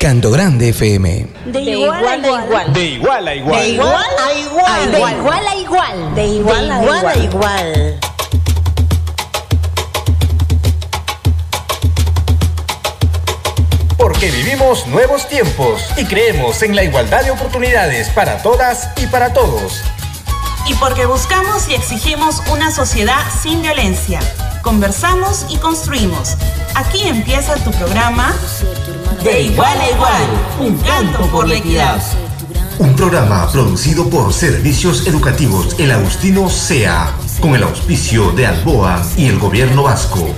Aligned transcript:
Canto 0.00 0.30
Grande 0.30 0.68
FM. 0.68 1.26
De 1.46 1.60
igual 1.60 2.04
a 2.06 2.16
igual. 2.16 2.72
De 2.72 2.84
igual 2.84 3.26
a 3.26 3.34
igual. 3.34 3.60
De 3.60 3.68
igual 3.72 4.06
a 4.16 4.32
igual. 4.32 4.92
De 4.92 4.98
igual 5.00 5.48
a 5.48 5.56
igual. 5.56 6.14
De 6.14 6.26
igual 6.26 6.70
a 6.70 7.16
igual. 7.16 8.00
Porque 13.96 14.30
vivimos 14.30 14.86
nuevos 14.86 15.26
tiempos 15.26 15.82
y 15.96 16.04
creemos 16.04 16.62
en 16.62 16.76
la 16.76 16.84
igualdad 16.84 17.24
de 17.24 17.32
oportunidades 17.32 18.08
para 18.10 18.40
todas 18.40 18.90
y 19.02 19.06
para 19.08 19.32
todos. 19.32 19.82
Y 20.68 20.74
porque 20.74 21.06
buscamos 21.06 21.68
y 21.68 21.74
exigimos 21.74 22.40
una 22.52 22.70
sociedad 22.70 23.24
sin 23.42 23.62
violencia. 23.62 24.20
Conversamos 24.62 25.46
y 25.48 25.56
construimos. 25.56 26.36
Aquí 26.76 27.08
empieza 27.08 27.56
tu 27.56 27.72
programa 27.72 28.32
De 29.22 29.42
igual 29.42 29.78
a 29.80 29.90
igual, 29.90 30.22
un 30.60 30.76
canto 30.78 31.26
por 31.32 31.48
la 31.48 31.56
equidad. 31.56 32.00
Un 32.78 32.94
programa 32.94 33.50
producido 33.50 34.08
por 34.08 34.32
Servicios 34.32 35.06
Educativos 35.08 35.74
El 35.78 35.90
Agustino 35.90 36.48
SEA, 36.48 37.12
con 37.40 37.56
el 37.56 37.64
auspicio 37.64 38.30
de 38.32 38.46
Alboa 38.46 39.02
y 39.16 39.26
el 39.26 39.38
Gobierno 39.38 39.82
Vasco. 39.82 40.28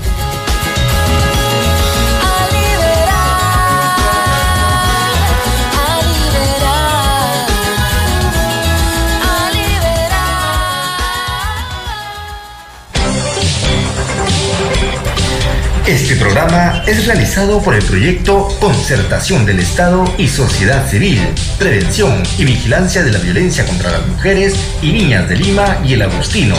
Programa 16.21 16.83
es 16.87 17.07
realizado 17.07 17.63
por 17.63 17.75
el 17.75 17.83
proyecto 17.83 18.47
Concertación 18.61 19.47
del 19.47 19.59
Estado 19.59 20.05
y 20.19 20.29
Sociedad 20.29 20.87
Civil, 20.87 21.19
Prevención 21.59 22.23
y 22.37 22.45
Vigilancia 22.45 23.03
de 23.03 23.11
la 23.11 23.19
Violencia 23.19 23.65
contra 23.65 23.91
las 23.91 24.07
Mujeres 24.07 24.55
y 24.83 24.93
Niñas 24.93 25.31
de 25.31 25.37
Lima 25.37 25.79
y 25.83 25.95
el 25.95 26.03
Agustino. 26.03 26.57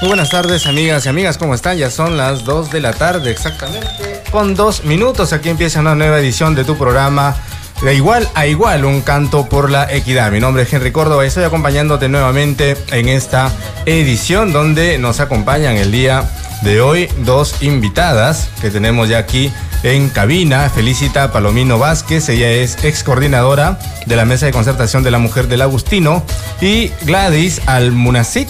Muy 0.00 0.08
buenas 0.08 0.30
tardes, 0.30 0.66
amigas 0.66 1.06
y 1.06 1.08
amigas, 1.08 1.36
¿cómo 1.36 1.54
están? 1.54 1.76
Ya 1.78 1.90
son 1.90 2.16
las 2.16 2.44
2 2.44 2.70
de 2.70 2.80
la 2.80 2.92
tarde, 2.92 3.32
exactamente. 3.32 4.22
Con 4.30 4.54
dos 4.54 4.84
minutos, 4.84 5.32
aquí 5.32 5.48
empieza 5.48 5.80
una 5.80 5.96
nueva 5.96 6.20
edición 6.20 6.54
de 6.54 6.64
tu 6.64 6.76
programa 6.76 7.36
de 7.82 7.94
igual 7.94 8.28
a 8.34 8.46
igual, 8.46 8.84
un 8.84 9.02
canto 9.02 9.48
por 9.48 9.70
la 9.70 9.92
equidad. 9.92 10.30
Mi 10.32 10.40
nombre 10.40 10.62
es 10.62 10.72
Henry 10.72 10.92
Córdoba 10.92 11.24
y 11.24 11.28
estoy 11.28 11.44
acompañándote 11.44 12.08
nuevamente 12.08 12.76
en 12.92 13.08
esta 13.08 13.52
edición 13.86 14.52
donde 14.52 14.98
nos 14.98 15.20
acompañan 15.20 15.76
el 15.76 15.92
día 15.92 16.30
de 16.62 16.80
hoy 16.80 17.08
dos 17.18 17.62
invitadas 17.62 18.48
que 18.60 18.70
tenemos 18.70 19.08
ya 19.08 19.18
aquí 19.18 19.52
en 19.82 20.08
cabina. 20.08 20.70
Felicita 20.70 21.30
Palomino 21.30 21.78
Vázquez, 21.78 22.28
ella 22.30 22.50
es 22.50 22.82
ex 22.84 23.04
coordinadora 23.04 23.78
de 24.06 24.16
la 24.16 24.24
Mesa 24.24 24.46
de 24.46 24.52
Concertación 24.52 25.02
de 25.02 25.10
la 25.10 25.18
Mujer 25.18 25.46
del 25.48 25.62
Agustino 25.62 26.24
y 26.60 26.90
Gladys 27.02 27.60
Almunacic 27.66 28.48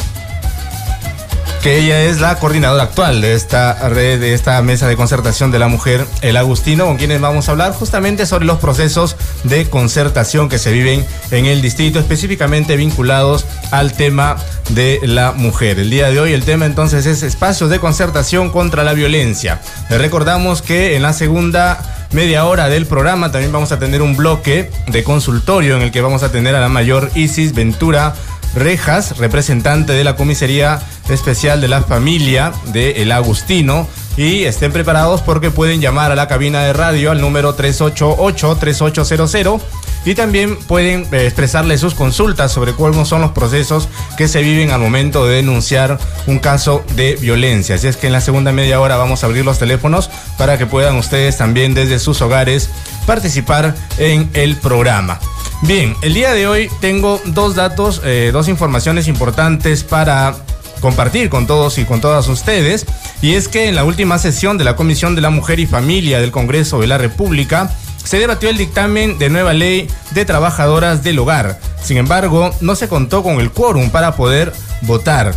que 1.64 1.78
ella 1.78 2.02
es 2.02 2.20
la 2.20 2.38
coordinadora 2.38 2.82
actual 2.82 3.22
de 3.22 3.32
esta 3.32 3.88
red, 3.88 4.20
de 4.20 4.34
esta 4.34 4.60
mesa 4.60 4.86
de 4.86 4.96
concertación 4.96 5.50
de 5.50 5.58
la 5.58 5.66
mujer, 5.66 6.06
el 6.20 6.36
Agustino, 6.36 6.84
con 6.84 6.98
quienes 6.98 7.22
vamos 7.22 7.48
a 7.48 7.52
hablar 7.52 7.72
justamente 7.72 8.26
sobre 8.26 8.44
los 8.44 8.58
procesos 8.58 9.16
de 9.44 9.64
concertación 9.70 10.50
que 10.50 10.58
se 10.58 10.72
viven 10.72 11.06
en 11.30 11.46
el 11.46 11.62
distrito, 11.62 11.98
específicamente 11.98 12.76
vinculados 12.76 13.46
al 13.70 13.94
tema 13.94 14.36
de 14.74 15.00
la 15.04 15.32
mujer. 15.32 15.78
El 15.78 15.88
día 15.88 16.10
de 16.10 16.20
hoy 16.20 16.34
el 16.34 16.44
tema 16.44 16.66
entonces 16.66 17.06
es 17.06 17.22
espacios 17.22 17.70
de 17.70 17.78
concertación 17.78 18.50
contra 18.50 18.84
la 18.84 18.92
violencia. 18.92 19.62
Le 19.88 19.96
recordamos 19.96 20.60
que 20.60 20.96
en 20.96 21.02
la 21.02 21.14
segunda 21.14 21.80
media 22.12 22.44
hora 22.44 22.68
del 22.68 22.84
programa 22.84 23.32
también 23.32 23.52
vamos 23.52 23.72
a 23.72 23.78
tener 23.78 24.02
un 24.02 24.16
bloque 24.16 24.70
de 24.86 25.02
consultorio 25.02 25.76
en 25.76 25.82
el 25.82 25.90
que 25.90 26.02
vamos 26.02 26.22
a 26.22 26.30
tener 26.30 26.54
a 26.54 26.60
la 26.60 26.68
mayor 26.68 27.10
Isis 27.14 27.54
Ventura 27.54 28.14
Rejas, 28.54 29.18
representante 29.18 29.92
de 29.92 30.04
la 30.04 30.16
Comisaría 30.16 30.80
Especial 31.08 31.60
de 31.60 31.68
la 31.68 31.82
Familia 31.82 32.52
de 32.72 33.02
El 33.02 33.12
Agustino. 33.12 33.86
Y 34.16 34.44
estén 34.44 34.72
preparados 34.72 35.20
porque 35.22 35.50
pueden 35.50 35.80
llamar 35.80 36.12
a 36.12 36.14
la 36.14 36.28
cabina 36.28 36.62
de 36.62 36.72
radio 36.72 37.10
al 37.10 37.20
número 37.20 37.56
388-3800 37.56 39.60
y 40.04 40.14
también 40.14 40.56
pueden 40.56 41.06
eh, 41.12 41.24
expresarle 41.24 41.78
sus 41.78 41.94
consultas 41.94 42.52
sobre 42.52 42.74
cuáles 42.74 43.08
son 43.08 43.22
los 43.22 43.32
procesos 43.32 43.88
que 44.16 44.28
se 44.28 44.42
viven 44.42 44.70
al 44.70 44.80
momento 44.80 45.26
de 45.26 45.36
denunciar 45.36 45.98
un 46.26 46.38
caso 46.38 46.84
de 46.94 47.16
violencia. 47.16 47.74
Así 47.74 47.88
es 47.88 47.96
que 47.96 48.06
en 48.06 48.12
la 48.12 48.20
segunda 48.20 48.52
media 48.52 48.80
hora 48.80 48.96
vamos 48.96 49.22
a 49.22 49.26
abrir 49.26 49.44
los 49.44 49.58
teléfonos 49.58 50.10
para 50.38 50.58
que 50.58 50.66
puedan 50.66 50.96
ustedes 50.96 51.38
también 51.38 51.74
desde 51.74 51.98
sus 51.98 52.22
hogares 52.22 52.70
participar 53.06 53.74
en 53.98 54.30
el 54.34 54.56
programa. 54.56 55.18
Bien, 55.66 55.96
el 56.02 56.12
día 56.12 56.34
de 56.34 56.46
hoy 56.46 56.68
tengo 56.82 57.22
dos 57.24 57.54
datos, 57.54 58.02
eh, 58.04 58.28
dos 58.34 58.48
informaciones 58.48 59.08
importantes 59.08 59.82
para 59.82 60.34
compartir 60.82 61.30
con 61.30 61.46
todos 61.46 61.78
y 61.78 61.86
con 61.86 62.02
todas 62.02 62.28
ustedes. 62.28 62.84
Y 63.22 63.32
es 63.32 63.48
que 63.48 63.66
en 63.66 63.74
la 63.74 63.84
última 63.84 64.18
sesión 64.18 64.58
de 64.58 64.64
la 64.64 64.76
Comisión 64.76 65.14
de 65.14 65.22
la 65.22 65.30
Mujer 65.30 65.60
y 65.60 65.66
Familia 65.66 66.20
del 66.20 66.32
Congreso 66.32 66.80
de 66.80 66.86
la 66.86 66.98
República, 66.98 67.70
se 68.04 68.18
debatió 68.18 68.50
el 68.50 68.58
dictamen 68.58 69.18
de 69.18 69.30
nueva 69.30 69.54
ley 69.54 69.88
de 70.10 70.26
trabajadoras 70.26 71.02
del 71.02 71.18
hogar. 71.18 71.58
Sin 71.82 71.96
embargo, 71.96 72.50
no 72.60 72.74
se 72.74 72.88
contó 72.88 73.22
con 73.22 73.40
el 73.40 73.50
quórum 73.50 73.88
para 73.88 74.16
poder 74.16 74.52
votar. 74.82 75.34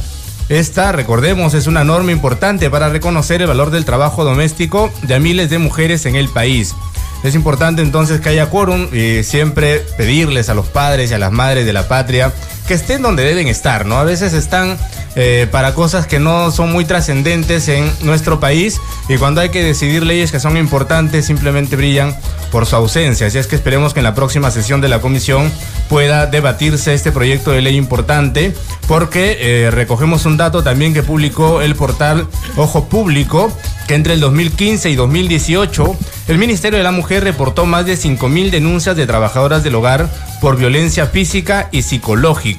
Esta, 0.50 0.92
recordemos, 0.92 1.54
es 1.54 1.68
una 1.68 1.86
norma 1.86 2.12
importante 2.12 2.70
para 2.70 2.90
reconocer 2.90 3.42
el 3.42 3.48
valor 3.48 3.72
del 3.72 3.86
trabajo 3.86 4.26
doméstico 4.26 4.92
de 5.04 5.22
miles 5.22 5.50
de 5.50 5.58
mujeres 5.58 6.06
en 6.06 6.18
el 6.18 6.28
país. 6.28 6.76
Es 7.24 7.36
importante 7.36 7.82
entonces 7.82 8.22
que 8.22 8.30
haya 8.30 8.50
quórum 8.50 8.88
y 8.94 9.24
siempre 9.24 9.80
pedirles 9.98 10.50
a 10.50 10.54
los 10.54 10.68
padres 10.68 11.12
y 11.12 11.14
a 11.14 11.18
las 11.18 11.32
madres 11.32 11.66
de 11.66 11.74
la 11.74 11.88
patria 11.88 12.32
que 12.68 12.74
estén 12.74 13.02
donde 13.02 13.24
deben 13.24 13.48
estar, 13.48 13.86
¿no? 13.86 13.98
A 13.98 14.04
veces 14.04 14.34
están 14.34 14.78
eh, 15.16 15.48
para 15.50 15.74
cosas 15.74 16.06
que 16.06 16.20
no 16.20 16.52
son 16.52 16.72
muy 16.72 16.86
trascendentes 16.86 17.70
en 17.70 17.92
nuestro 18.02 18.40
país 18.40 18.80
y 19.10 19.18
cuando 19.18 19.42
hay 19.42 19.50
que 19.50 19.64
decidir 19.64 20.04
leyes 20.04 20.32
que 20.32 20.40
son 20.40 20.58
importantes 20.58 21.26
simplemente 21.26 21.76
brillan 21.76 22.16
por 22.52 22.66
su 22.66 22.76
ausencia. 22.76 23.28
Así 23.28 23.38
es 23.38 23.48
que 23.48 23.56
esperemos 23.56 23.94
que 23.94 24.02
en 24.02 24.04
la 24.04 24.14
próxima 24.14 24.52
sesión 24.52 24.82
de 24.82 24.90
la 24.90 25.00
comisión 25.00 25.52
pueda 25.90 26.28
debatirse 26.28 26.94
este 26.94 27.12
proyecto 27.12 27.52
de 27.52 27.62
ley 27.62 27.78
importante 27.78 28.54
porque 28.88 29.38
eh, 29.40 29.72
recogemos 29.72 30.26
un 30.26 30.38
dato 30.38 30.62
también 30.62 30.94
que 30.94 31.04
publicó 31.04 31.62
el 31.62 31.76
portal 31.76 32.28
Ojo 32.58 32.88
Público 32.90 33.52
que 33.88 33.96
entre 33.96 34.14
el 34.14 34.20
2015 34.20 34.90
y 34.90 34.96
2018 34.96 35.96
el 36.28 36.38
Ministerio 36.38 36.78
de 36.78 36.84
la 36.84 36.92
Mujer 36.92 37.24
reportó 37.24 37.66
más 37.66 37.86
de 37.86 37.94
5.000 37.98 38.52
denuncias 38.52 38.96
de 38.98 39.08
trabajadoras 39.08 39.64
del 39.64 39.76
hogar 39.76 40.10
por 40.42 40.58
violencia 40.58 41.08
física 41.08 41.70
y 41.72 41.82
psicológica 41.82 42.57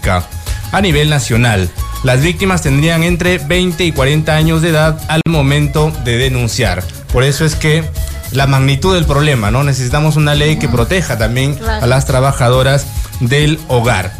a 0.72 0.81
nivel 0.81 1.10
nacional. 1.10 1.70
Las 2.04 2.22
víctimas 2.22 2.62
tendrían 2.62 3.03
entre 3.03 3.38
20 3.38 3.84
y 3.84 3.92
40 3.92 4.34
años 4.34 4.62
de 4.62 4.70
edad 4.70 5.00
al 5.09 5.22
momento 5.28 5.92
de 6.04 6.16
denunciar. 6.16 6.82
Por 7.12 7.25
eso 7.25 7.44
es 7.44 7.54
que 7.56 7.84
la 8.32 8.47
magnitud 8.47 8.94
del 8.94 9.06
problema, 9.06 9.50
¿no? 9.50 9.64
Necesitamos 9.64 10.16
una 10.16 10.34
ley 10.34 10.58
que 10.58 10.69
proteja 10.69 11.19
también 11.19 11.58
a 11.66 11.87
las 11.87 12.06
trabajadoras 12.06 12.87
del 13.20 13.58
hogar. 13.69 14.12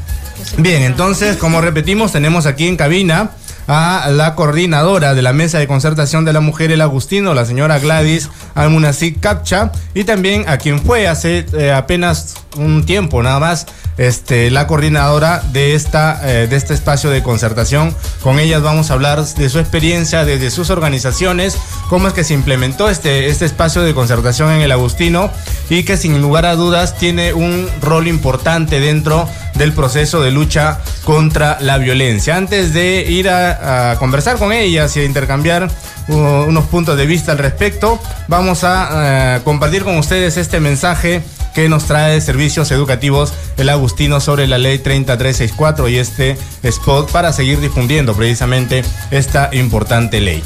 Bien, 0.56 0.83
entonces, 0.83 1.37
como 1.37 1.61
repetimos, 1.61 2.12
tenemos 2.12 2.47
aquí 2.47 2.67
en 2.67 2.77
cabina 2.77 3.31
a 3.69 4.09
la 4.11 4.34
coordinadora 4.34 5.15
de 5.15 5.21
la 5.21 5.34
Mesa 5.34 5.59
de 5.59 5.69
Concertación 5.69 6.25
de 6.25 6.33
la 6.33 6.41
Mujer, 6.41 6.72
el 6.72 6.81
Agustino, 6.81 7.34
la 7.34 7.44
señora 7.44 7.78
Gladys 7.78 8.31
Almunacic 8.55 9.21
Capcha, 9.21 9.72
y 9.94 10.05
también 10.05 10.49
a 10.49 10.56
quien 10.56 10.81
fue 10.81 11.06
hace 11.06 11.44
eh, 11.53 11.71
apenas 11.71 12.34
un 12.58 12.84
tiempo 12.84 13.22
nada 13.22 13.38
más 13.38 13.66
este, 13.98 14.50
la 14.50 14.66
coordinadora 14.66 15.42
de, 15.52 15.74
esta, 15.74 16.20
eh, 16.22 16.46
de 16.46 16.56
este 16.56 16.74
espacio 16.74 17.10
de 17.10 17.22
concertación. 17.22 17.94
Con 18.22 18.38
ellas 18.38 18.62
vamos 18.62 18.91
a 18.91 18.94
hablar 18.94 19.24
de 19.24 19.48
su 19.48 19.58
experiencia, 19.58 20.24
desde 20.24 20.50
sus 20.50 20.70
organizaciones, 20.70 21.58
cómo 21.88 22.08
es 22.08 22.14
que 22.14 22.25
se 22.25 22.34
implementó 22.34 22.88
este, 22.88 23.28
este 23.28 23.44
espacio 23.44 23.82
de 23.82 23.94
concertación 23.94 24.52
en 24.52 24.60
el 24.60 24.72
Agustino 24.72 25.31
y 25.69 25.82
que 25.82 25.96
sin 25.96 26.20
lugar 26.22 26.46
a 26.46 26.55
dudas 26.55 26.96
tiene 26.96 27.32
un 27.32 27.69
rol 27.82 28.06
importante 28.06 28.81
dentro 28.81 29.28
del 29.54 29.72
proceso 29.72 30.22
de 30.22 30.31
lucha 30.31 30.78
contra 31.04 31.58
la 31.61 31.78
violencia. 31.78 32.37
Antes 32.37 32.72
de 32.72 33.04
ir 33.08 33.28
a, 33.28 33.96
conversar 33.99 34.38
con 34.38 34.52
ellas 34.52 34.96
y 34.96 35.00
a 35.00 35.04
intercambiar 35.04 35.69
uh, 36.08 36.14
unos 36.14 36.64
puntos 36.66 36.96
de 36.96 37.06
vista 37.06 37.32
al 37.32 37.38
respecto, 37.38 38.00
vamos 38.28 38.62
a 38.62 39.37
eh, 39.37 39.40
compartir 39.43 39.82
con 39.82 39.96
ustedes 39.99 40.37
este 40.37 40.61
mensaje 40.61 41.22
que 41.55 41.69
nos 41.69 41.85
trae 41.85 42.21
servicios 42.21 42.71
educativos 42.71 43.33
el 43.56 43.69
Agustino 43.69 44.21
sobre 44.21 44.47
la 44.47 44.59
ley 44.59 44.79
3364 44.79 45.89
y 45.89 45.99
este 45.99 46.37
spot 46.62 47.11
para 47.11 47.33
seguir 47.33 47.61
difundiendo 47.61 48.15
precisamente 48.15 48.85
esta 49.11 49.50
importante 49.53 50.21
ley. 50.21 50.43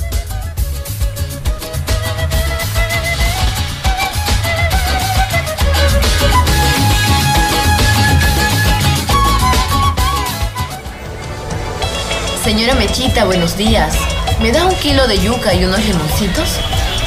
Señora 12.42 12.74
Mechita, 12.74 13.24
buenos 13.24 13.56
días. 13.56 13.96
¿me 14.42 14.50
da 14.50 14.66
un 14.66 14.74
kilo 14.76 15.06
de 15.06 15.18
yuca 15.20 15.54
y 15.54 15.64
unos 15.64 15.78
limoncitos? 15.84 16.58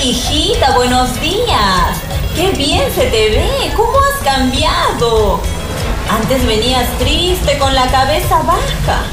Hijita, 0.02 0.74
buenos 0.76 1.20
días. 1.20 1.98
Qué 2.36 2.52
bien 2.52 2.84
se 2.94 3.06
te 3.06 3.30
ve. 3.30 3.74
¿Cómo 3.76 3.98
has 3.98 4.24
cambiado? 4.24 5.40
Antes 6.10 6.46
venías 6.46 6.86
triste, 7.00 7.58
con 7.58 7.74
la 7.74 7.88
cabeza 7.88 8.42
baja. 8.44 9.04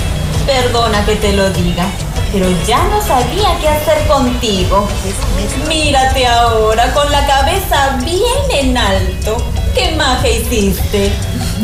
Perdona 0.44 1.04
que 1.04 1.14
te 1.16 1.32
lo 1.32 1.48
diga, 1.50 1.86
pero 2.32 2.48
ya 2.66 2.82
no 2.88 3.00
sabía 3.00 3.56
qué 3.60 3.68
hacer 3.68 4.06
contigo. 4.08 4.88
Mírate 5.68 6.26
ahora, 6.26 6.92
con 6.92 7.10
la 7.12 7.24
cabeza 7.26 7.96
bien 8.04 8.50
en 8.50 8.76
alto. 8.76 9.36
¿Qué 9.72 9.92
magia 9.92 10.30
hiciste? 10.38 11.12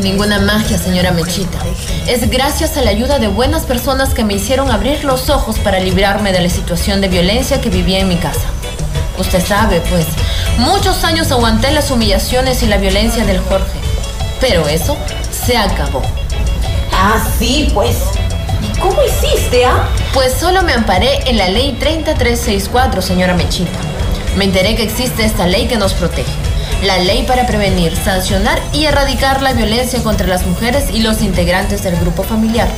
Ninguna 0.00 0.38
magia, 0.38 0.78
señora 0.78 1.10
Mechita. 1.10 1.58
Es 2.06 2.31
gracias 2.31 2.76
a 2.76 2.82
la 2.82 2.90
ayuda 2.90 3.19
de 3.19 3.26
buenas 3.26 3.64
personas 3.64 4.14
que 4.14 4.22
me 4.22 4.34
hicieron 4.34 4.70
abrir 4.70 5.05
los 5.05 5.28
ojos 5.28 5.58
para 5.58 5.81
librarme 5.81 6.32
de 6.32 6.40
la 6.40 6.49
situación 6.49 7.00
de 7.00 7.08
violencia 7.08 7.60
que 7.60 7.69
vivía 7.69 7.99
en 7.99 8.08
mi 8.08 8.16
casa. 8.16 8.46
Usted 9.19 9.44
sabe, 9.44 9.81
pues, 9.91 10.06
muchos 10.59 11.05
años 11.05 11.31
aguanté 11.32 11.73
las 11.73 11.91
humillaciones 11.91 12.62
y 12.62 12.67
la 12.67 12.76
violencia 12.76 13.25
del 13.25 13.41
Jorge. 13.41 13.79
Pero 14.41 14.69
eso 14.69 14.97
se 15.31 15.56
acabó. 15.56 16.03
Ah, 16.93 17.20
sí, 17.38 17.70
pues. 17.75 17.97
¿Y 18.62 18.79
cómo 18.79 18.97
hiciste, 19.03 19.65
ah? 19.65 19.88
Pues 20.12 20.32
solo 20.32 20.62
me 20.62 20.73
amparé 20.73 21.29
en 21.29 21.37
la 21.37 21.49
ley 21.49 21.76
3364, 21.79 23.03
señora 23.03 23.35
Mechita. 23.35 23.79
Me 24.37 24.44
enteré 24.44 24.76
que 24.76 24.85
existe 24.85 25.25
esta 25.25 25.47
ley 25.47 25.67
que 25.67 25.76
nos 25.76 25.94
protege. 25.94 26.31
La 26.82 26.99
ley 26.99 27.25
para 27.26 27.47
prevenir, 27.47 27.97
sancionar 27.97 28.61
y 28.73 28.85
erradicar 28.85 29.43
la 29.43 29.53
violencia 29.53 30.00
contra 30.03 30.29
las 30.29 30.47
mujeres 30.47 30.91
y 30.93 31.00
los 31.00 31.23
integrantes 31.23 31.82
del 31.82 31.97
grupo 31.97 32.23
familiar. 32.23 32.69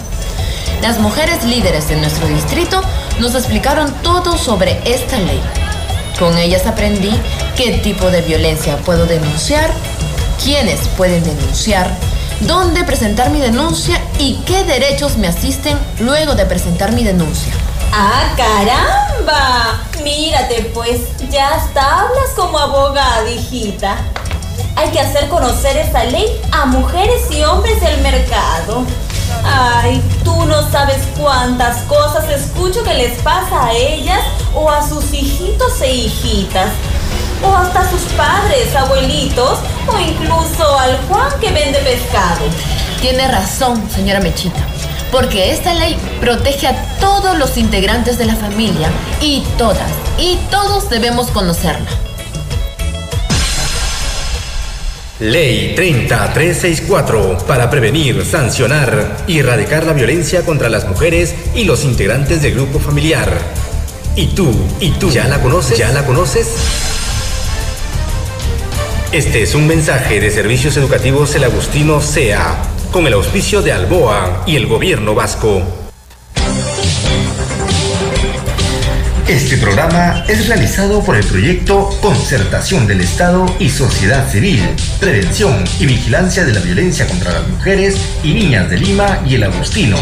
Las 0.80 0.98
mujeres 0.98 1.44
líderes 1.44 1.88
de 1.88 1.96
nuestro 1.96 2.26
distrito 2.26 2.82
nos 3.18 3.34
explicaron 3.34 3.92
todo 4.02 4.38
sobre 4.38 4.80
esta 4.86 5.18
ley. 5.18 5.42
Con 6.20 6.36
ellas 6.36 6.66
aprendí 6.66 7.18
qué 7.56 7.78
tipo 7.78 8.10
de 8.10 8.20
violencia 8.20 8.76
puedo 8.84 9.06
denunciar, 9.06 9.70
quiénes 10.44 10.80
pueden 10.98 11.24
denunciar, 11.24 11.90
dónde 12.40 12.84
presentar 12.84 13.30
mi 13.30 13.40
denuncia 13.40 13.98
y 14.18 14.34
qué 14.44 14.62
derechos 14.64 15.16
me 15.16 15.28
asisten 15.28 15.78
luego 15.98 16.34
de 16.34 16.44
presentar 16.44 16.92
mi 16.92 17.04
denuncia. 17.04 17.54
¡Ah, 17.94 18.34
caramba! 18.36 19.80
Mírate, 20.04 20.70
pues, 20.74 21.00
ya 21.30 21.54
hasta 21.54 22.00
hablas 22.00 22.28
como 22.36 22.58
abogada, 22.58 23.30
hijita. 23.30 23.96
Hay 24.76 24.90
que 24.90 25.00
hacer 25.00 25.26
conocer 25.30 25.78
esa 25.78 26.04
ley 26.04 26.38
a 26.52 26.66
mujeres 26.66 27.30
y 27.30 27.42
hombres 27.44 27.80
del 27.80 27.98
mercado. 28.02 28.84
Ay, 29.44 30.02
tú 30.24 30.44
no 30.46 30.70
sabes 30.70 30.98
cuántas 31.18 31.82
cosas 31.82 32.28
escucho 32.28 32.82
que 32.82 32.94
les 32.94 33.20
pasa 33.22 33.66
a 33.66 33.72
ellas 33.72 34.20
o 34.54 34.70
a 34.70 34.86
sus 34.86 35.12
hijitos 35.12 35.80
e 35.80 35.94
hijitas. 35.94 36.70
O 37.42 37.54
hasta 37.54 37.80
a 37.80 37.90
sus 37.90 38.02
padres, 38.12 38.74
abuelitos, 38.76 39.58
o 39.88 39.98
incluso 39.98 40.78
al 40.78 40.98
Juan 41.08 41.40
que 41.40 41.50
vende 41.50 41.78
pescado. 41.78 42.42
Tiene 43.00 43.26
razón, 43.28 43.82
señora 43.90 44.20
Mechita, 44.20 44.60
porque 45.10 45.52
esta 45.52 45.72
ley 45.72 45.96
protege 46.20 46.66
a 46.66 46.98
todos 46.98 47.38
los 47.38 47.56
integrantes 47.56 48.18
de 48.18 48.26
la 48.26 48.36
familia 48.36 48.90
y 49.22 49.42
todas 49.56 49.90
y 50.18 50.36
todos 50.50 50.90
debemos 50.90 51.28
conocerla. 51.28 52.09
Ley 55.20 55.74
30364 55.76 57.44
para 57.46 57.68
prevenir, 57.68 58.24
sancionar 58.24 59.18
y 59.26 59.40
erradicar 59.40 59.84
la 59.84 59.92
violencia 59.92 60.46
contra 60.46 60.70
las 60.70 60.88
mujeres 60.88 61.34
y 61.54 61.64
los 61.64 61.84
integrantes 61.84 62.40
del 62.40 62.54
grupo 62.54 62.78
familiar. 62.78 63.30
¿Y 64.16 64.28
tú? 64.28 64.50
¿Y 64.80 64.92
tú? 64.92 65.10
¿Ya 65.10 65.28
la 65.28 65.42
conoces? 65.42 65.76
¿Ya 65.76 65.92
la 65.92 66.06
conoces? 66.06 66.48
Este 69.12 69.42
es 69.42 69.54
un 69.54 69.66
mensaje 69.66 70.20
de 70.20 70.30
Servicios 70.30 70.78
Educativos 70.78 71.34
El 71.34 71.44
Agustino 71.44 72.00
SEA, 72.00 72.56
con 72.90 73.06
el 73.06 73.12
auspicio 73.12 73.60
de 73.60 73.72
Alboa 73.72 74.44
y 74.46 74.56
el 74.56 74.66
gobierno 74.66 75.14
vasco. 75.14 75.79
Este 79.30 79.58
programa 79.58 80.24
es 80.26 80.48
realizado 80.48 81.04
por 81.04 81.14
el 81.14 81.24
proyecto 81.24 81.88
Concertación 82.02 82.88
del 82.88 83.00
Estado 83.00 83.46
y 83.60 83.70
Sociedad 83.70 84.28
Civil, 84.28 84.60
Prevención 84.98 85.62
y 85.78 85.86
Vigilancia 85.86 86.44
de 86.44 86.52
la 86.52 86.58
Violencia 86.58 87.06
contra 87.06 87.34
las 87.34 87.46
Mujeres 87.46 87.94
y 88.24 88.34
Niñas 88.34 88.68
de 88.68 88.78
Lima 88.78 89.20
y 89.24 89.36
el 89.36 89.44
Agustino. 89.44 89.96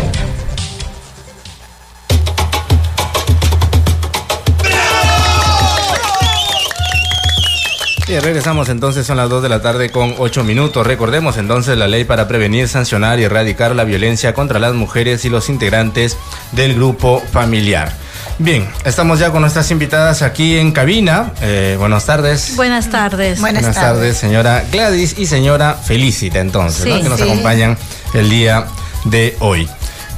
Y 8.09 8.19
regresamos 8.21 8.71
entonces, 8.71 9.07
son 9.07 9.19
las 9.19 9.29
2 9.29 9.43
de 9.43 9.49
la 9.51 9.61
tarde 9.61 9.91
con 9.91 10.15
8 10.17 10.43
minutos. 10.43 10.87
Recordemos 10.87 11.37
entonces 11.37 11.77
la 11.77 11.87
ley 11.87 12.05
para 12.05 12.29
prevenir, 12.29 12.67
sancionar 12.67 13.21
y 13.21 13.25
erradicar 13.25 13.77
la 13.77 13.85
violencia 13.85 14.33
contra 14.33 14.59
las 14.59 14.73
mujeres 14.73 15.27
y 15.27 15.29
los 15.29 15.51
integrantes 15.51 16.17
del 16.53 16.77
grupo 16.77 17.23
familiar. 17.31 18.08
Bien, 18.41 18.69
estamos 18.85 19.19
ya 19.19 19.31
con 19.33 19.41
nuestras 19.41 19.69
invitadas 19.73 20.23
aquí 20.23 20.59
en 20.59 20.71
cabina. 20.71 21.33
Eh, 21.43 21.75
buenas 21.79 22.05
tardes. 22.07 22.55
Buenas 22.55 22.89
tardes. 22.89 23.41
Buenas, 23.41 23.75
tardes. 23.75 24.17
señora 24.17 24.65
Gladys 24.71 25.17
y 25.19 25.27
señora 25.27 25.75
Felicita, 25.75 26.39
entonces, 26.39 26.85
Sí, 26.85 26.91
¿no? 26.91 27.03
que 27.03 27.09
nos 27.09 27.19
sí. 27.21 27.25
acompañan 27.29 27.77
el 28.15 28.31
día 28.31 28.67
de 29.07 29.37
hoy. 29.41 29.69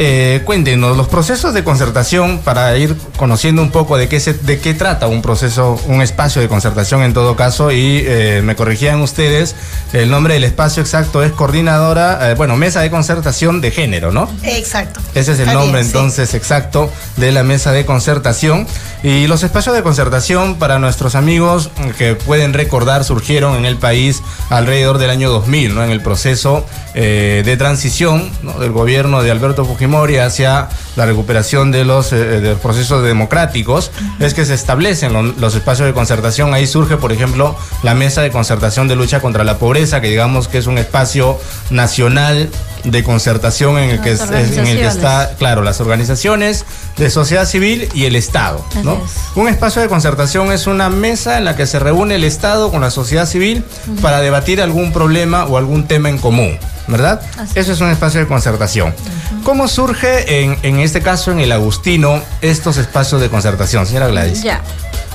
Eh, 0.02 0.40
cuéntenos 0.46 0.96
los 0.96 1.08
procesos 1.08 1.52
de 1.52 1.62
concertación 1.62 2.38
para 2.38 2.74
ir 2.78 2.96
conociendo 3.18 3.60
un 3.60 3.70
poco 3.70 3.98
de 3.98 4.08
qué 4.08 4.18
se, 4.18 4.32
de 4.32 4.58
qué 4.58 4.72
trata 4.72 5.08
un 5.08 5.20
proceso, 5.20 5.78
un 5.88 6.00
espacio 6.00 6.40
de 6.40 6.48
concertación 6.48 7.02
en 7.02 7.12
todo 7.12 7.36
caso 7.36 7.70
y 7.70 8.02
eh, 8.06 8.40
me 8.42 8.56
corrigían 8.56 9.02
ustedes 9.02 9.54
el 9.92 10.10
nombre 10.10 10.32
del 10.32 10.44
espacio 10.44 10.82
exacto 10.82 11.22
es 11.22 11.32
coordinadora, 11.32 12.30
eh, 12.30 12.34
bueno 12.34 12.56
mesa 12.56 12.80
de 12.80 12.90
concertación 12.90 13.60
de 13.60 13.72
género, 13.72 14.10
¿no? 14.10 14.26
Exacto. 14.42 15.00
Ese 15.14 15.32
es 15.32 15.40
el 15.40 15.52
nombre 15.52 15.82
sí. 15.82 15.88
entonces 15.88 16.32
exacto 16.32 16.90
de 17.18 17.30
la 17.30 17.42
mesa 17.42 17.72
de 17.72 17.84
concertación. 17.84 18.66
Y 19.02 19.26
los 19.26 19.42
espacios 19.42 19.74
de 19.74 19.82
concertación 19.82 20.56
para 20.56 20.78
nuestros 20.78 21.14
amigos 21.14 21.70
mm, 21.76 21.90
que 21.98 22.14
pueden 22.14 22.54
recordar 22.54 23.04
surgieron 23.04 23.54
en 23.56 23.66
el 23.66 23.76
país 23.76 24.22
alrededor 24.48 24.96
del 24.96 25.10
año 25.10 25.28
2000, 25.28 25.74
¿no? 25.74 25.84
en 25.84 25.90
el 25.90 26.00
proceso 26.00 26.64
eh, 26.94 27.42
de 27.44 27.56
transición 27.58 28.30
¿no? 28.42 28.58
del 28.58 28.72
gobierno 28.72 29.22
de 29.22 29.30
Alberto 29.30 29.66
Fujimori 29.66 29.89
hacia 29.98 30.68
la 30.96 31.06
recuperación 31.06 31.70
de 31.72 31.84
los, 31.84 32.12
eh, 32.12 32.16
de 32.16 32.50
los 32.50 32.58
procesos 32.60 33.02
democráticos. 33.04 33.90
Es 34.18 34.34
que 34.34 34.44
se 34.44 34.54
establecen 34.54 35.12
lo- 35.12 35.22
los 35.22 35.54
espacios 35.54 35.86
de 35.86 35.92
concertación. 35.94 36.54
Ahí 36.54 36.66
surge, 36.66 36.96
por 36.96 37.12
ejemplo, 37.12 37.56
la 37.82 37.94
mesa 37.94 38.22
de 38.22 38.30
concertación 38.30 38.88
de 38.88 38.96
lucha 38.96 39.20
contra 39.20 39.44
la 39.44 39.58
pobreza, 39.58 40.00
que 40.00 40.08
digamos 40.08 40.48
que 40.48 40.58
es 40.58 40.66
un 40.66 40.78
espacio 40.78 41.38
nacional 41.70 42.48
de 42.84 43.02
concertación 43.04 43.78
en 43.78 43.90
el, 43.90 44.00
que, 44.00 44.12
es- 44.12 44.20
en 44.22 44.28
el 44.34 44.50
que 44.50 44.60
organizaciones. 44.60 44.96
está 44.96 45.34
claro, 45.38 45.62
las 45.62 45.80
organizaciones 45.80 46.64
de 46.96 47.10
sociedad 47.10 47.44
civil 47.46 47.88
y 47.94 48.04
el 48.06 48.16
Estado. 48.16 48.64
¿no? 48.82 48.92
Así 48.92 49.02
es. 49.04 49.36
Un 49.36 49.48
espacio 49.48 49.82
de 49.82 49.88
concertación 49.88 50.50
es 50.52 50.66
una 50.66 50.88
mesa 50.88 51.38
en 51.38 51.44
la 51.44 51.56
que 51.56 51.66
se 51.66 51.78
reúne 51.78 52.14
el 52.14 52.24
Estado 52.24 52.70
con 52.70 52.80
la 52.80 52.90
sociedad 52.90 53.26
civil 53.26 53.64
para 54.02 54.20
debatir 54.20 54.60
algún 54.62 54.92
problema 54.92 55.44
o 55.44 55.58
algún 55.58 55.86
tema 55.86 56.08
en 56.08 56.18
común, 56.18 56.58
¿verdad? 56.86 57.20
Así 57.38 57.58
Eso 57.58 57.72
es 57.72 57.80
un 57.80 57.90
espacio 57.90 58.20
de 58.20 58.26
concertación. 58.26 58.94
¿Cómo 59.44 59.68
surge 59.68 60.42
en, 60.42 60.58
en 60.62 60.80
este 60.80 61.00
caso 61.02 61.30
en 61.30 61.40
el 61.40 61.52
Agustino 61.52 62.22
estos 62.40 62.76
espacios 62.76 63.20
de 63.20 63.28
concertación, 63.28 63.86
señora 63.86 64.08
Gladys? 64.08 64.42
Ya. 64.42 64.60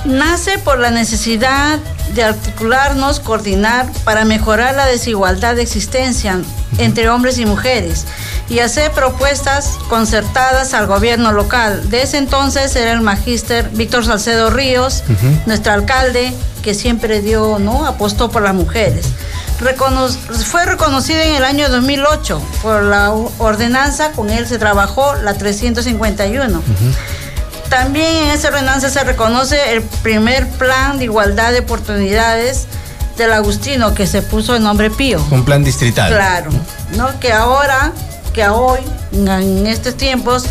Nace 0.04 0.58
por 0.58 0.78
la 0.78 0.90
necesidad 0.90 1.78
de 2.14 2.22
articularnos, 2.22 3.18
coordinar 3.18 3.86
para 4.04 4.24
mejorar 4.24 4.74
la 4.74 4.86
desigualdad 4.86 5.56
de 5.56 5.62
existencia 5.62 6.38
entre 6.78 7.08
hombres 7.08 7.38
y 7.38 7.46
mujeres 7.46 8.04
y 8.48 8.60
hacer 8.60 8.92
propuestas 8.92 9.70
concertadas 9.88 10.74
al 10.74 10.86
gobierno 10.86 11.32
local. 11.32 11.90
De 11.90 12.02
ese 12.02 12.18
entonces 12.18 12.76
era 12.76 12.92
el 12.92 13.00
magíster 13.00 13.68
Víctor 13.70 14.04
Salcedo 14.04 14.50
Ríos, 14.50 15.02
nuestro 15.46 15.72
alcalde, 15.72 16.32
que 16.62 16.74
siempre 16.74 17.20
dio, 17.20 17.58
¿no? 17.58 17.86
Apostó 17.86 18.30
por 18.30 18.42
las 18.42 18.54
mujeres. 18.54 19.06
Recono- 19.60 20.08
fue 20.10 20.66
reconocido 20.66 21.20
en 21.20 21.34
el 21.36 21.44
año 21.44 21.68
2008 21.68 22.42
por 22.62 22.82
la 22.82 23.10
ordenanza, 23.38 24.12
con 24.12 24.28
él 24.30 24.46
se 24.46 24.58
trabajó 24.58 25.14
la 25.16 25.34
351. 25.34 26.62
También 27.70 28.06
en 28.24 28.30
esa 28.30 28.48
ordenanza 28.48 28.90
se 28.90 29.02
reconoce 29.02 29.72
el 29.72 29.82
primer 29.82 30.46
plan 30.50 30.98
de 30.98 31.04
igualdad 31.04 31.52
de 31.52 31.60
oportunidades 31.60 32.66
del 33.16 33.32
Agustino, 33.32 33.94
que 33.94 34.06
se 34.06 34.22
puso 34.22 34.54
el 34.54 34.62
nombre 34.62 34.90
Pío. 34.90 35.24
Un 35.30 35.44
plan 35.44 35.64
distrital. 35.64 36.12
Claro, 36.12 36.50
¿no? 36.96 37.18
Que 37.18 37.32
ahora, 37.32 37.92
que 38.34 38.42
a 38.44 38.52
hoy, 38.52 38.80
en 39.12 39.66
estos 39.66 39.96
tiempos, 39.96 40.44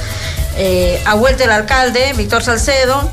eh, 0.57 1.01
ha 1.05 1.13
vuelto 1.13 1.43
el 1.43 1.51
alcalde, 1.51 2.11
Víctor 2.17 2.43
Salcedo, 2.43 3.09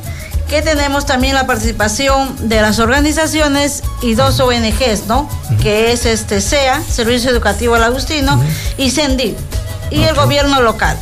que 0.53 0.61
tenemos 0.61 1.07
también 1.07 1.35
la 1.35 1.47
participación 1.47 2.37
de 2.47 2.61
las 2.61 2.79
organizaciones 2.79 3.83
y 4.03 4.15
dos 4.15 4.39
ONGs, 4.39 5.07
¿no? 5.09 5.27
Que 5.63 5.93
es 5.93 6.05
este 6.05 6.43
SEA, 6.43 6.83
Servicio 6.87 7.31
Educativo 7.31 7.75
al 7.75 7.83
Agustino, 7.85 8.39
y 8.77 8.91
CENDIP, 8.91 9.35
y 9.91 10.03
el 10.03 10.15
gobierno 10.15 10.61
local. 10.61 10.99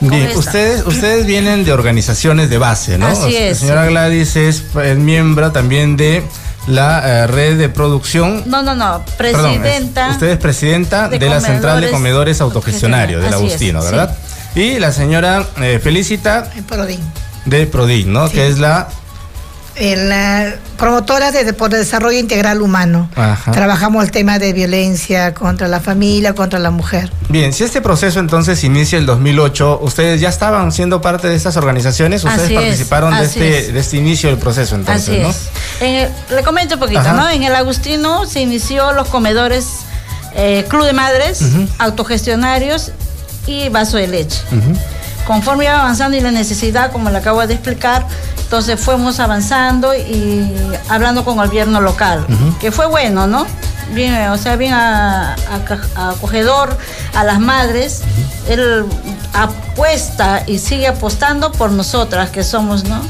Bien, 0.00 0.36
ustedes, 0.36 0.84
ustedes 0.84 1.24
vienen 1.24 1.64
de 1.64 1.72
organizaciones 1.72 2.50
de 2.50 2.58
base, 2.58 2.98
¿no? 2.98 3.06
Así 3.06 3.34
es. 3.34 3.52
La 3.62 3.66
señora 3.66 3.86
Gladys 3.86 4.36
es 4.36 4.62
miembro 4.98 5.52
también 5.52 5.96
de 5.96 6.22
la 6.66 7.22
eh, 7.22 7.26
red 7.28 7.56
de 7.56 7.70
producción. 7.70 8.42
No, 8.44 8.62
no, 8.62 8.74
no, 8.74 9.02
Perdón, 9.16 9.58
presidenta. 9.62 10.08
es- 10.08 10.12
usted 10.12 10.28
es 10.28 10.36
presidenta 10.38 11.08
de, 11.08 11.18
de 11.18 11.30
la 11.30 11.40
Central 11.40 11.80
de 11.80 11.90
Comedores 11.90 12.42
Autogestionarios 12.42 13.22
del 13.22 13.30
es, 13.30 13.36
Agustino, 13.36 13.80
sí. 13.80 13.86
¿verdad? 13.86 14.14
Y 14.54 14.78
la 14.78 14.92
señora 14.92 15.46
eh, 15.62 15.80
Felicita. 15.82 16.50
De 17.44 17.66
Prodin, 17.66 18.12
¿no? 18.12 18.28
Que 18.30 18.48
es 18.48 18.58
la 18.58 18.88
En 19.74 20.10
la 20.10 20.54
promotora 20.76 21.32
de, 21.32 21.50
por 21.54 21.72
el 21.72 21.80
desarrollo 21.80 22.18
integral 22.18 22.60
humano. 22.60 23.08
Ajá. 23.16 23.52
Trabajamos 23.52 24.04
el 24.04 24.10
tema 24.10 24.38
de 24.38 24.52
violencia 24.52 25.32
contra 25.32 25.66
la 25.66 25.80
familia, 25.80 26.34
contra 26.34 26.58
la 26.58 26.70
mujer. 26.70 27.10
Bien, 27.30 27.52
si 27.54 27.64
este 27.64 27.80
proceso 27.80 28.20
entonces 28.20 28.62
inicia 28.64 28.98
el 28.98 29.06
2008, 29.06 29.78
¿ustedes 29.82 30.20
ya 30.20 30.28
estaban 30.28 30.72
siendo 30.72 31.00
parte 31.00 31.26
de 31.28 31.36
estas 31.36 31.56
organizaciones? 31.56 32.22
¿Ustedes 32.22 32.44
Así 32.44 32.54
es, 32.54 32.60
participaron 32.60 33.16
de, 33.16 33.24
este, 33.24 33.58
es. 33.60 33.72
de 33.72 33.80
este 33.80 33.96
inicio 33.96 34.28
del 34.28 34.38
proceso 34.38 34.74
entonces, 34.74 35.08
Así 35.08 35.18
¿no? 35.20 35.30
es. 35.30 35.36
En 35.80 35.94
el- 35.94 36.10
le 36.36 36.42
comento 36.42 36.74
un 36.74 36.80
poquito, 36.80 37.00
Ajá. 37.00 37.12
¿no? 37.14 37.30
En 37.30 37.42
el 37.42 37.54
Agustino 37.56 38.26
se 38.26 38.40
inició 38.42 38.92
los 38.92 39.08
comedores 39.08 39.64
eh, 40.34 40.64
Club 40.68 40.84
de 40.84 40.92
Madres, 40.92 41.40
autogestionarios 41.78 42.90
y 43.46 43.68
vaso 43.70 43.96
de 43.96 44.08
leche. 44.08 44.38
Ujú. 44.50 44.78
Conforme 45.26 45.64
iba 45.64 45.80
avanzando 45.80 46.16
y 46.16 46.20
la 46.20 46.30
necesidad, 46.30 46.90
como 46.92 47.10
le 47.10 47.18
acabo 47.18 47.46
de 47.46 47.54
explicar, 47.54 48.06
entonces 48.42 48.78
fuimos 48.80 49.20
avanzando 49.20 49.94
y 49.94 50.52
hablando 50.88 51.24
con 51.24 51.38
el 51.40 51.46
gobierno 51.48 51.80
local, 51.80 52.26
que 52.60 52.72
fue 52.72 52.86
bueno, 52.86 53.26
¿no? 53.26 53.46
Bien, 53.92 54.28
o 54.30 54.38
sea, 54.38 54.56
bien 54.56 54.72
a- 54.72 55.34
a- 55.34 56.10
acogedor 56.10 56.76
a 57.14 57.24
las 57.24 57.40
madres. 57.40 58.02
Él 58.48 58.84
apuesta 59.34 60.42
y 60.46 60.58
sigue 60.58 60.86
apostando 60.88 61.52
por 61.52 61.70
nosotras, 61.70 62.30
que 62.30 62.42
somos, 62.42 62.84
¿no? 62.84 63.00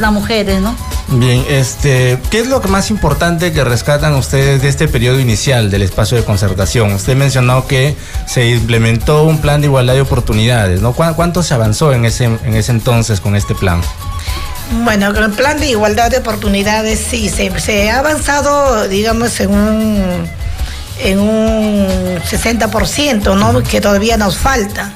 Las 0.00 0.12
mujeres, 0.12 0.60
¿no? 0.60 0.74
Bien, 1.08 1.44
este, 1.48 2.18
¿qué 2.30 2.40
es 2.40 2.46
lo 2.48 2.60
más 2.62 2.90
importante 2.90 3.52
que 3.52 3.62
rescatan 3.64 4.14
ustedes 4.14 4.62
de 4.62 4.68
este 4.68 4.88
periodo 4.88 5.20
inicial 5.20 5.70
del 5.70 5.82
espacio 5.82 6.16
de 6.16 6.24
concertación? 6.24 6.92
Usted 6.92 7.14
mencionó 7.16 7.66
que 7.66 7.96
se 8.26 8.48
implementó 8.50 9.24
un 9.24 9.38
plan 9.38 9.60
de 9.60 9.66
igualdad 9.66 9.94
de 9.94 10.00
oportunidades, 10.00 10.80
¿no? 10.80 10.92
¿Cuá- 10.92 11.14
¿Cuánto 11.14 11.42
se 11.42 11.54
avanzó 11.54 11.92
en 11.92 12.04
ese, 12.04 12.24
en 12.24 12.54
ese 12.54 12.72
entonces 12.72 13.20
con 13.20 13.36
este 13.36 13.54
plan? 13.54 13.80
Bueno, 14.70 15.12
con 15.12 15.24
el 15.24 15.30
plan 15.32 15.58
de 15.60 15.68
igualdad 15.68 16.10
de 16.10 16.18
oportunidades 16.18 16.98
sí, 16.98 17.28
se, 17.28 17.58
se 17.60 17.90
ha 17.90 17.98
avanzado, 17.98 18.88
digamos, 18.88 19.38
en 19.40 19.50
un, 19.50 20.28
en 21.00 21.18
un 21.18 21.86
60%, 22.20 23.36
¿no? 23.36 23.62
Que 23.62 23.80
todavía 23.80 24.16
nos 24.16 24.38
falta. 24.38 24.92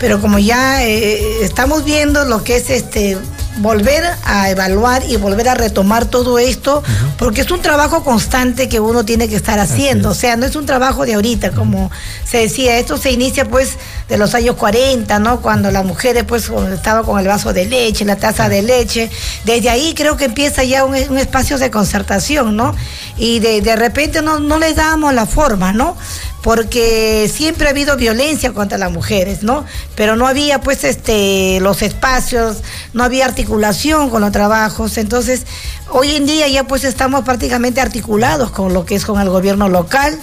Pero 0.00 0.20
como 0.20 0.38
ya 0.38 0.82
eh, 0.82 1.44
estamos 1.44 1.84
viendo 1.84 2.24
lo 2.24 2.42
que 2.42 2.56
es 2.56 2.70
este 2.70 3.18
volver 3.58 4.04
a 4.24 4.50
evaluar 4.50 5.02
y 5.08 5.16
volver 5.16 5.48
a 5.48 5.54
retomar 5.54 6.06
todo 6.06 6.38
esto, 6.38 6.82
porque 7.18 7.42
es 7.42 7.50
un 7.50 7.60
trabajo 7.60 8.02
constante 8.02 8.68
que 8.68 8.80
uno 8.80 9.04
tiene 9.04 9.28
que 9.28 9.36
estar 9.36 9.58
haciendo, 9.58 10.10
o 10.10 10.14
sea, 10.14 10.36
no 10.36 10.46
es 10.46 10.56
un 10.56 10.66
trabajo 10.66 11.04
de 11.04 11.14
ahorita, 11.14 11.50
como 11.52 11.90
se 12.24 12.38
decía, 12.38 12.78
esto 12.78 12.96
se 12.96 13.10
inicia 13.10 13.44
pues 13.44 13.76
de 14.08 14.16
los 14.16 14.34
años 14.34 14.56
40, 14.56 15.18
¿no? 15.18 15.40
Cuando 15.40 15.70
las 15.70 15.84
mujeres 15.84 16.24
pues 16.24 16.50
estaban 16.72 17.04
con 17.04 17.18
el 17.20 17.26
vaso 17.26 17.52
de 17.52 17.66
leche, 17.66 18.04
la 18.04 18.16
taza 18.16 18.48
de 18.48 18.62
leche, 18.62 19.10
desde 19.44 19.70
ahí 19.70 19.94
creo 19.94 20.16
que 20.16 20.24
empieza 20.24 20.64
ya 20.64 20.84
un, 20.84 20.94
un 20.94 21.18
espacio 21.18 21.58
de 21.58 21.70
concertación, 21.70 22.56
¿no? 22.56 22.74
Y 23.16 23.40
de, 23.40 23.60
de 23.60 23.76
repente 23.76 24.22
no, 24.22 24.40
no 24.40 24.58
les 24.58 24.76
damos 24.76 25.12
la 25.12 25.26
forma, 25.26 25.72
¿no? 25.72 25.96
porque 26.42 27.30
siempre 27.32 27.68
ha 27.68 27.70
habido 27.70 27.96
violencia 27.96 28.52
contra 28.52 28.76
las 28.76 28.90
mujeres, 28.90 29.42
¿no? 29.42 29.64
Pero 29.94 30.16
no 30.16 30.26
había 30.26 30.60
pues 30.60 30.82
este 30.84 31.60
los 31.60 31.82
espacios, 31.82 32.58
no 32.92 33.04
había 33.04 33.24
articulación 33.24 33.41
con 33.44 34.20
los 34.20 34.32
trabajos, 34.32 34.98
entonces 34.98 35.42
hoy 35.90 36.16
en 36.16 36.26
día 36.26 36.48
ya 36.48 36.64
pues 36.64 36.84
estamos 36.84 37.24
prácticamente 37.24 37.80
articulados 37.80 38.50
con 38.50 38.72
lo 38.72 38.84
que 38.84 38.94
es 38.94 39.04
con 39.04 39.20
el 39.20 39.28
gobierno 39.28 39.68
local 39.68 40.18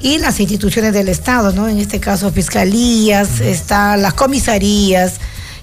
y 0.00 0.18
las 0.18 0.40
instituciones 0.40 0.92
del 0.92 1.08
Estado, 1.08 1.52
¿no? 1.52 1.68
En 1.68 1.78
este 1.78 2.00
caso 2.00 2.32
fiscalías, 2.32 3.40
están 3.40 4.02
las 4.02 4.14
comisarías, 4.14 5.14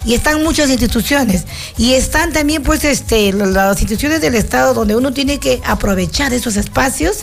y 0.05 0.13
están 0.13 0.43
muchas 0.43 0.69
instituciones. 0.69 1.43
Y 1.77 1.93
están 1.93 2.31
también 2.31 2.63
pues 2.63 2.83
este 2.83 3.31
las 3.33 3.79
instituciones 3.79 4.21
del 4.21 4.35
estado 4.35 4.73
donde 4.73 4.95
uno 4.95 5.13
tiene 5.13 5.39
que 5.39 5.61
aprovechar 5.65 6.33
esos 6.33 6.57
espacios 6.57 7.19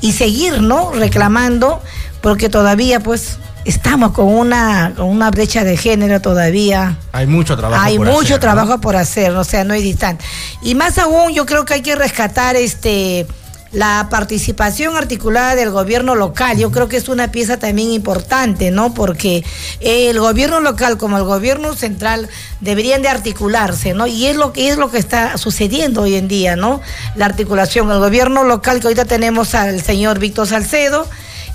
y 0.00 0.12
seguir 0.12 0.62
no 0.62 0.92
reclamando 0.92 1.82
porque 2.20 2.48
todavía 2.48 3.00
pues 3.00 3.38
estamos 3.64 4.12
con 4.12 4.26
una 4.26 4.92
con 4.96 5.06
una 5.06 5.30
brecha 5.30 5.64
de 5.64 5.76
género 5.76 6.20
todavía 6.20 6.98
Hay 7.12 7.26
mucho 7.26 7.56
trabajo. 7.56 7.82
hay 7.82 7.98
por 7.98 8.06
mucho 8.06 8.20
hacer, 8.20 8.30
¿no? 8.32 8.40
trabajo 8.40 8.80
por 8.80 8.96
hacer 8.96 9.32
o 9.36 9.44
sea 9.44 9.64
no 9.64 9.74
es 9.74 9.82
distante 9.82 10.24
y 10.62 10.74
más 10.74 10.98
aún 10.98 11.32
yo 11.32 11.46
creo 11.46 11.64
que 11.64 11.74
hay 11.74 11.82
que 11.82 11.94
rescatar 11.94 12.56
este 12.56 13.26
la 13.72 14.08
participación 14.10 14.96
articulada 14.96 15.54
del 15.54 15.70
gobierno 15.70 16.16
local, 16.16 16.58
yo 16.58 16.72
creo 16.72 16.88
que 16.88 16.96
es 16.96 17.08
una 17.08 17.30
pieza 17.30 17.56
también 17.56 17.90
importante, 17.92 18.70
¿no? 18.72 18.94
Porque 18.94 19.44
el 19.80 20.18
gobierno 20.18 20.60
local 20.60 20.98
como 20.98 21.18
el 21.18 21.24
gobierno 21.24 21.76
central 21.76 22.28
deberían 22.60 23.02
de 23.02 23.08
articularse, 23.08 23.94
¿no? 23.94 24.06
Y 24.08 24.26
es 24.26 24.36
lo 24.36 24.52
que 24.52 24.70
es 24.70 24.76
lo 24.76 24.90
que 24.90 24.98
está 24.98 25.38
sucediendo 25.38 26.02
hoy 26.02 26.16
en 26.16 26.26
día, 26.26 26.56
¿no? 26.56 26.80
La 27.14 27.26
articulación, 27.26 27.90
el 27.92 28.00
gobierno 28.00 28.42
local 28.42 28.80
que 28.80 28.88
ahorita 28.88 29.04
tenemos 29.04 29.54
al 29.54 29.80
señor 29.82 30.18
Víctor 30.18 30.48
Salcedo 30.48 31.06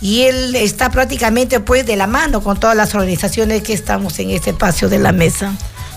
y 0.06 0.22
él 0.22 0.56
está 0.56 0.92
prácticamente 0.92 1.60
pues 1.60 1.84
de 1.84 1.96
la 1.96 2.06
mano 2.06 2.42
con 2.42 2.60
todas 2.60 2.78
las 2.78 2.94
organizaciones 2.94 3.64
que 3.64 3.74
estamos 3.74 4.20
en 4.20 4.30
este 4.30 4.52
espacio 4.52 4.88
de 4.88 5.00
la 5.00 5.12
mesa. 5.12 5.54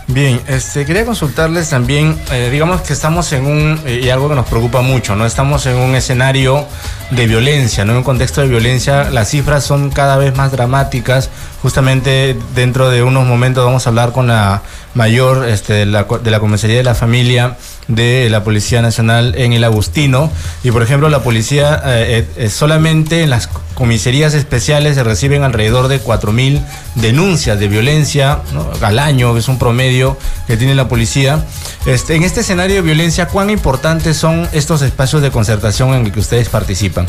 Bien, 0.06 0.40
este, 0.48 0.86
quería 0.86 1.04
consultarles 1.04 1.68
también, 1.68 2.18
eh, 2.32 2.48
digamos 2.50 2.80
que 2.80 2.94
estamos 2.94 3.30
en 3.34 3.44
un, 3.44 3.78
eh, 3.84 4.00
y 4.02 4.08
algo 4.08 4.30
que 4.30 4.34
nos 4.34 4.46
preocupa 4.46 4.80
mucho, 4.80 5.14
¿no? 5.14 5.26
Estamos 5.26 5.66
en 5.66 5.76
un 5.76 5.94
escenario 5.94 6.64
de 7.10 7.26
violencia, 7.26 7.84
¿no? 7.84 7.92
En 7.92 7.98
un 7.98 8.02
contexto 8.02 8.40
de 8.40 8.48
violencia, 8.48 9.10
las 9.10 9.28
cifras 9.28 9.64
son 9.64 9.90
cada 9.90 10.16
vez 10.16 10.34
más 10.34 10.52
dramáticas. 10.52 11.28
Justamente 11.60 12.34
dentro 12.54 12.88
de 12.88 13.02
unos 13.02 13.26
momentos 13.26 13.62
vamos 13.62 13.86
a 13.86 13.90
hablar 13.90 14.12
con 14.12 14.28
la 14.28 14.62
mayor 14.94 15.46
este, 15.46 15.74
de, 15.74 15.84
la, 15.84 16.04
de 16.04 16.30
la 16.30 16.40
comisaría 16.40 16.78
de 16.78 16.84
la 16.84 16.94
familia 16.94 17.58
de 17.88 18.28
la 18.30 18.44
Policía 18.44 18.82
Nacional 18.82 19.34
en 19.36 19.52
el 19.52 19.64
Agustino. 19.64 20.30
Y 20.62 20.70
por 20.70 20.82
ejemplo, 20.82 21.08
la 21.08 21.22
policía 21.22 21.82
eh, 21.84 22.26
eh, 22.36 22.44
eh, 22.44 22.50
solamente 22.50 23.22
en 23.22 23.30
las 23.30 23.48
comisarías 23.74 24.34
especiales 24.34 24.96
se 24.96 25.04
reciben 25.04 25.42
alrededor 25.42 25.88
de 25.88 26.00
4.000 26.00 26.60
denuncias 26.96 27.58
de 27.58 27.68
violencia 27.68 28.40
al 28.82 28.98
año, 28.98 29.32
que 29.32 29.40
es 29.40 29.48
un 29.48 29.58
promedio 29.58 30.18
que 30.46 30.56
tiene 30.56 30.74
la 30.74 30.88
policía. 30.88 31.44
Este, 31.86 32.14
en 32.14 32.22
este 32.22 32.40
escenario 32.40 32.76
de 32.76 32.82
violencia, 32.82 33.28
¿cuán 33.28 33.50
importantes 33.50 34.16
son 34.16 34.48
estos 34.52 34.82
espacios 34.82 35.22
de 35.22 35.30
concertación 35.30 35.94
en 35.94 36.06
el 36.06 36.12
que 36.12 36.20
ustedes 36.20 36.48
participan? 36.48 37.06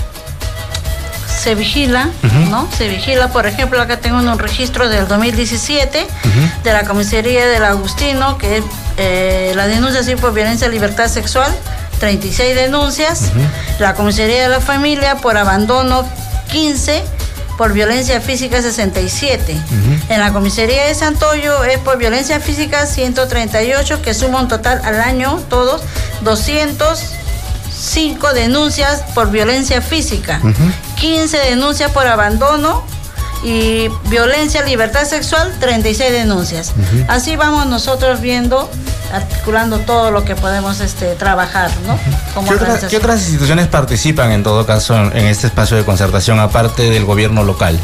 Se 1.39 1.55
vigila. 1.55 2.09
¿no? 2.49 2.67
Se 2.77 2.87
vigila, 2.87 3.29
por 3.29 3.47
ejemplo, 3.47 3.81
acá 3.81 3.97
tengo 3.97 4.17
un 4.17 4.39
registro 4.39 4.89
del 4.89 5.07
2017 5.07 6.07
de 6.63 6.73
la 6.73 6.83
comisaría 6.83 7.47
del 7.47 7.63
Agustino, 7.63 8.37
que 8.37 8.57
es 8.57 8.63
eh, 8.97 9.53
la 9.55 9.67
denuncia 9.67 10.03
sí 10.03 10.15
por 10.15 10.33
violencia 10.33 10.67
y 10.67 10.71
libertad 10.71 11.07
sexual, 11.07 11.55
36 11.99 12.55
denuncias, 12.55 13.31
la 13.79 13.93
comisaría 13.93 14.43
de 14.43 14.49
la 14.49 14.61
familia 14.61 15.15
por 15.15 15.37
abandono, 15.37 16.05
15, 16.51 17.03
por 17.57 17.73
violencia 17.73 18.21
física, 18.21 18.61
67. 18.61 19.57
En 20.09 20.19
la 20.19 20.31
comisaría 20.31 20.85
de 20.85 20.95
Santoyo 20.95 21.63
es 21.63 21.77
por 21.79 21.97
violencia 21.97 22.39
física, 22.39 22.85
138, 22.85 24.01
que 24.01 24.13
suma 24.13 24.41
un 24.41 24.47
total 24.47 24.81
al 24.83 24.99
año, 24.99 25.41
todos, 25.49 25.81
205 27.79 28.33
denuncias 28.33 29.03
por 29.15 29.31
violencia 29.31 29.81
física. 29.81 30.41
15 30.99 31.37
denuncias 31.37 31.91
por 31.91 32.05
abandono 32.07 32.83
y 33.41 33.87
violencia, 34.09 34.63
libertad 34.63 35.05
sexual, 35.05 35.53
36 35.61 36.11
denuncias. 36.11 36.73
Así 37.07 37.37
vamos 37.37 37.67
nosotros 37.67 38.19
viendo, 38.19 38.69
articulando 39.13 39.79
todo 39.79 40.11
lo 40.11 40.25
que 40.25 40.35
podemos 40.35 40.81
este, 40.81 41.15
trabajar, 41.15 41.71
¿no? 41.87 41.97
Como 42.33 42.49
¿Qué, 42.49 42.55
otras- 42.55 42.61
organización. 42.69 42.89
qué 42.91 42.97
otras 42.97 43.21
instituciones 43.21 43.67
participan 43.67 44.33
en 44.33 44.43
todo 44.43 44.65
caso 44.65 44.95
en, 44.97 45.17
en 45.17 45.25
este 45.27 45.47
espacio 45.47 45.77
de 45.77 45.85
concertación, 45.85 46.37
aparte 46.39 46.89
del 46.89 47.05
gobierno 47.05 47.43
local? 47.45 47.79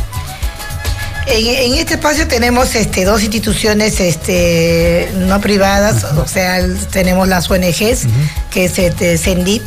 En, 1.27 1.47
en 1.47 1.79
este 1.79 1.93
espacio 1.95 2.27
tenemos 2.27 2.75
este, 2.75 3.05
dos 3.05 3.23
instituciones 3.23 3.99
este, 4.01 5.09
no 5.15 5.39
privadas, 5.39 6.03
o 6.03 6.27
sea, 6.27 6.59
tenemos 6.91 7.29
las 7.29 7.49
ONGs, 7.49 8.07
que 8.51 8.65
es 8.65 8.77
este, 8.77 9.17
CENDIP 9.17 9.63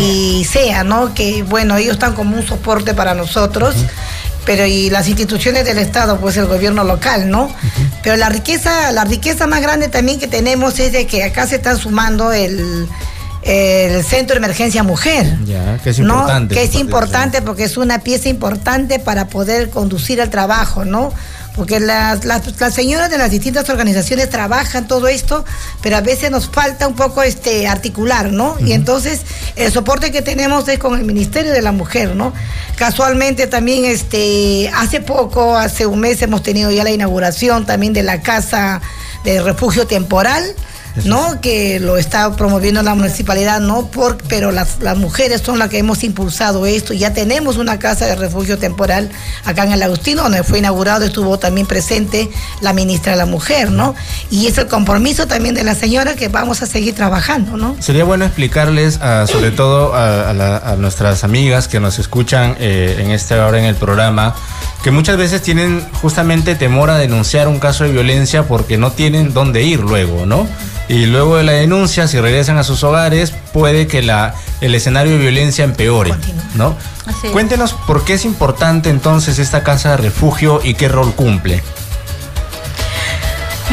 Y 0.00 0.44
SEA, 0.44 0.84
¿no? 0.84 1.14
Que 1.14 1.42
bueno, 1.42 1.76
ellos 1.76 1.94
están 1.94 2.14
como 2.14 2.36
un 2.36 2.46
soporte 2.46 2.94
para 2.94 3.14
nosotros. 3.14 3.74
Pero 4.46 4.66
y 4.66 4.90
las 4.90 5.06
instituciones 5.06 5.64
del 5.64 5.78
Estado, 5.78 6.18
pues 6.18 6.36
el 6.36 6.46
gobierno 6.46 6.82
local, 6.82 7.30
¿no? 7.30 7.54
Pero 8.02 8.16
la 8.16 8.28
riqueza, 8.30 8.90
la 8.90 9.04
riqueza 9.04 9.46
más 9.46 9.60
grande 9.60 9.88
también 9.88 10.18
que 10.18 10.28
tenemos 10.28 10.78
es 10.78 10.92
de 10.92 11.06
que 11.06 11.22
acá 11.22 11.46
se 11.46 11.56
está 11.56 11.76
sumando 11.76 12.32
el, 12.32 12.88
el 13.42 14.04
Centro 14.04 14.34
de 14.34 14.38
Emergencia 14.38 14.82
Mujer. 14.82 15.36
Ya, 15.44 15.78
que 15.78 15.90
es 15.90 15.98
¿no? 15.98 16.14
importante. 16.14 16.54
Que 16.54 16.62
es 16.62 16.74
importante 16.74 17.42
porque 17.42 17.64
es 17.64 17.76
una 17.76 18.00
pieza 18.00 18.28
importante 18.28 18.98
para 18.98 19.28
poder 19.28 19.70
conducir 19.70 20.20
el 20.20 20.30
trabajo, 20.30 20.84
¿no? 20.84 21.12
Porque 21.54 21.80
las, 21.80 22.24
las, 22.24 22.60
las 22.60 22.74
señoras 22.74 23.10
de 23.10 23.18
las 23.18 23.30
distintas 23.30 23.68
organizaciones 23.68 24.30
trabajan 24.30 24.86
todo 24.86 25.08
esto, 25.08 25.44
pero 25.82 25.96
a 25.96 26.00
veces 26.00 26.30
nos 26.30 26.48
falta 26.48 26.86
un 26.86 26.94
poco 26.94 27.22
este 27.22 27.66
articular, 27.66 28.32
¿no? 28.32 28.56
Y 28.60 28.72
entonces 28.72 29.22
el 29.56 29.72
soporte 29.72 30.12
que 30.12 30.22
tenemos 30.22 30.68
es 30.68 30.78
con 30.78 30.98
el 30.98 31.04
Ministerio 31.04 31.52
de 31.52 31.62
la 31.62 31.72
Mujer, 31.72 32.14
¿no? 32.14 32.32
Casualmente 32.76 33.46
también 33.46 33.84
este 33.84 34.70
hace 34.74 35.00
poco, 35.00 35.56
hace 35.56 35.86
un 35.86 36.00
mes 36.00 36.22
hemos 36.22 36.42
tenido 36.42 36.70
ya 36.70 36.84
la 36.84 36.90
inauguración 36.90 37.66
también 37.66 37.92
de 37.92 38.02
la 38.02 38.22
casa 38.22 38.80
de 39.24 39.42
refugio 39.42 39.86
temporal 39.86 40.44
¿no? 41.04 41.40
Que 41.40 41.80
lo 41.80 41.96
está 41.96 42.34
promoviendo 42.36 42.82
la 42.82 42.94
municipalidad, 42.94 43.60
¿no? 43.60 43.86
Por, 43.86 44.18
pero 44.28 44.52
las, 44.52 44.80
las 44.80 44.96
mujeres 44.96 45.42
son 45.44 45.58
las 45.58 45.68
que 45.68 45.78
hemos 45.78 46.04
impulsado 46.04 46.66
esto. 46.66 46.92
Ya 46.92 47.12
tenemos 47.12 47.56
una 47.56 47.78
casa 47.78 48.06
de 48.06 48.14
refugio 48.16 48.58
temporal 48.58 49.10
acá 49.44 49.64
en 49.64 49.72
el 49.72 49.82
Agustino, 49.82 50.22
donde 50.22 50.42
fue 50.42 50.58
inaugurado, 50.58 51.04
estuvo 51.04 51.38
también 51.38 51.66
presente 51.66 52.30
la 52.60 52.72
ministra 52.72 53.12
de 53.12 53.18
la 53.18 53.26
Mujer, 53.26 53.70
¿no? 53.70 53.94
Y 54.30 54.46
es 54.46 54.58
el 54.58 54.66
compromiso 54.66 55.26
también 55.26 55.54
de 55.54 55.64
la 55.64 55.74
señora 55.74 56.14
que 56.14 56.28
vamos 56.28 56.62
a 56.62 56.66
seguir 56.66 56.94
trabajando, 56.94 57.56
¿no? 57.56 57.76
Sería 57.80 58.04
bueno 58.04 58.24
explicarles, 58.24 59.00
a, 59.00 59.26
sobre 59.26 59.50
todo 59.50 59.94
a, 59.94 60.30
a, 60.30 60.34
la, 60.34 60.56
a, 60.58 60.76
nuestras 60.76 61.24
amigas 61.24 61.68
que 61.68 61.80
nos 61.80 61.98
escuchan 61.98 62.56
eh, 62.58 62.98
en 63.00 63.10
esta 63.10 63.46
hora 63.46 63.58
en 63.58 63.64
el 63.64 63.76
programa, 63.76 64.34
que 64.82 64.90
muchas 64.90 65.16
veces 65.16 65.42
tienen 65.42 65.86
justamente 66.00 66.54
temor 66.54 66.90
a 66.90 66.96
denunciar 66.96 67.48
un 67.48 67.58
caso 67.58 67.84
de 67.84 67.92
violencia 67.92 68.44
porque 68.44 68.78
no 68.78 68.92
tienen 68.92 69.34
dónde 69.34 69.62
ir 69.62 69.80
luego, 69.80 70.26
¿no? 70.26 70.48
Y 70.90 71.06
luego 71.06 71.36
de 71.36 71.44
la 71.44 71.52
denuncia, 71.52 72.08
si 72.08 72.18
regresan 72.18 72.58
a 72.58 72.64
sus 72.64 72.82
hogares, 72.82 73.32
puede 73.52 73.86
que 73.86 74.02
la, 74.02 74.34
el 74.60 74.74
escenario 74.74 75.12
de 75.12 75.18
violencia 75.18 75.62
empeore, 75.62 76.12
¿no? 76.56 76.76
Cuéntenos 77.30 77.74
por 77.74 78.04
qué 78.04 78.14
es 78.14 78.24
importante 78.24 78.90
entonces 78.90 79.38
esta 79.38 79.62
casa 79.62 79.92
de 79.92 79.98
refugio 79.98 80.60
y 80.64 80.74
qué 80.74 80.88
rol 80.88 81.14
cumple. 81.14 81.62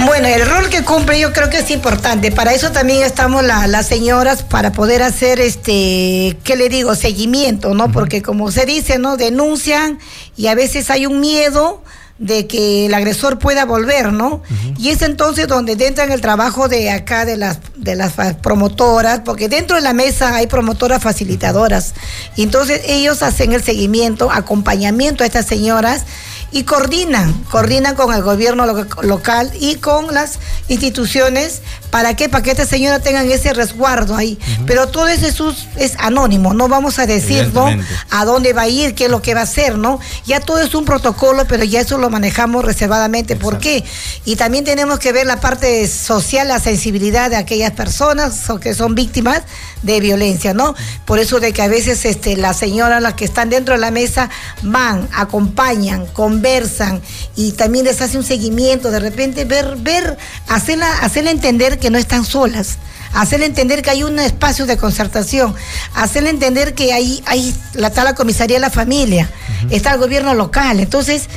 Bueno, 0.05 0.27
el 0.27 0.47
rol 0.47 0.69
que 0.69 0.83
cumple 0.83 1.19
yo 1.19 1.33
creo 1.33 1.49
que 1.49 1.57
es 1.57 1.71
importante. 1.71 2.31
Para 2.31 2.53
eso 2.53 2.71
también 2.71 3.01
estamos 3.01 3.43
la, 3.43 3.65
las 3.65 3.87
señoras 3.87 4.43
para 4.43 4.71
poder 4.71 5.01
hacer 5.01 5.39
este, 5.39 6.37
¿qué 6.43 6.55
le 6.55 6.69
digo? 6.69 6.93
Seguimiento, 6.93 7.73
¿no? 7.73 7.91
Porque 7.91 8.21
como 8.21 8.51
se 8.51 8.67
dice, 8.67 8.99
¿no? 8.99 9.17
Denuncian 9.17 9.97
y 10.35 10.47
a 10.47 10.53
veces 10.53 10.91
hay 10.91 11.07
un 11.07 11.19
miedo 11.19 11.81
de 12.19 12.47
que 12.47 12.87
el 12.87 12.93
agresor 12.93 13.37
pueda 13.37 13.65
volver, 13.65 14.11
¿no? 14.11 14.27
Uh 14.27 14.41
-huh. 14.41 14.79
Y 14.79 14.89
es 14.89 15.01
entonces 15.01 15.47
donde 15.47 15.73
entra 15.73 16.03
en 16.03 16.11
el 16.11 16.21
trabajo 16.21 16.67
de 16.67 16.89
acá 16.89 17.25
de 17.25 17.37
las 17.37 17.59
de 17.75 17.95
las 17.95 18.13
promotoras, 18.41 19.21
porque 19.23 19.49
dentro 19.49 19.75
de 19.75 19.81
la 19.81 19.93
mesa 19.93 20.35
hay 20.35 20.47
promotoras 20.47 21.01
facilitadoras. 21.01 21.93
Y 22.35 22.43
entonces 22.43 22.81
ellos 22.85 23.23
hacen 23.23 23.53
el 23.53 23.63
seguimiento, 23.63 24.31
acompañamiento 24.31 25.23
a 25.23 25.27
estas 25.27 25.45
señoras 25.45 26.03
y 26.51 26.63
coordinan, 26.63 27.33
coordinan 27.51 27.95
con 27.95 28.13
el 28.13 28.21
gobierno 28.21 28.65
lo 28.65 28.85
local 29.03 29.51
y 29.59 29.75
con 29.75 30.13
las 30.13 30.39
instituciones 30.69 31.61
para 31.97 32.15
que 32.15 32.29
para 32.29 32.43
que 32.43 32.51
estas 32.51 32.69
señoras 32.69 33.01
tengan 33.01 33.27
ese 33.31 33.53
resguardo 33.53 34.15
ahí. 34.15 34.37
Uh 34.39 34.61
-huh. 34.61 34.65
Pero 34.67 34.87
todo 34.87 35.07
eso 35.07 35.49
es, 35.49 35.65
es, 35.77 35.93
anónimo, 35.97 36.53
no 36.53 36.67
vamos 36.67 36.99
a 36.99 37.07
decir 37.07 37.49
¿no? 37.55 37.67
a 38.11 38.23
dónde 38.23 38.53
va 38.53 38.61
a 38.61 38.67
ir, 38.67 38.93
qué 38.93 39.05
es 39.05 39.09
lo 39.09 39.23
que 39.23 39.33
va 39.33 39.39
a 39.39 39.45
hacer, 39.45 39.79
¿no? 39.79 39.99
Ya 40.27 40.39
todo 40.39 40.61
es 40.61 40.75
un 40.75 40.85
protocolo, 40.85 41.47
pero 41.47 41.63
ya 41.63 41.81
eso 41.81 41.97
lo 41.97 42.11
manejamos 42.11 42.63
reservadamente. 42.63 43.33
Exacto. 43.33 43.49
¿Por 43.49 43.59
qué? 43.59 43.83
Y 44.25 44.35
también 44.35 44.63
tenemos 44.63 44.99
que 44.99 45.11
ver 45.11 45.25
la 45.25 45.39
parte 45.39 45.87
social, 45.87 46.49
la 46.49 46.59
sensibilidad 46.59 47.31
de 47.31 47.37
aquellas 47.37 47.71
personas 47.71 48.43
que 48.61 48.75
son 48.75 48.93
víctimas 48.93 49.41
de 49.81 49.99
violencia, 49.99 50.53
¿no? 50.53 50.75
Por 51.05 51.17
eso 51.17 51.39
de 51.39 51.51
que 51.51 51.63
a 51.63 51.67
veces 51.67 52.05
este, 52.05 52.37
las 52.37 52.57
señoras, 52.57 53.01
las 53.01 53.15
que 53.15 53.25
están 53.25 53.49
dentro 53.49 53.73
de 53.73 53.79
la 53.79 53.89
mesa, 53.89 54.29
van, 54.61 55.09
acompañan, 55.15 56.05
conversan 56.05 57.01
y 57.35 57.53
también 57.53 57.85
les 57.85 58.01
hace 58.01 58.19
un 58.19 58.23
seguimiento, 58.23 58.91
de 58.91 58.99
repente 58.99 59.45
ver, 59.45 59.77
ver, 59.77 60.15
hacerla, 60.47 60.99
hacerle 60.99 61.31
entender 61.31 61.79
que 61.79 61.86
no 61.89 61.97
están 61.97 62.25
solas 62.25 62.77
hacerle 63.13 63.45
entender 63.45 63.81
que 63.81 63.89
hay 63.89 64.03
un 64.03 64.19
espacio 64.19 64.65
de 64.65 64.77
concertación, 64.77 65.55
hacerle 65.95 66.29
entender 66.29 66.73
que 66.73 66.93
hay, 66.93 67.23
hay 67.25 67.55
la, 67.73 67.87
está 67.87 68.03
la 68.03 68.15
comisaría 68.15 68.57
de 68.57 68.61
la 68.61 68.69
familia, 68.69 69.29
uh 69.29 69.65
-huh. 69.67 69.73
está 69.75 69.93
el 69.93 69.99
gobierno 69.99 70.33
local. 70.33 70.79
Entonces, 70.79 71.27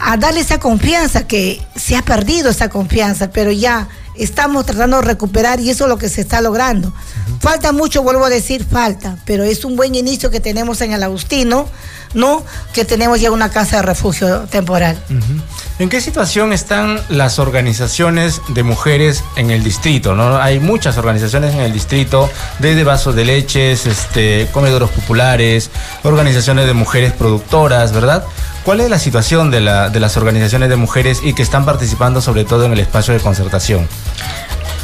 a 0.00 0.16
darle 0.16 0.40
esa 0.40 0.58
confianza, 0.58 1.26
que 1.26 1.60
se 1.76 1.96
ha 1.96 2.02
perdido 2.02 2.50
esa 2.50 2.68
confianza, 2.68 3.30
pero 3.30 3.50
ya 3.50 3.88
estamos 4.14 4.66
tratando 4.66 4.96
de 4.98 5.02
recuperar 5.02 5.60
y 5.60 5.70
eso 5.70 5.84
es 5.84 5.88
lo 5.88 5.98
que 5.98 6.08
se 6.08 6.20
está 6.20 6.40
logrando. 6.40 6.88
Uh 6.88 6.92
-huh. 6.92 7.40
Falta 7.40 7.72
mucho, 7.72 8.02
vuelvo 8.02 8.24
a 8.24 8.30
decir, 8.30 8.64
falta, 8.64 9.16
pero 9.24 9.44
es 9.44 9.64
un 9.64 9.76
buen 9.76 9.94
inicio 9.94 10.30
que 10.30 10.40
tenemos 10.40 10.80
en 10.80 10.92
el 10.92 11.02
Agustino, 11.02 11.68
¿no? 12.14 12.44
Que 12.72 12.84
tenemos 12.84 13.20
ya 13.20 13.30
una 13.30 13.50
casa 13.50 13.76
de 13.76 13.82
refugio 13.82 14.40
temporal. 14.50 14.96
Uh 15.10 15.14
-huh. 15.14 15.42
¿En 15.78 15.88
qué 15.88 16.00
situación 16.00 16.52
están 16.52 17.00
las 17.08 17.38
organizaciones 17.38 18.40
de 18.48 18.64
mujeres 18.64 19.22
en 19.36 19.52
el 19.52 19.62
distrito? 19.62 20.16
¿no? 20.16 20.36
Hay 20.36 20.58
muchas 20.58 20.98
organizaciones 20.98 21.54
en 21.54 21.60
el 21.60 21.72
distrito, 21.72 22.28
desde 22.58 22.82
vasos 22.82 23.14
de 23.14 23.24
leches, 23.24 23.86
este, 23.86 24.48
comedores 24.52 24.90
populares, 24.90 25.70
organizaciones 26.02 26.66
de 26.66 26.72
mujeres 26.72 27.12
productoras, 27.12 27.92
¿verdad? 27.92 28.24
¿Cuál 28.68 28.80
es 28.80 28.90
la 28.90 28.98
situación 28.98 29.50
de, 29.50 29.62
la, 29.62 29.88
de 29.88 29.98
las 29.98 30.18
organizaciones 30.18 30.68
de 30.68 30.76
mujeres 30.76 31.20
y 31.24 31.32
que 31.32 31.40
están 31.40 31.64
participando 31.64 32.20
sobre 32.20 32.44
todo 32.44 32.66
en 32.66 32.72
el 32.74 32.80
espacio 32.80 33.14
de 33.14 33.20
concertación? 33.20 33.88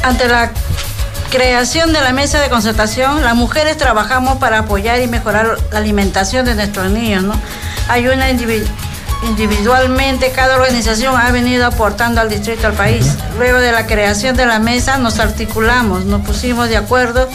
Ante 0.01 0.27
la 0.27 0.49
creación 1.29 1.93
de 1.93 2.01
la 2.01 2.11
mesa 2.11 2.41
de 2.41 2.49
concertación, 2.49 3.23
las 3.23 3.35
mujeres 3.35 3.77
trabajamos 3.77 4.37
para 4.37 4.57
apoyar 4.57 4.99
y 5.01 5.07
mejorar 5.07 5.59
la 5.71 5.77
alimentación 5.77 6.47
de 6.47 6.55
nuestros 6.55 6.89
niños, 6.89 7.25
¿no? 7.25 7.33
Hay 7.87 8.07
una 8.07 8.31
individualmente 9.25 10.31
cada 10.31 10.55
organización 10.55 11.15
ha 11.15 11.31
venido 11.31 11.65
aportando 11.65 12.21
al 12.21 12.29
distrito 12.29 12.67
al 12.67 12.73
país. 12.73 13.05
Luego 13.37 13.59
de 13.59 13.71
la 13.71 13.85
creación 13.85 14.35
de 14.35 14.45
la 14.45 14.59
mesa 14.59 14.97
nos 14.97 15.19
articulamos, 15.19 16.05
nos 16.05 16.21
pusimos 16.21 16.69
de 16.69 16.77
acuerdo 16.77 17.27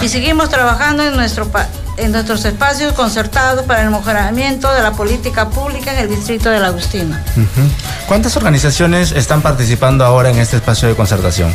y 0.00 0.08
seguimos 0.08 0.48
trabajando 0.48 1.04
en 1.04 1.16
nuestro 1.16 1.50
en 1.96 2.12
nuestros 2.12 2.44
espacios 2.44 2.92
concertados 2.92 3.66
para 3.66 3.82
el 3.82 3.90
mejoramiento 3.90 4.72
de 4.72 4.82
la 4.82 4.92
política 4.92 5.50
pública 5.50 5.92
en 5.92 5.98
el 5.98 6.08
distrito 6.08 6.48
del 6.48 6.64
Agustino. 6.64 7.16
Uh 7.36 7.40
-huh. 7.40 8.06
¿Cuántas 8.06 8.36
organizaciones 8.36 9.12
están 9.12 9.42
participando 9.42 10.04
ahora 10.04 10.30
en 10.30 10.38
este 10.38 10.56
espacio 10.56 10.88
de 10.88 10.94
concertación? 10.94 11.52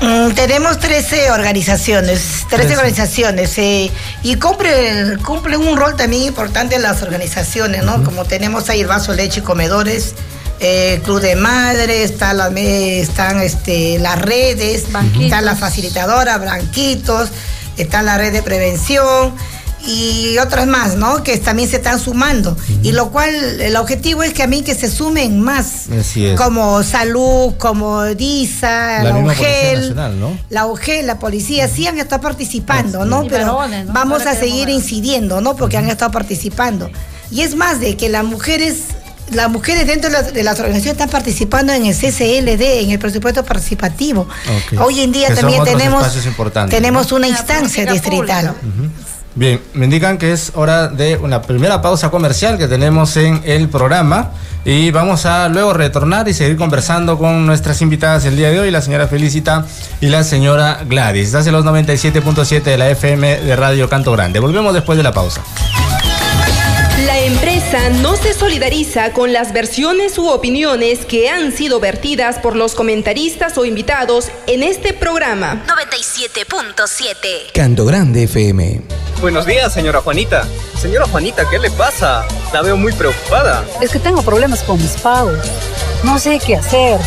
Mm, 0.00 0.32
tenemos 0.34 0.78
13 0.78 1.30
organizaciones, 1.32 2.46
13, 2.48 2.56
13. 2.56 2.76
organizaciones 2.76 3.58
eh, 3.58 3.90
y 4.22 4.36
cumple, 4.36 5.16
cumple 5.24 5.56
un 5.56 5.76
rol 5.76 5.96
también 5.96 6.22
importante 6.22 6.76
en 6.76 6.82
las 6.82 7.02
organizaciones, 7.02 7.82
¿no? 7.82 7.96
Uh 7.96 7.98
-huh. 7.98 8.04
Como 8.04 8.24
tenemos 8.24 8.68
ahí 8.70 8.80
el 8.80 8.86
vaso 8.86 9.12
leche 9.12 9.40
y 9.40 9.42
comedores, 9.42 10.14
eh, 10.60 11.00
Club 11.04 11.20
de 11.20 11.34
Madres, 11.36 12.10
está 12.12 12.32
la, 12.32 12.48
están 12.48 13.40
este, 13.40 13.98
las 13.98 14.20
redes, 14.20 14.90
Banquitos. 14.92 15.24
está 15.24 15.40
la 15.40 15.56
facilitadora, 15.56 16.38
Blanquitos, 16.38 17.30
está 17.76 18.02
la 18.02 18.18
red 18.18 18.32
de 18.32 18.42
prevención 18.42 19.34
y 19.86 20.36
otras 20.38 20.66
más, 20.66 20.96
¿no? 20.96 21.22
Que 21.22 21.36
también 21.38 21.68
se 21.68 21.76
están 21.76 21.98
sumando. 21.98 22.52
Uh 22.52 22.54
-huh. 22.54 22.78
Y 22.82 22.92
lo 22.92 23.10
cual, 23.10 23.60
el 23.60 23.76
objetivo 23.76 24.22
es 24.22 24.32
que 24.32 24.42
a 24.42 24.46
mí 24.46 24.62
que 24.62 24.74
se 24.74 24.90
sumen 24.90 25.40
más. 25.40 25.86
Como 26.36 26.82
Salud, 26.82 27.54
como 27.58 28.04
DISA, 28.04 29.02
la, 29.02 29.10
la 29.10 29.16
UGEL, 29.18 29.80
Nacional, 29.80 30.20
¿no? 30.20 30.38
la 30.50 30.66
UGEL, 30.66 31.06
la 31.06 31.18
policía, 31.18 31.66
uh 31.66 31.68
-huh. 31.68 31.74
sí 31.74 31.86
han 31.86 31.98
estado 31.98 32.22
participando, 32.22 33.04
¿no? 33.04 33.24
Pero 33.28 33.54
varones, 33.56 33.86
¿no? 33.86 33.92
vamos 33.92 34.26
a 34.26 34.34
seguir 34.34 34.68
incidiendo, 34.68 35.40
¿no? 35.40 35.56
Porque 35.56 35.76
uh 35.76 35.80
-huh. 35.80 35.84
han 35.84 35.90
estado 35.90 36.10
participando. 36.10 36.90
Y 37.30 37.42
es 37.42 37.54
más 37.54 37.80
de 37.80 37.96
que 37.96 38.08
las 38.08 38.24
mujeres 38.24 38.76
las 39.32 39.50
mujeres 39.50 39.86
dentro 39.86 40.10
de 40.10 40.42
las 40.42 40.58
organizaciones 40.58 40.92
están 40.92 41.10
participando 41.10 41.72
en 41.72 41.84
el 41.86 41.94
CCLD, 41.94 42.80
en 42.82 42.90
el 42.90 42.98
presupuesto 42.98 43.44
participativo. 43.44 44.26
Okay. 44.66 44.78
Hoy 44.78 45.00
en 45.00 45.12
día 45.12 45.28
que 45.28 45.34
también 45.34 45.64
tenemos, 45.64 46.02
tenemos 46.70 47.10
¿no? 47.10 47.16
una 47.16 47.28
instancia 47.28 47.84
distrital. 47.92 48.54
Uh 48.62 48.66
-huh. 48.66 48.90
Bien, 49.38 49.60
me 49.72 49.84
indican 49.84 50.18
que 50.18 50.32
es 50.32 50.50
hora 50.56 50.88
de 50.88 51.16
una 51.16 51.42
primera 51.42 51.80
pausa 51.80 52.10
comercial 52.10 52.58
que 52.58 52.66
tenemos 52.66 53.16
en 53.16 53.40
el 53.44 53.68
programa 53.68 54.32
y 54.64 54.90
vamos 54.90 55.26
a 55.26 55.48
luego 55.48 55.72
retornar 55.72 56.26
y 56.26 56.34
seguir 56.34 56.56
conversando 56.56 57.16
con 57.16 57.46
nuestras 57.46 57.80
invitadas 57.80 58.24
el 58.24 58.36
día 58.36 58.50
de 58.50 58.58
hoy, 58.58 58.72
la 58.72 58.82
señora 58.82 59.06
Felicita 59.06 59.64
y 60.00 60.08
la 60.08 60.24
señora 60.24 60.80
Gladys. 60.84 61.36
Hace 61.36 61.52
los 61.52 61.64
97.7 61.64 62.62
de 62.62 62.78
la 62.78 62.90
FM 62.90 63.42
de 63.42 63.54
Radio 63.54 63.88
Canto 63.88 64.10
Grande. 64.10 64.40
Volvemos 64.40 64.74
después 64.74 64.96
de 64.96 65.04
la 65.04 65.12
pausa. 65.12 65.40
La 67.06 67.20
empresa 67.20 67.90
no 68.02 68.16
se 68.16 68.34
solidariza 68.34 69.12
con 69.12 69.32
las 69.32 69.52
versiones 69.52 70.18
u 70.18 70.26
opiniones 70.26 71.06
que 71.06 71.30
han 71.30 71.52
sido 71.52 71.78
vertidas 71.78 72.40
por 72.40 72.56
los 72.56 72.74
comentaristas 72.74 73.56
o 73.56 73.64
invitados 73.64 74.32
en 74.48 74.64
este 74.64 74.94
programa. 74.94 75.64
97.7 75.68 77.52
Canto 77.54 77.84
Grande 77.84 78.24
FM. 78.24 78.82
Buenos 79.20 79.46
días, 79.46 79.72
señora 79.72 80.00
Juanita. 80.00 80.44
Señora 80.80 81.04
Juanita, 81.08 81.42
¿qué 81.50 81.58
le 81.58 81.72
pasa? 81.72 82.24
La 82.52 82.62
veo 82.62 82.76
muy 82.76 82.92
preocupada. 82.92 83.64
Es 83.80 83.90
que 83.90 83.98
tengo 83.98 84.22
problemas 84.22 84.62
con 84.62 84.76
mis 84.78 84.92
pagos. 84.92 85.38
No 86.04 86.20
sé 86.20 86.38
qué 86.38 86.54
hacer. 86.54 87.00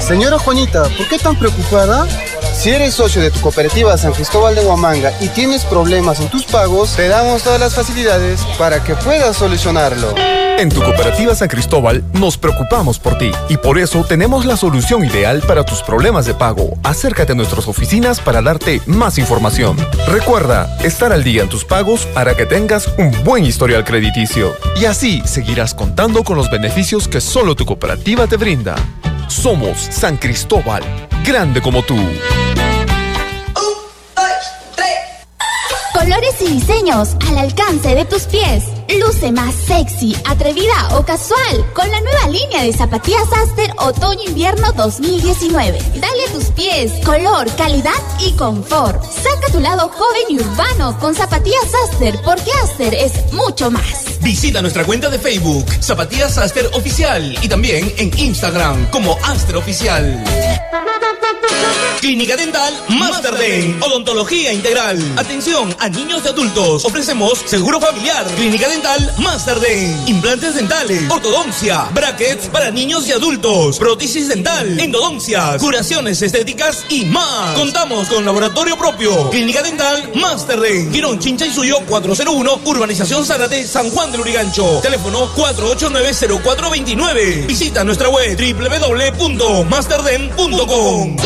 Señora 0.00 0.38
Juanita, 0.38 0.84
¿por 0.84 1.06
qué 1.06 1.18
tan 1.18 1.38
preocupada? 1.38 2.06
Si 2.54 2.70
eres 2.70 2.94
socio 2.94 3.20
de 3.20 3.30
tu 3.30 3.40
cooperativa 3.40 3.98
San 3.98 4.12
Cristóbal 4.12 4.54
de 4.54 4.64
Huamanga 4.64 5.12
y 5.20 5.28
tienes 5.28 5.64
problemas 5.64 6.20
en 6.20 6.28
tus 6.28 6.44
pagos, 6.44 6.94
te 6.94 7.08
damos 7.08 7.42
todas 7.42 7.58
las 7.60 7.74
facilidades 7.74 8.40
para 8.56 8.82
que 8.82 8.94
puedas 8.94 9.36
solucionarlo. 9.36 10.14
En 10.56 10.68
tu 10.68 10.80
cooperativa 10.80 11.34
San 11.34 11.48
Cristóbal 11.48 12.04
nos 12.12 12.38
preocupamos 12.38 13.00
por 13.00 13.18
ti 13.18 13.32
y 13.48 13.56
por 13.56 13.76
eso 13.76 14.04
tenemos 14.04 14.46
la 14.46 14.56
solución 14.56 15.04
ideal 15.04 15.42
para 15.46 15.64
tus 15.64 15.82
problemas 15.82 16.26
de 16.26 16.34
pago. 16.34 16.78
Acércate 16.84 17.32
a 17.32 17.34
nuestras 17.34 17.66
oficinas 17.66 18.20
para 18.20 18.40
darte 18.40 18.80
más 18.86 19.18
información. 19.18 19.76
Recuerda, 20.06 20.78
estar 20.84 21.12
al 21.12 21.24
día 21.24 21.42
en 21.42 21.48
tus 21.48 21.64
pagos 21.64 22.06
hará 22.14 22.36
que 22.36 22.46
tengas 22.46 22.88
un 22.98 23.12
buen 23.24 23.44
historial 23.44 23.84
crediticio 23.84 24.54
y 24.80 24.84
así 24.84 25.22
seguirás 25.26 25.74
contando 25.74 26.22
con 26.22 26.36
los 26.36 26.48
beneficios 26.50 27.08
que 27.08 27.20
solo 27.20 27.56
tu 27.56 27.66
cooperativa 27.66 28.28
te 28.28 28.36
brinda. 28.36 28.76
Somos 29.34 29.78
San 29.90 30.16
Cristóbal, 30.16 30.80
grande 31.24 31.60
como 31.60 31.82
tú. 31.82 31.96
Colores 36.04 36.34
y 36.42 36.48
diseños 36.48 37.16
al 37.26 37.38
alcance 37.38 37.94
de 37.94 38.04
tus 38.04 38.24
pies. 38.24 38.64
Luce 39.00 39.32
más 39.32 39.54
sexy, 39.54 40.14
atrevida 40.26 40.98
o 40.98 41.02
casual 41.02 41.64
con 41.72 41.90
la 41.90 41.98
nueva 42.02 42.28
línea 42.28 42.62
de 42.62 42.74
zapatillas 42.74 43.26
Aster 43.32 43.70
Otoño-Invierno 43.78 44.70
2019. 44.72 45.78
Dale 45.94 46.24
a 46.28 46.32
tus 46.32 46.44
pies 46.50 46.92
color, 47.06 47.50
calidad 47.56 48.02
y 48.20 48.32
confort. 48.32 49.02
Saca 49.02 49.50
tu 49.50 49.60
lado 49.60 49.88
joven 49.88 50.24
y 50.28 50.40
urbano 50.40 50.98
con 51.00 51.14
zapatillas 51.14 51.72
Aster 51.88 52.20
porque 52.22 52.50
Aster 52.62 52.92
es 52.92 53.32
mucho 53.32 53.70
más. 53.70 54.20
Visita 54.20 54.60
nuestra 54.60 54.84
cuenta 54.84 55.08
de 55.08 55.18
Facebook, 55.18 55.64
Zapatillas 55.80 56.36
Aster 56.36 56.66
Oficial, 56.74 57.34
y 57.40 57.48
también 57.48 57.90
en 57.96 58.10
Instagram 58.18 58.90
como 58.90 59.16
Aster 59.22 59.56
Oficial. 59.56 60.22
Clínica 62.04 62.36
Dental 62.36 62.70
Masterden, 62.90 63.82
Odontología 63.82 64.52
Integral. 64.52 64.98
Atención 65.16 65.74
a 65.78 65.88
niños 65.88 66.20
y 66.26 66.28
adultos. 66.28 66.84
Ofrecemos 66.84 67.42
seguro 67.46 67.80
familiar. 67.80 68.26
Clínica 68.36 68.68
Dental 68.68 69.14
Masterden. 69.16 70.06
Implantes 70.06 70.54
dentales, 70.54 71.10
ortodoncia, 71.10 71.88
brackets 71.94 72.48
para 72.48 72.70
niños 72.70 73.08
y 73.08 73.12
adultos, 73.12 73.78
prótesis 73.78 74.28
dental, 74.28 74.78
endodoncias, 74.78 75.56
curaciones 75.56 76.20
estéticas 76.20 76.84
y 76.90 77.06
más. 77.06 77.58
Contamos 77.58 78.10
con 78.10 78.26
laboratorio 78.26 78.76
propio. 78.76 79.30
Clínica 79.30 79.62
Dental 79.62 80.10
Masterden. 80.14 80.92
Girón 80.92 81.18
Chincha 81.18 81.46
y 81.46 81.54
Suyo 81.54 81.78
401, 81.88 82.60
Urbanización 82.66 83.24
Zárate, 83.24 83.66
San 83.66 83.88
Juan 83.88 84.12
del 84.12 84.20
Urigancho. 84.20 84.80
Teléfono 84.82 85.34
489-0429. 85.34 87.46
Visita 87.46 87.82
nuestra 87.82 88.10
web 88.10 88.36
www.masterden.com. 88.36 91.16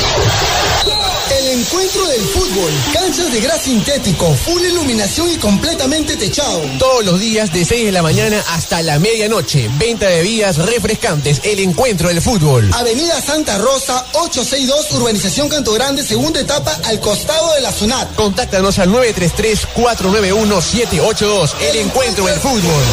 El 1.58 1.64
encuentro 1.64 2.06
del 2.06 2.20
fútbol, 2.20 2.70
canchas 2.92 3.32
de 3.32 3.40
gras 3.40 3.62
sintético, 3.62 4.32
full 4.32 4.62
iluminación 4.62 5.28
y 5.28 5.38
completamente 5.38 6.16
techado. 6.16 6.60
Todos 6.78 7.04
los 7.04 7.18
días 7.18 7.52
de 7.52 7.64
6 7.64 7.86
de 7.86 7.90
la 7.90 8.00
mañana 8.00 8.40
hasta 8.50 8.80
la 8.80 9.00
medianoche. 9.00 9.68
Venta 9.76 10.06
de 10.06 10.18
bebidas 10.18 10.58
refrescantes. 10.58 11.40
El 11.42 11.58
encuentro 11.58 12.10
del 12.10 12.22
fútbol. 12.22 12.70
Avenida 12.74 13.20
Santa 13.20 13.58
Rosa, 13.58 14.06
862, 14.12 14.92
Urbanización 15.00 15.48
Canto 15.48 15.72
Grande, 15.72 16.04
segunda 16.04 16.38
etapa, 16.38 16.78
al 16.84 17.00
costado 17.00 17.52
de 17.54 17.62
la 17.62 17.72
SUNAT. 17.72 18.14
Contáctanos 18.14 18.78
al 18.78 18.90
933-491-782. 18.90 21.54
El 21.60 21.76
encuentro 21.78 22.26
del 22.26 22.38
fútbol. 22.38 22.84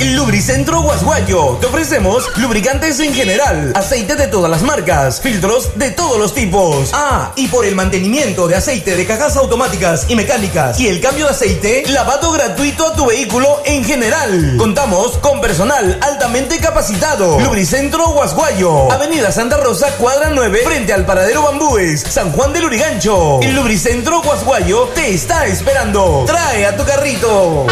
Lubricentro 0.00 0.80
Guasguayo. 0.80 1.58
Te 1.60 1.66
ofrecemos 1.66 2.30
lubricantes 2.36 2.98
en 3.00 3.12
general, 3.12 3.72
aceite 3.74 4.16
de 4.16 4.28
todas 4.28 4.50
las 4.50 4.62
marcas, 4.62 5.20
filtros 5.20 5.78
de 5.78 5.90
todos 5.90 6.18
los 6.18 6.32
tipos. 6.32 6.90
Ah, 6.94 7.32
y 7.36 7.48
por 7.48 7.66
el 7.66 7.74
mantenimiento 7.74 8.48
de 8.48 8.56
aceite 8.56 8.96
de 8.96 9.06
cajas 9.06 9.36
automáticas 9.36 10.06
y 10.08 10.16
mecánicas 10.16 10.80
y 10.80 10.88
el 10.88 11.00
cambio 11.00 11.26
de 11.26 11.32
aceite, 11.32 11.82
lavado 11.88 12.32
gratuito 12.32 12.86
a 12.86 12.94
tu 12.94 13.06
vehículo 13.06 13.62
en 13.66 13.84
general. 13.84 14.54
Contamos 14.56 15.18
con 15.18 15.40
personal 15.40 15.98
altamente 16.00 16.58
capacitado. 16.58 17.38
Lubricentro 17.40 18.08
Guasguayo. 18.08 18.90
Avenida 18.90 19.30
Santa 19.30 19.58
Rosa, 19.58 19.90
cuadra 19.98 20.30
9, 20.30 20.60
frente 20.64 20.94
al 20.94 21.04
paradero 21.04 21.42
Bambúes, 21.42 22.00
San 22.00 22.32
Juan 22.32 22.54
del 22.54 22.64
Urigancho. 22.64 23.40
El 23.42 23.54
Lubricentro 23.54 24.22
Guasguayo 24.22 24.88
te 24.94 25.12
está 25.12 25.46
esperando. 25.46 26.24
Trae 26.26 26.64
a 26.64 26.76
tu 26.76 26.84
carrito. 26.84 27.66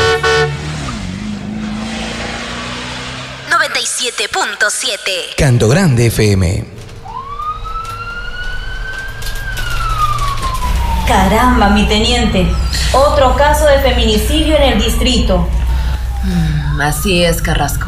97.7. 3.78 5.36
Canto 5.36 5.68
Grande 5.68 6.06
FM. 6.06 6.64
Caramba, 11.06 11.68
mi 11.68 11.86
teniente. 11.86 12.44
Otro 12.92 13.36
caso 13.36 13.66
de 13.66 13.78
feminicidio 13.78 14.56
en 14.56 14.72
el 14.72 14.82
distrito. 14.82 15.48
Mm, 16.24 16.80
Así 16.80 17.22
es, 17.22 17.40
Carrasco. 17.40 17.86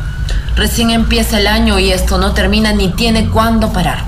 Recién 0.55 0.91
empieza 0.91 1.39
el 1.41 1.49
año 1.49 1.81
y 1.81 1.91
esto 1.91 2.19
no 2.19 2.35
termina 2.35 2.73
ni 2.73 2.91
tiene 2.93 3.29
cuándo 3.29 3.73
parar. 3.73 4.05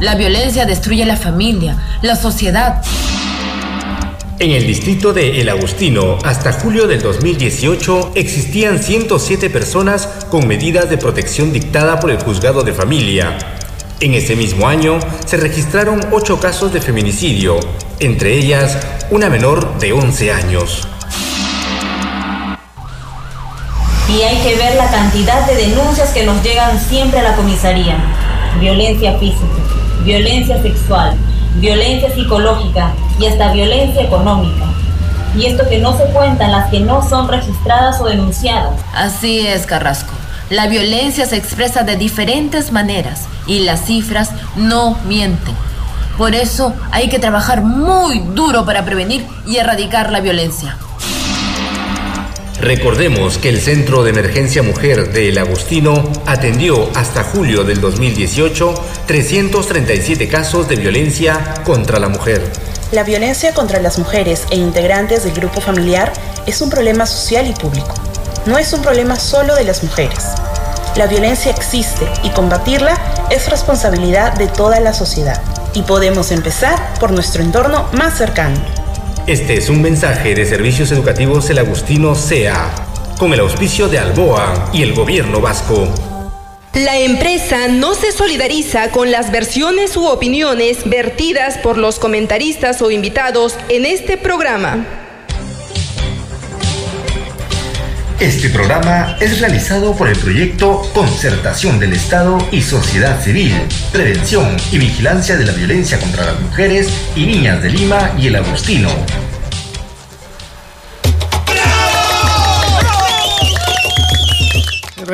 La 0.00 0.16
violencia 0.16 0.66
destruye 0.66 1.06
la 1.06 1.16
familia, 1.16 1.78
la 2.02 2.16
sociedad. 2.16 2.82
En 4.38 4.50
el 4.50 4.66
distrito 4.66 5.14
de 5.14 5.40
El 5.40 5.48
Agustino, 5.48 6.18
hasta 6.22 6.52
julio 6.52 6.86
del 6.86 7.00
2018, 7.00 8.12
existían 8.16 8.82
107 8.82 9.48
personas 9.48 10.26
con 10.30 10.46
medidas 10.46 10.90
de 10.90 10.98
protección 10.98 11.54
dictada 11.54 11.98
por 11.98 12.10
el 12.10 12.18
juzgado 12.18 12.62
de 12.62 12.74
familia. 12.74 13.38
En 13.98 14.12
ese 14.12 14.36
mismo 14.36 14.68
año 14.68 14.98
se 15.24 15.38
registraron 15.38 16.00
8 16.12 16.38
casos 16.38 16.70
de 16.70 16.82
feminicidio, 16.82 17.58
entre 17.98 18.34
ellas 18.34 18.76
una 19.10 19.30
menor 19.30 19.78
de 19.78 19.94
11 19.94 20.30
años. 20.30 20.86
Y 24.10 24.20
hay 24.20 24.36
que 24.42 24.54
ver 24.56 24.76
la 24.76 24.90
cantidad 24.90 25.46
de 25.46 25.54
denuncias 25.54 26.10
que 26.10 26.26
nos 26.26 26.42
llegan 26.42 26.78
siempre 26.78 27.20
a 27.20 27.22
la 27.22 27.36
comisaría. 27.36 27.96
Violencia 28.60 29.18
física, 29.18 29.46
violencia 30.04 30.60
sexual, 30.60 31.16
violencia 31.56 32.14
psicológica 32.14 32.92
y 33.18 33.26
hasta 33.26 33.52
violencia 33.52 34.02
económica. 34.02 34.66
Y 35.36 35.46
esto 35.46 35.68
que 35.68 35.78
no 35.78 35.96
se 35.96 36.04
cuentan 36.06 36.52
las 36.52 36.70
que 36.70 36.80
no 36.80 37.06
son 37.06 37.28
registradas 37.28 38.00
o 38.00 38.04
denunciadas. 38.04 38.80
Así 38.94 39.46
es, 39.46 39.66
Carrasco. 39.66 40.12
La 40.48 40.66
violencia 40.66 41.26
se 41.26 41.36
expresa 41.36 41.82
de 41.82 41.96
diferentes 41.96 42.72
maneras 42.72 43.24
y 43.46 43.60
las 43.60 43.84
cifras 43.84 44.30
no 44.56 44.96
mienten. 45.06 45.54
Por 46.16 46.34
eso 46.34 46.72
hay 46.92 47.08
que 47.08 47.18
trabajar 47.18 47.62
muy 47.62 48.20
duro 48.20 48.64
para 48.64 48.84
prevenir 48.84 49.26
y 49.46 49.56
erradicar 49.56 50.10
la 50.10 50.20
violencia. 50.20 50.76
Recordemos 52.60 53.36
que 53.36 53.50
el 53.50 53.60
Centro 53.60 54.02
de 54.02 54.10
Emergencia 54.10 54.62
Mujer 54.62 55.12
de 55.12 55.28
El 55.28 55.36
Agustino 55.36 56.10
atendió 56.24 56.88
hasta 56.94 57.22
julio 57.22 57.64
del 57.64 57.82
2018 57.82 58.74
337 59.06 60.26
casos 60.28 60.66
de 60.66 60.76
violencia 60.76 61.54
contra 61.64 61.98
la 61.98 62.08
mujer. 62.08 62.50
La 62.92 63.02
violencia 63.02 63.52
contra 63.52 63.78
las 63.80 63.98
mujeres 63.98 64.46
e 64.50 64.56
integrantes 64.56 65.24
del 65.24 65.34
grupo 65.34 65.60
familiar 65.60 66.12
es 66.46 66.62
un 66.62 66.70
problema 66.70 67.04
social 67.04 67.46
y 67.46 67.52
público. 67.52 67.94
No 68.46 68.56
es 68.56 68.72
un 68.72 68.80
problema 68.80 69.16
solo 69.16 69.54
de 69.54 69.64
las 69.64 69.82
mujeres. 69.84 70.24
La 70.96 71.06
violencia 71.06 71.50
existe 71.50 72.06
y 72.22 72.30
combatirla 72.30 73.26
es 73.30 73.50
responsabilidad 73.50 74.32
de 74.32 74.48
toda 74.48 74.80
la 74.80 74.94
sociedad. 74.94 75.42
Y 75.74 75.82
podemos 75.82 76.32
empezar 76.32 76.94
por 76.98 77.10
nuestro 77.10 77.42
entorno 77.42 77.86
más 77.92 78.16
cercano. 78.16 78.56
Este 79.26 79.54
es 79.54 79.68
un 79.70 79.82
mensaje 79.82 80.36
de 80.36 80.46
Servicios 80.46 80.92
Educativos 80.92 81.50
El 81.50 81.58
Agustino 81.58 82.14
SEA, 82.14 82.72
con 83.18 83.32
el 83.34 83.40
auspicio 83.40 83.88
de 83.88 83.98
Alboa 83.98 84.70
y 84.72 84.82
el 84.82 84.94
gobierno 84.94 85.40
vasco. 85.40 85.92
La 86.74 86.96
empresa 86.96 87.66
no 87.66 87.94
se 87.94 88.12
solidariza 88.12 88.92
con 88.92 89.10
las 89.10 89.32
versiones 89.32 89.96
u 89.96 90.06
opiniones 90.06 90.88
vertidas 90.88 91.58
por 91.58 91.76
los 91.76 91.98
comentaristas 91.98 92.80
o 92.82 92.92
invitados 92.92 93.56
en 93.68 93.84
este 93.84 94.16
programa. 94.16 95.05
Este 98.20 98.48
programa 98.48 99.18
es 99.20 99.40
realizado 99.40 99.94
por 99.94 100.08
el 100.08 100.16
proyecto 100.16 100.80
Concertación 100.94 101.78
del 101.78 101.92
Estado 101.92 102.38
y 102.50 102.62
Sociedad 102.62 103.20
Civil, 103.20 103.52
Prevención 103.92 104.56
y 104.72 104.78
Vigilancia 104.78 105.36
de 105.36 105.44
la 105.44 105.52
Violencia 105.52 106.00
contra 106.00 106.24
las 106.24 106.40
Mujeres 106.40 106.88
y 107.14 107.26
Niñas 107.26 107.62
de 107.62 107.68
Lima 107.68 108.12
y 108.18 108.28
el 108.28 108.36
Agustino. 108.36 108.88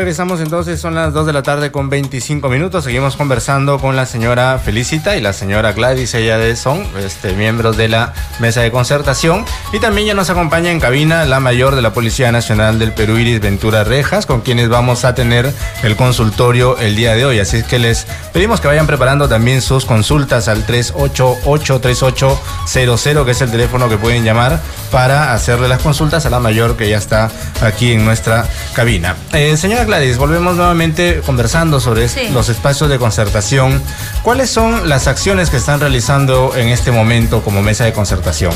Regresamos 0.03 0.41
entonces, 0.41 0.81
son 0.81 0.97
las 0.97 1.13
2 1.13 1.27
de 1.27 1.33
la 1.33 1.45
tarde 1.45 1.71
con 1.71 1.89
25 1.89 2.49
minutos. 2.49 2.83
Seguimos 2.83 3.15
conversando 3.15 3.79
con 3.79 3.95
la 3.95 4.05
señora 4.05 4.59
Felicita 4.59 5.17
y 5.17 5.21
la 5.21 5.33
señora 5.33 5.75
Gladys. 5.75 6.13
Ellas 6.15 6.59
son 6.59 6.85
este, 6.99 7.35
miembros 7.35 7.77
de 7.77 7.89
la 7.89 8.13
mesa 8.41 8.63
de 8.63 8.73
concertación. 8.73 9.45
Y 9.73 9.79
también 9.79 10.09
ya 10.09 10.15
nos 10.15 10.29
acompaña 10.29 10.73
en 10.73 10.81
cabina 10.81 11.25
la 11.25 11.39
mayor 11.39 11.77
de 11.77 11.83
la 11.83 11.93
Policía 11.93 12.33
Nacional 12.33 12.81
del 12.81 12.91
Perú, 12.91 13.17
Iris 13.17 13.41
Ventura 13.41 13.85
Rejas, 13.85 14.27
con 14.27 14.41
quienes 14.41 14.69
vamos 14.69 15.05
a 15.05 15.15
tener 15.15 15.55
el 15.85 15.95
consultorio 15.95 16.77
el 16.79 16.97
día 16.97 17.15
de 17.15 17.25
hoy. 17.25 17.39
Así 17.39 17.59
es 17.59 17.65
que 17.65 17.79
les 17.79 18.09
pedimos 18.33 18.61
que 18.61 18.67
vayan 18.67 18.89
preparando 18.89 19.29
también 19.29 19.63
sus 19.63 19.85
consultas 19.85 20.49
al 20.49 20.67
388-3800, 20.67 23.25
que 23.25 23.31
es 23.31 23.41
el 23.41 23.53
teléfono 23.53 23.89
que 23.89 23.99
pueden 23.99 24.25
llamar 24.25 24.61
para 24.91 25.33
hacerle 25.33 25.69
las 25.69 25.81
consultas 25.81 26.27
a 26.27 26.31
la 26.31 26.41
mayor 26.41 26.77
que 26.77 26.89
ya 26.89 26.99
está 26.99 27.31
aquí 27.61 27.93
en 27.93 28.05
nuestra 28.05 28.49
cabina. 28.75 29.15
Eh, 29.33 29.57
señora 29.57 29.92
Gladys, 29.93 30.17
volvemos 30.17 30.57
nuevamente 30.57 31.21
conversando 31.27 31.79
sobre 31.79 32.09
Sí. 32.09 32.31
los 32.31 32.49
espacios 32.49 32.89
de 32.89 32.99
concertación. 32.99 33.83
¿Cuáles 34.23 34.49
son 34.49 34.89
las 34.89 35.07
acciones 35.07 35.51
que 35.51 35.59
están 35.59 35.81
realizando 35.81 36.57
en 36.57 36.69
este 36.69 36.91
momento 36.91 37.43
como 37.43 37.61
mesa 37.61 37.85
de 37.85 37.93
concertación? 37.93 38.55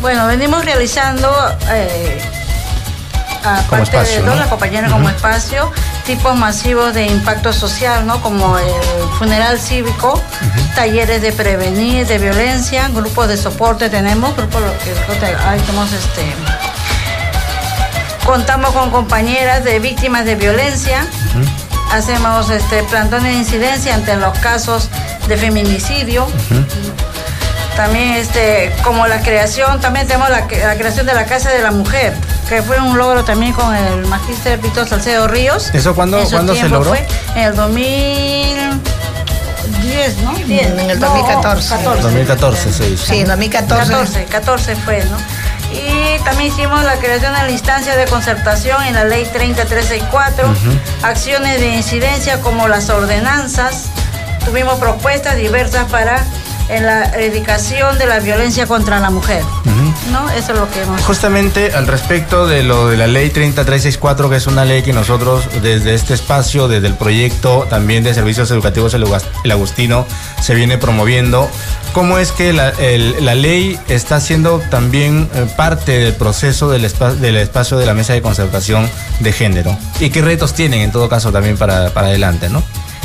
Bueno, 0.00 0.26
venimos 0.26 0.64
realizando, 0.64 1.32
eh, 1.70 2.20
aparte 3.44 3.84
espacio, 3.84 4.16
de 4.16 4.20
toda 4.22 4.34
¿no? 4.34 4.40
la 4.40 4.50
compañera 4.50 4.90
como 4.90 5.08
espacio, 5.08 5.70
tipos 6.04 6.34
masivos 6.34 6.92
de 6.94 7.06
impacto 7.06 7.52
social, 7.52 8.04
¿no? 8.04 8.20
Como 8.20 8.58
el 8.58 8.66
funeral 9.20 9.60
cívico, 9.60 10.20
talleres 10.74 11.22
de 11.22 11.30
prevenir, 11.30 12.08
de 12.08 12.18
violencia, 12.18 12.88
grupos 12.88 13.28
de 13.28 13.36
soporte 13.36 13.88
tenemos, 13.88 14.36
grupos 14.36 14.60
que 14.82 15.26
ahí 15.26 15.60
tenemos 15.60 15.92
este. 15.92 16.22
Contamos 18.26 18.70
con 18.70 18.90
compañeras 18.90 19.64
de 19.64 19.78
víctimas 19.80 20.24
de 20.24 20.36
violencia. 20.36 21.04
Hacemos 21.92 22.48
este 22.50 22.82
plantones 22.84 23.32
de 23.32 23.38
incidencia 23.38 23.94
ante 23.94 24.16
los 24.16 24.38
casos 24.38 24.88
de 25.28 25.36
feminicidio. 25.36 26.26
También 27.76 28.12
este, 28.14 28.72
como 28.84 29.06
la 29.06 29.20
creación, 29.22 29.80
también 29.80 30.06
tenemos 30.06 30.28
la, 30.30 30.40
la 30.40 30.74
creación 30.76 31.06
de 31.06 31.14
la 31.14 31.24
Casa 31.24 31.50
de 31.50 31.62
la 31.62 31.70
Mujer, 31.70 32.12
que 32.48 32.62
fue 32.62 32.78
un 32.80 32.96
logro 32.98 33.24
también 33.24 33.52
con 33.54 33.74
el 33.74 34.06
magíster 34.06 34.58
Víctor 34.58 34.86
Salcedo 34.88 35.26
Ríos. 35.26 35.70
¿Eso 35.74 35.94
cuándo- 35.94 36.22
cuándo 36.30 36.54
se 36.54 36.68
logró? 36.68 36.90
Fue 36.90 37.06
en 37.34 37.42
el 37.42 37.56
2010, 37.56 40.18
¿no? 40.22 40.32
10, 40.34 40.66
En 40.66 40.80
el 40.90 41.00
no, 41.00 41.06
2014. 41.08 41.68
14. 41.76 42.02
2014 42.02 42.72
se 42.74 42.88
hizo. 42.90 43.06
Sí, 43.06 43.20
en 43.20 43.28
2014. 43.28 43.90
14, 43.90 44.24
14 44.26 44.76
fue, 44.76 45.02
¿no? 45.06 45.16
Y 45.72 46.18
también 46.24 46.52
hicimos 46.52 46.82
la 46.84 46.96
creación 46.96 47.34
de 47.34 47.42
la 47.42 47.50
instancia 47.50 47.96
de 47.96 48.04
concertación 48.06 48.82
en 48.84 48.94
la 48.94 49.04
ley 49.04 49.24
30364, 49.32 50.54
acciones 51.02 51.60
de 51.60 51.74
incidencia 51.74 52.40
como 52.40 52.68
las 52.68 52.90
ordenanzas. 52.90 53.86
Tuvimos 54.44 54.78
propuestas 54.78 55.36
diversas 55.36 55.90
para 55.90 56.24
en 56.68 56.86
la 56.86 57.04
erradicación 57.04 57.98
de 57.98 58.06
la 58.06 58.20
violencia 58.20 58.66
contra 58.66 59.00
la 59.00 59.10
mujer. 59.10 59.42
¿No? 60.10 60.28
Eso 60.30 60.52
es 60.52 60.58
lo 60.58 60.70
que 60.70 60.82
hemos 60.82 61.00
Justamente 61.02 61.72
al 61.74 61.86
respecto 61.86 62.46
de 62.46 62.62
lo 62.62 62.88
de 62.88 62.96
la 62.96 63.06
ley 63.06 63.30
3364, 63.30 64.30
que 64.30 64.36
es 64.36 64.46
una 64.46 64.64
ley 64.64 64.82
que 64.82 64.92
nosotros 64.92 65.48
desde 65.62 65.94
este 65.94 66.14
espacio, 66.14 66.68
desde 66.68 66.86
el 66.86 66.94
proyecto 66.94 67.66
también 67.68 68.02
de 68.04 68.14
servicios 68.14 68.50
educativos 68.50 68.94
El 68.94 69.50
Agustino, 69.50 70.06
se 70.40 70.54
viene 70.54 70.78
promoviendo, 70.78 71.50
¿cómo 71.92 72.18
es 72.18 72.32
que 72.32 72.52
la, 72.52 72.70
el- 72.70 73.24
la 73.24 73.34
ley 73.34 73.78
está 73.88 74.20
siendo 74.20 74.60
también 74.70 75.28
eh, 75.34 75.46
parte 75.56 75.98
del 75.98 76.14
proceso 76.14 76.70
del, 76.70 76.84
espa- 76.84 77.14
del 77.14 77.36
espacio 77.36 77.78
de 77.78 77.86
la 77.86 77.94
mesa 77.94 78.12
de 78.12 78.22
concertación 78.22 78.88
de 79.20 79.32
género? 79.32 79.76
¿Y 80.00 80.10
qué 80.10 80.22
retos 80.22 80.54
tienen 80.54 80.80
en 80.80 80.92
todo 80.92 81.08
caso 81.08 81.32
también 81.32 81.56
para, 81.56 81.90
para 81.90 82.08
adelante, 82.08 82.48
no? 82.48 82.62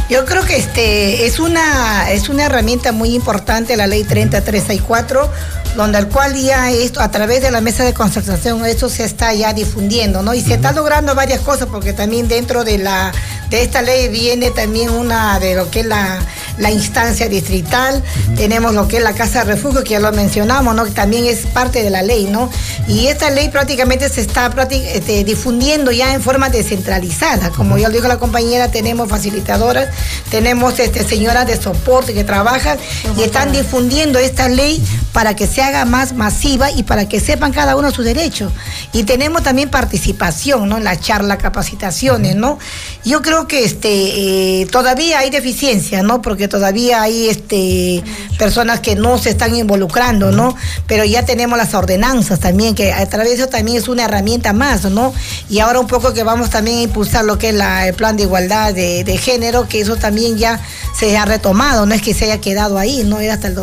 Yo 0.09 0.23
creo 0.25 0.45
que 0.45 0.55
este 0.55 1.25
es 1.25 1.37
una 1.37 2.09
es 2.11 2.29
una 2.29 2.45
herramienta 2.45 2.93
muy 2.93 3.13
importante 3.13 3.75
la 3.75 3.87
ley 3.87 4.05
30364 4.05 5.29
donde 5.75 5.97
al 5.97 6.07
cual 6.07 6.33
ya 6.33 6.71
esto 6.71 7.01
a 7.01 7.11
través 7.11 7.41
de 7.41 7.51
la 7.51 7.59
mesa 7.59 7.83
de 7.83 7.93
concertación 7.93 8.65
esto 8.65 8.87
se 8.89 9.03
está 9.03 9.33
ya 9.33 9.51
difundiendo, 9.53 10.23
¿no? 10.23 10.33
Y 10.33 10.39
se 10.41 10.53
está 10.53 10.71
logrando 10.71 11.13
varias 11.13 11.41
cosas 11.41 11.67
porque 11.69 11.91
también 11.91 12.29
dentro 12.29 12.63
de 12.63 12.77
la 12.77 13.11
de 13.49 13.61
esta 13.63 13.81
ley 13.81 14.07
viene 14.07 14.49
también 14.51 14.89
una 14.91 15.39
de 15.39 15.55
lo 15.55 15.69
que 15.69 15.81
es 15.81 15.85
la, 15.85 16.19
la 16.57 16.71
instancia 16.71 17.27
distrital, 17.27 18.03
tenemos 18.35 18.73
lo 18.73 18.87
que 18.87 18.97
es 18.97 19.03
la 19.03 19.13
casa 19.13 19.43
de 19.43 19.53
refugio 19.53 19.83
que 19.83 19.91
ya 19.91 19.99
lo 19.99 20.11
mencionamos, 20.11 20.75
¿no? 20.75 20.85
Que 20.85 20.91
también 20.91 21.25
es 21.25 21.45
parte 21.45 21.83
de 21.83 21.89
la 21.89 22.01
ley, 22.01 22.25
¿no? 22.25 22.49
Y 22.87 23.07
esta 23.07 23.29
ley 23.29 23.49
prácticamente 23.49 24.09
se 24.09 24.21
está 24.21 24.51
este, 24.71 25.23
difundiendo 25.23 25.91
ya 25.91 26.13
en 26.13 26.21
forma 26.21 26.49
descentralizada, 26.49 27.51
como 27.51 27.77
ya 27.77 27.89
lo 27.89 27.95
dijo 27.95 28.07
la 28.07 28.17
compañera, 28.17 28.71
tenemos 28.71 29.09
facilitadoras, 29.09 29.89
tenemos 30.29 30.79
este, 30.79 31.03
señoras 31.03 31.47
de 31.47 31.61
soporte 31.61 32.13
que 32.13 32.23
trabajan 32.23 32.77
y 33.17 33.23
están 33.23 33.51
difundiendo 33.51 34.19
esta 34.19 34.49
ley 34.49 34.83
para 35.13 35.35
que 35.35 35.47
se 35.47 35.61
haga 35.61 35.85
más 35.85 36.13
masiva 36.13 36.71
y 36.71 36.83
para 36.83 37.07
que 37.07 37.19
sepan 37.19 37.51
cada 37.51 37.75
uno 37.75 37.91
sus 37.91 38.05
derechos. 38.05 38.51
Y 38.93 39.03
tenemos 39.03 39.43
también 39.43 39.69
participación, 39.69 40.69
¿no? 40.69 40.77
En 40.77 40.83
la 40.83 40.99
charla, 40.99 41.37
capacitaciones, 41.37 42.35
¿no? 42.35 42.59
Yo 43.03 43.21
creo 43.21 43.47
que 43.47 43.63
este, 43.63 44.61
eh, 44.61 44.67
todavía 44.67 45.19
hay 45.19 45.29
deficiencia, 45.29 46.03
¿no? 46.03 46.21
Porque 46.21 46.46
todavía 46.47 47.01
hay 47.01 47.29
este, 47.29 48.03
personas 48.37 48.79
que 48.79 48.95
no 48.95 49.17
se 49.17 49.29
están 49.29 49.55
involucrando, 49.55 50.31
¿no? 50.31 50.55
Pero 50.87 51.05
ya 51.05 51.25
tenemos 51.25 51.57
las 51.57 51.73
ordenanzas 51.73 52.39
también, 52.39 52.75
que 52.75 52.93
a 52.93 53.07
través 53.07 53.29
de 53.29 53.35
eso 53.43 53.47
también 53.47 53.77
es 53.77 53.87
una 53.87 54.05
herramienta 54.05 54.53
más, 54.53 54.85
¿no? 54.85 55.13
Y 55.49 55.59
ahora 55.59 55.79
un 55.79 55.87
poco 55.87 56.13
que 56.13 56.23
vamos 56.23 56.49
también 56.49 56.79
a 56.79 56.81
impulsar 56.83 57.25
lo 57.25 57.37
que 57.37 57.49
es 57.49 57.55
la- 57.55 57.87
el 57.87 57.93
plan 57.93 58.17
de 58.17 58.23
igualdad 58.23 58.73
de, 58.73 59.03
de 59.03 59.17
género, 59.17 59.67
que 59.67 59.81
eso 59.81 59.95
también 59.95 60.37
ya 60.37 60.61
se 60.97 61.17
ha 61.17 61.25
retomado, 61.25 61.85
no 61.85 61.93
es 61.93 62.01
que 62.01 62.13
se 62.13 62.25
haya 62.25 62.39
quedado 62.41 62.77
ahí, 62.77 63.03
¿no? 63.03 63.19
Era 63.19 63.33
hasta 63.35 63.47
el 63.47 63.55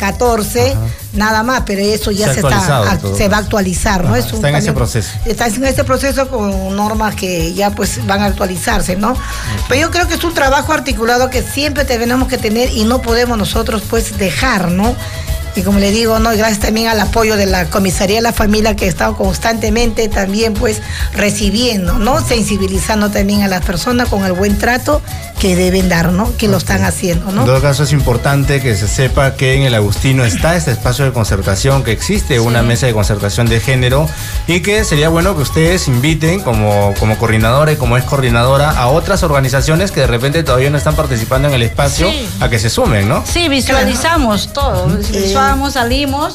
2014, 0.00 0.76
nada 1.14 1.42
más, 1.42 1.62
pero 1.66 1.80
eso 1.80 2.10
ya 2.10 2.26
Se 2.26 2.30
ha 2.30 2.34
se, 2.34 2.40
está, 2.40 2.48
actualizado 2.56 2.84
ac- 2.86 3.00
todo. 3.00 3.16
se 3.16 3.28
va 3.28 3.36
a 3.38 3.40
actualizar, 3.40 4.02
¿no? 4.04 4.10
Ajá, 4.10 4.18
Es 4.18 4.26
un 4.26 4.36
está 4.36 4.48
en 4.50 4.54
ese 4.56 4.72
proceso. 4.72 5.10
Está 5.24 5.46
en 5.46 5.64
ese 5.64 5.84
proceso 5.84 6.28
con 6.28 6.76
normas 6.76 7.14
que 7.14 7.54
ya 7.54 7.70
pues 7.70 8.04
van 8.06 8.22
a 8.22 8.26
actualizarse, 8.26 8.96
¿no? 8.96 9.16
Pero 9.68 9.80
yo 9.80 9.90
creo 9.90 10.06
que 10.08 10.14
es 10.14 10.24
un 10.24 10.34
trabajo 10.34 10.72
articulado 10.72 11.30
que 11.30 11.42
siempre 11.42 11.84
tenemos 11.84 12.28
que 12.28 12.38
tener 12.38 12.70
y 12.72 12.84
no 12.84 13.00
podemos 13.02 13.36
nosotros 13.38 13.82
pues 13.88 14.18
dejar, 14.18 14.70
¿no? 14.70 14.94
Y 15.56 15.62
como 15.62 15.78
le 15.78 15.90
digo, 15.90 16.18
¿no? 16.18 16.30
Gracias 16.36 16.58
también 16.60 16.88
al 16.88 17.00
apoyo 17.00 17.36
de 17.36 17.46
la 17.46 17.64
Comisaría 17.70 18.16
de 18.16 18.22
la 18.22 18.32
Familia 18.34 18.76
que 18.76 18.84
ha 18.84 18.88
estado 18.88 19.16
constantemente 19.16 20.08
también 20.08 20.52
pues 20.54 20.82
recibiendo, 21.14 21.94
¿no? 21.98 22.20
Sensibilizando 22.24 23.10
también 23.10 23.42
a 23.42 23.48
las 23.48 23.64
personas 23.64 24.08
con 24.08 24.24
el 24.24 24.32
buen 24.32 24.58
trato 24.58 25.00
que 25.40 25.56
deben 25.56 25.88
dar, 25.88 26.12
¿no? 26.12 26.34
Que 26.36 26.48
lo 26.48 26.56
están 26.58 26.84
haciendo, 26.84 27.28
En 27.30 27.36
¿no? 27.36 27.44
todo 27.44 27.60
caso 27.60 27.82
es 27.84 27.92
importante 27.92 28.60
que 28.60 28.74
se 28.76 28.86
sepa 28.88 29.34
que 29.34 29.54
en 29.54 29.62
el 29.62 29.74
Agustino 29.74 30.24
está 30.24 30.56
este 30.56 30.70
espacio 30.72 31.04
de 31.04 31.12
concertación, 31.12 31.84
que 31.84 31.92
existe 31.92 32.38
una 32.40 32.62
mesa 32.62 32.86
de 32.86 32.92
concertación 32.92 33.46
de 33.46 33.60
género 33.60 34.08
y 34.46 34.60
que 34.60 34.84
sería 34.84 35.08
bueno 35.08 35.36
que 35.36 35.42
ustedes 35.42 35.88
inviten 35.88 36.40
como, 36.40 36.94
como 36.98 37.16
coordinadora 37.18 37.72
y 37.72 37.76
como 37.76 37.96
ex 37.96 38.06
coordinadora 38.06 38.70
a 38.70 38.88
otras 38.88 39.22
organizaciones 39.22 39.90
que 39.90 40.00
de 40.00 40.06
repente 40.06 40.42
todavía 40.42 40.70
no 40.70 40.78
están 40.78 40.96
participando 40.96 41.48
en 41.48 41.54
el 41.54 41.62
espacio 41.62 42.08
Sí. 42.10 42.28
a 42.40 42.48
que 42.48 42.58
se 42.58 42.68
sumen, 42.70 43.08
¿no? 43.08 43.24
Sí, 43.26 43.48
visualizamos 43.48 44.52
todo. 44.52 44.88
Visualizamos, 45.46 45.72
salimos 45.74 46.34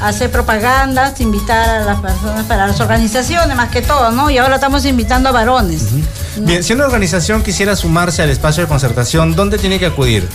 a 0.00 0.08
hacer 0.08 0.30
propagandas, 0.30 1.20
invitar 1.20 1.68
a 1.68 1.84
las 1.84 2.00
personas, 2.00 2.44
para 2.46 2.66
las 2.66 2.80
organizaciones 2.80 3.54
más 3.56 3.70
que 3.70 3.82
todo, 3.82 4.10
¿no? 4.10 4.30
Y 4.30 4.38
ahora 4.38 4.54
estamos 4.54 4.84
invitando 4.86 5.28
a 5.28 5.32
varones. 5.32 5.88
Bien, 6.36 6.62
si 6.62 6.72
una 6.72 6.84
organización 6.84 7.42
quisiera 7.42 7.76
sumarse 7.76 8.22
al 8.22 8.30
espacio 8.30 8.62
de 8.62 8.68
concertación, 8.68 9.34
¿dónde 9.36 9.58
tiene 9.58 9.78
que 9.78 9.86
acudir? 9.86 10.28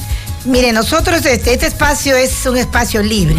Mire, 0.45 0.71
nosotros 0.71 1.23
este, 1.25 1.53
este 1.53 1.67
espacio 1.67 2.15
es 2.15 2.45
un 2.47 2.57
espacio 2.57 3.03
libre, 3.03 3.35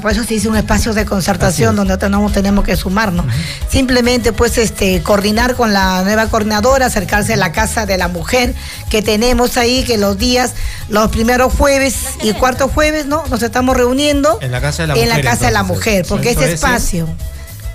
por 0.00 0.12
eso 0.12 0.22
se 0.22 0.34
dice 0.34 0.48
un 0.48 0.56
espacio 0.56 0.94
de 0.94 1.04
concertación 1.04 1.74
donde 1.74 1.96
no 2.08 2.30
tenemos 2.30 2.64
que 2.64 2.76
sumarnos. 2.76 3.26
Simplemente 3.68 4.32
pues 4.32 4.56
este 4.56 5.02
coordinar 5.02 5.56
con 5.56 5.72
la 5.72 6.02
nueva 6.02 6.28
coordinadora, 6.28 6.86
acercarse 6.86 7.34
a 7.34 7.36
la 7.36 7.50
casa 7.50 7.84
de 7.84 7.98
la 7.98 8.06
mujer 8.06 8.54
que 8.90 9.02
tenemos 9.02 9.56
ahí, 9.56 9.82
que 9.82 9.98
los 9.98 10.18
días, 10.18 10.52
los 10.88 11.10
primeros 11.10 11.52
jueves 11.52 11.96
y 12.22 12.32
cuarto 12.34 12.68
jueves, 12.68 13.06
¿no? 13.06 13.24
Nos 13.28 13.42
estamos 13.42 13.76
reuniendo 13.76 14.38
En 14.40 14.52
la 14.52 14.60
casa 14.60 14.82
de 14.82 14.88
la 14.88 14.94
en 14.94 15.00
mujer. 15.08 15.24
la 15.24 15.30
casa 15.30 15.46
de 15.46 15.52
la 15.52 15.62
mujer, 15.64 16.06
porque 16.08 16.30
ese 16.30 16.44
es, 16.44 16.54
espacio. 16.54 17.08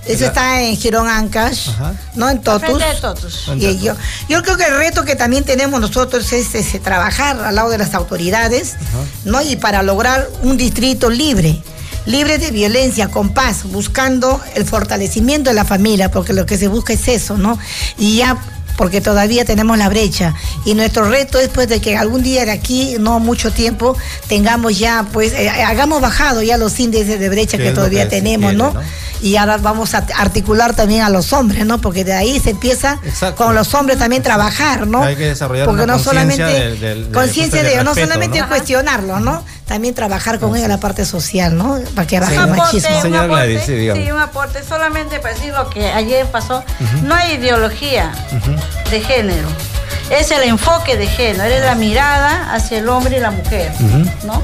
Eso 0.05 0.25
está 0.25 0.61
en 0.61 0.75
Girón 0.77 1.07
Ancash, 1.07 1.69
¿no? 2.15 2.29
En 2.29 2.41
Totus. 2.41 2.79
De 2.79 2.95
Totus. 2.99 3.51
Y 3.55 3.79
yo, 3.79 3.95
yo 4.27 4.41
creo 4.41 4.57
que 4.57 4.63
el 4.63 4.77
reto 4.77 5.05
que 5.05 5.15
también 5.15 5.43
tenemos 5.43 5.79
nosotros 5.79 6.33
es, 6.33 6.55
ese, 6.55 6.79
trabajar 6.79 7.39
al 7.39 7.55
lado 7.55 7.69
de 7.69 7.77
las 7.77 7.93
autoridades, 7.93 8.75
¿no? 9.25 9.41
Y 9.41 9.57
para 9.57 9.83
lograr 9.83 10.27
un 10.41 10.57
distrito 10.57 11.09
libre, 11.09 11.61
libre 12.05 12.39
de 12.39 12.49
violencia, 12.51 13.09
con 13.09 13.29
paz, 13.29 13.63
buscando 13.65 14.41
el 14.55 14.65
fortalecimiento 14.65 15.51
de 15.51 15.55
la 15.55 15.65
familia, 15.65 16.09
porque 16.09 16.33
lo 16.33 16.45
que 16.45 16.57
se 16.57 16.67
busca 16.67 16.93
es 16.93 17.07
eso, 17.07 17.37
¿no? 17.37 17.59
Y 17.97 18.17
ya 18.17 18.37
porque 18.77 19.01
todavía 19.01 19.45
tenemos 19.45 19.77
la 19.77 19.89
brecha. 19.89 20.33
Y 20.65 20.73
nuestro 20.73 21.09
reto 21.09 21.39
es 21.39 21.49
pues 21.49 21.67
de 21.67 21.81
que 21.81 21.97
algún 21.97 22.23
día 22.23 22.45
de 22.45 22.51
aquí, 22.51 22.95
no 22.99 23.19
mucho 23.19 23.51
tiempo, 23.51 23.95
tengamos 24.27 24.77
ya, 24.77 25.05
pues, 25.11 25.33
eh, 25.33 25.49
hagamos 25.49 26.01
bajado 26.01 26.41
ya 26.41 26.57
los 26.57 26.79
índices 26.79 27.19
de 27.19 27.29
brecha 27.29 27.57
Que 27.57 27.71
todavía 27.71 28.03
que 28.05 28.17
tenemos, 28.17 28.51
quiere, 28.51 28.57
¿no? 28.57 28.73
¿no? 28.73 28.81
Y 29.23 29.35
ahora 29.35 29.57
vamos 29.57 29.93
a 29.93 29.99
articular 30.17 30.75
también 30.75 31.01
a 31.01 31.09
los 31.09 31.31
hombres, 31.31 31.63
¿no? 31.65 31.79
Porque 31.79 32.03
de 32.03 32.13
ahí 32.13 32.39
se 32.39 32.49
empieza 32.51 32.99
con 33.35 33.53
los 33.53 33.71
hombres 33.75 33.99
también 33.99 34.23
trabajar, 34.23 34.87
¿no? 34.87 35.03
Hay 35.03 35.15
que 35.15 35.27
desarrollar 35.27 35.67
Porque 35.67 35.83
una 35.83 35.93
no 35.97 36.03
conciencia 36.03 36.35
solamente 36.35 36.43
del- 36.59 36.79
del- 36.79 37.03
del- 37.03 37.13
conciencia 37.13 37.61
del 37.61 37.77
de, 37.77 37.83
no 37.83 37.93
solamente 37.93 38.43
cuestionarlo, 38.47 39.19
¿no? 39.19 39.43
También 39.71 39.93
trabajar 39.95 40.37
con 40.37 40.53
ellos 40.57 40.67
la 40.67 40.79
parte 40.81 41.05
social, 41.05 41.55
¿no? 41.55 41.79
Para 41.95 42.05
que 42.05 42.19
baje 42.19 42.37
Un 42.37 42.43
el 42.43 42.49
aporte, 42.51 42.61
machismo. 42.75 42.95
un 42.97 43.01
Señora 43.03 43.23
aporte, 43.23 43.47
Gladys, 43.53 43.61
sí, 43.65 43.89
sí, 44.05 44.11
un 44.11 44.19
aporte 44.19 44.63
solamente 44.67 45.19
para 45.21 45.33
decir 45.33 45.53
lo 45.53 45.69
que 45.69 45.89
ayer 45.93 46.25
pasó. 46.25 46.61
No 47.03 47.15
hay 47.15 47.35
ideología 47.35 48.11
de 48.89 48.99
género. 48.99 49.47
Es 50.09 50.29
el 50.31 50.43
enfoque 50.43 50.97
de 50.97 51.07
género, 51.07 51.45
es 51.45 51.63
la 51.63 51.75
mirada 51.75 52.53
hacia 52.53 52.79
el 52.79 52.89
hombre 52.89 53.15
y 53.15 53.19
la 53.21 53.31
mujer, 53.31 53.71
¿no? 54.25 54.43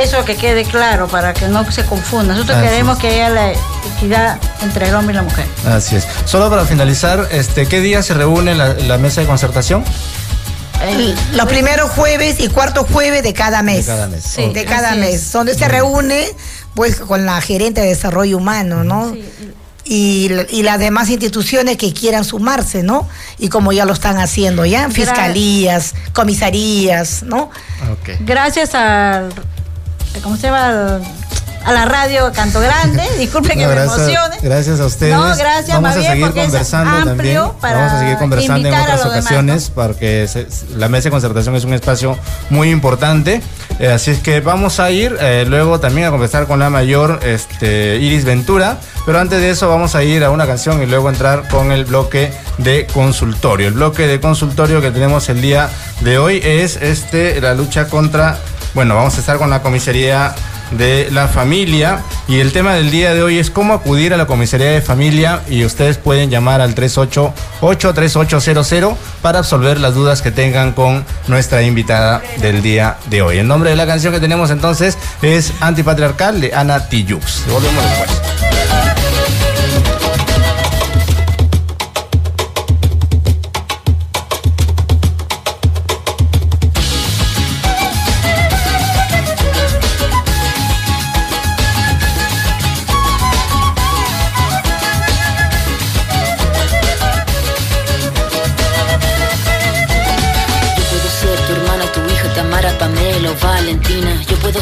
Eso 0.00 0.24
que 0.24 0.36
quede 0.36 0.62
claro 0.64 1.08
para 1.08 1.34
que 1.34 1.48
no 1.48 1.68
se 1.72 1.84
confunda. 1.84 2.34
Nosotros 2.34 2.58
Así 2.58 2.66
queremos 2.68 2.96
es. 2.98 3.00
que 3.02 3.08
haya 3.08 3.30
la 3.30 3.52
equidad 3.96 4.38
entre 4.62 4.88
el 4.88 4.94
hombre 4.94 5.14
y 5.14 5.16
la 5.16 5.22
mujer. 5.22 5.46
Así 5.68 5.96
es. 5.96 6.06
Solo 6.26 6.48
para 6.48 6.64
finalizar, 6.64 7.26
este, 7.32 7.66
¿qué 7.66 7.80
día 7.80 8.04
se 8.04 8.14
reúne 8.14 8.54
la, 8.54 8.74
la 8.74 8.98
mesa 8.98 9.20
de 9.20 9.26
concertación? 9.26 9.84
Los 11.32 11.46
primeros 11.48 11.90
jueves 11.90 12.40
y 12.40 12.48
cuarto 12.48 12.84
jueves 12.84 13.22
de 13.22 13.32
cada 13.32 13.62
mes. 13.62 13.86
De 13.86 13.92
cada 13.92 14.06
mes. 14.08 14.24
Sí, 14.24 14.50
de 14.52 14.64
cada 14.64 14.90
Así 14.90 14.98
mes. 14.98 15.14
es. 15.14 15.32
Donde 15.32 15.54
se 15.54 15.68
reúne 15.68 16.26
pues 16.74 16.96
con 16.96 17.24
la 17.24 17.40
gerente 17.40 17.80
de 17.80 17.88
desarrollo 17.88 18.36
humano, 18.36 18.84
¿no? 18.84 19.14
Y, 19.86 20.30
y 20.50 20.62
las 20.62 20.78
demás 20.78 21.10
instituciones 21.10 21.76
que 21.76 21.92
quieran 21.92 22.24
sumarse, 22.24 22.82
¿no? 22.82 23.06
Y 23.38 23.48
como 23.48 23.72
ya 23.72 23.84
lo 23.84 23.92
están 23.92 24.18
haciendo 24.18 24.64
ya, 24.64 24.88
fiscalías, 24.90 25.94
comisarías, 26.12 27.22
¿no? 27.22 27.50
Gracias 28.20 28.74
al. 28.74 29.32
¿Cómo 30.22 30.36
se 30.36 30.42
llama? 30.48 31.00
A 31.64 31.72
la 31.72 31.86
radio 31.86 32.30
Canto 32.32 32.60
Grande. 32.60 33.02
Disculpen 33.18 33.56
que 33.58 33.62
No, 33.64 33.70
me 33.70 33.74
gracias, 33.74 33.98
emocione. 34.08 34.36
gracias 34.42 34.80
a 34.80 34.84
ustedes. 34.86 35.14
No, 35.14 35.22
gracias, 35.36 35.68
Vamos 35.68 35.82
más 35.82 35.96
a 35.96 36.02
seguir 36.02 36.30
conversando 36.30 37.04
también. 37.06 37.40
para 37.60 37.76
Vamos 37.78 37.92
a 37.92 37.98
seguir 38.00 38.16
conversando 38.18 38.68
en 38.68 38.74
otras 38.74 39.00
demás, 39.00 39.06
ocasiones 39.06 39.70
porque 39.74 40.28
se- 40.28 40.46
la 40.76 40.88
mesa 40.90 41.04
de 41.04 41.10
concertación 41.12 41.56
es 41.56 41.64
un 41.64 41.72
espacio 41.72 42.18
muy 42.50 42.70
importante. 42.70 43.40
Eh, 43.78 43.88
así 43.90 44.10
es 44.10 44.18
que 44.18 44.40
vamos 44.40 44.78
a 44.78 44.90
ir 44.90 45.16
eh, 45.20 45.46
luego 45.48 45.80
también 45.80 46.06
a 46.06 46.10
conversar 46.10 46.46
con 46.46 46.58
la 46.60 46.68
mayor 46.68 47.20
este, 47.24 47.96
Iris 47.96 48.24
Ventura. 48.26 48.76
Pero 49.06 49.18
antes 49.18 49.40
de 49.40 49.50
eso 49.50 49.68
vamos 49.68 49.94
a 49.94 50.02
ir 50.02 50.22
a 50.22 50.30
una 50.30 50.46
canción 50.46 50.82
y 50.82 50.86
luego 50.86 51.08
entrar 51.08 51.48
con 51.48 51.72
el 51.72 51.86
bloque 51.86 52.30
de 52.58 52.86
consultorio. 52.92 53.68
El 53.68 53.74
bloque 53.74 54.06
de 54.06 54.20
consultorio 54.20 54.80
que 54.82 54.90
tenemos 54.90 55.28
el 55.30 55.40
día 55.40 55.70
de 56.00 56.18
hoy 56.18 56.40
es 56.44 56.76
este 56.76 57.40
la 57.40 57.54
lucha 57.54 57.88
contra 57.88 58.38
bueno, 58.74 58.96
vamos 58.96 59.16
a 59.16 59.20
estar 59.20 59.38
con 59.38 59.50
la 59.50 59.62
comisaría 59.62 60.34
de 60.72 61.08
la 61.10 61.28
familia 61.28 62.02
y 62.28 62.40
el 62.40 62.52
tema 62.52 62.74
del 62.74 62.90
día 62.90 63.14
de 63.14 63.22
hoy 63.22 63.38
es 63.38 63.50
cómo 63.50 63.72
acudir 63.74 64.12
a 64.14 64.16
la 64.16 64.26
comisaría 64.26 64.70
de 64.70 64.80
familia 64.80 65.42
y 65.48 65.64
ustedes 65.64 65.98
pueden 65.98 66.30
llamar 66.30 66.60
al 66.60 66.74
388-3800 66.74 68.96
para 69.22 69.38
absolver 69.40 69.80
las 69.80 69.94
dudas 69.94 70.22
que 70.22 70.30
tengan 70.30 70.72
con 70.72 71.04
nuestra 71.28 71.62
invitada 71.62 72.22
del 72.40 72.62
día 72.62 72.96
de 73.10 73.22
hoy. 73.22 73.38
El 73.38 73.48
nombre 73.48 73.70
de 73.70 73.76
la 73.76 73.86
canción 73.86 74.12
que 74.12 74.20
tenemos 74.20 74.50
entonces 74.50 74.98
es 75.22 75.52
Antipatriarcal 75.60 76.40
de 76.40 76.54
Ana 76.54 76.88
Tijoux. 76.88 77.44
Volvemos 77.48 77.84
después. 77.84 78.53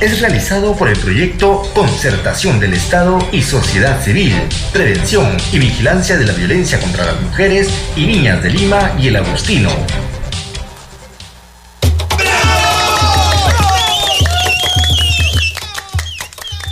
Es 0.00 0.20
realizado 0.20 0.76
por 0.76 0.88
el 0.88 0.98
proyecto 0.98 1.62
Concertación 1.74 2.60
del 2.60 2.74
Estado 2.74 3.18
y 3.32 3.42
Sociedad 3.42 4.00
Civil, 4.02 4.34
Prevención 4.72 5.36
y 5.52 5.58
Vigilancia 5.58 6.16
de 6.16 6.26
la 6.26 6.32
Violencia 6.32 6.78
contra 6.80 7.04
las 7.04 7.20
Mujeres 7.20 7.68
y 7.96 8.06
Niñas 8.06 8.42
de 8.42 8.50
Lima 8.50 8.92
y 8.98 9.08
el 9.08 9.16
Agustino. 9.16 9.70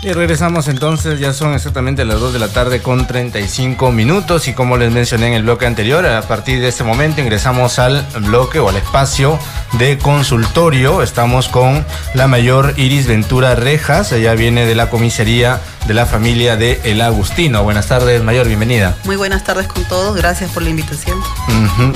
Y 0.06 0.12
regresamos 0.12 0.68
entonces, 0.68 1.18
ya 1.18 1.32
son 1.32 1.54
exactamente 1.54 2.04
las 2.04 2.20
2 2.20 2.34
de 2.34 2.38
la 2.38 2.46
tarde 2.46 2.80
con 2.80 3.08
35 3.08 3.90
minutos 3.90 4.46
y 4.46 4.52
como 4.52 4.76
les 4.76 4.92
mencioné 4.92 5.26
en 5.26 5.32
el 5.32 5.42
bloque 5.42 5.66
anterior, 5.66 6.06
a 6.06 6.22
partir 6.22 6.60
de 6.60 6.68
este 6.68 6.84
momento 6.84 7.20
ingresamos 7.20 7.80
al 7.80 8.06
bloque 8.20 8.60
o 8.60 8.68
al 8.68 8.76
espacio 8.76 9.36
de 9.72 9.98
consultorio. 9.98 11.02
Estamos 11.02 11.48
con 11.48 11.84
la 12.14 12.26
mayor 12.26 12.74
Iris 12.76 13.06
Ventura 13.06 13.54
Rejas, 13.54 14.12
ella 14.12 14.34
viene 14.34 14.66
de 14.66 14.74
la 14.74 14.90
comisaría 14.90 15.60
de 15.86 15.94
la 15.94 16.06
familia 16.06 16.56
de 16.56 16.80
El 16.84 17.00
Agustino. 17.00 17.62
Buenas 17.62 17.86
tardes, 17.86 18.22
mayor, 18.22 18.46
bienvenida. 18.46 18.96
Muy 19.04 19.16
buenas 19.16 19.44
tardes 19.44 19.68
con 19.68 19.84
todos, 19.84 20.16
gracias 20.16 20.50
por 20.50 20.62
la 20.62 20.70
invitación. 20.70 21.18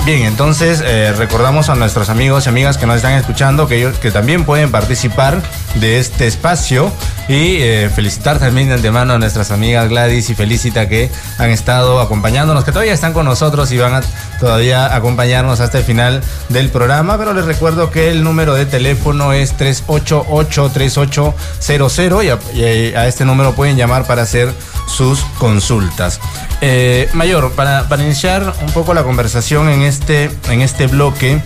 Bien, 0.05 0.23
entonces 0.23 0.81
eh, 0.83 1.13
recordamos 1.17 1.69
a 1.69 1.75
nuestros 1.75 2.09
amigos 2.09 2.45
y 2.45 2.49
amigas 2.49 2.77
que 2.77 2.85
nos 2.85 2.97
están 2.97 3.13
escuchando 3.13 3.67
que 3.67 3.77
ellos 3.77 3.97
que 3.97 4.11
también 4.11 4.45
pueden 4.45 4.71
participar 4.71 5.41
de 5.75 5.99
este 5.99 6.27
espacio 6.27 6.91
y 7.27 7.57
eh, 7.57 7.89
felicitar 7.93 8.39
también 8.39 8.69
de 8.69 8.75
antemano 8.75 9.13
a 9.13 9.19
nuestras 9.19 9.51
amigas 9.51 9.89
Gladys 9.89 10.29
y 10.29 10.35
Felicita 10.35 10.87
que 10.87 11.09
han 11.37 11.49
estado 11.49 11.99
acompañándonos, 11.99 12.63
que 12.63 12.71
todavía 12.71 12.93
están 12.93 13.13
con 13.13 13.25
nosotros 13.25 13.71
y 13.71 13.77
van 13.77 13.95
a 13.95 14.01
todavía 14.41 14.93
acompañarnos 14.93 15.61
hasta 15.61 15.77
el 15.77 15.85
final 15.85 16.21
del 16.49 16.69
programa, 16.69 17.17
pero 17.17 17.33
les 17.33 17.45
recuerdo 17.45 17.91
que 17.91 18.09
el 18.09 18.23
número 18.23 18.55
de 18.55 18.65
teléfono 18.65 19.31
es 19.31 19.57
388-3800 19.57 22.25
y 22.25 22.29
a, 22.29 22.37
y 22.53 22.93
a 22.95 23.07
este 23.07 23.23
número 23.23 23.53
pueden 23.53 23.77
llamar 23.77 24.05
para 24.05 24.23
hacer 24.23 24.53
sus 24.87 25.21
consultas. 25.37 26.19
Eh, 26.61 27.07
Mayor, 27.13 27.51
para, 27.53 27.87
para 27.87 28.03
iniciar 28.03 28.53
un 28.61 28.71
poco 28.71 28.93
la 28.93 29.03
conversación 29.03 29.69
en 29.69 29.83
este, 29.83 30.29
en 30.49 30.61
este 30.61 30.87
bloque, 30.87 31.41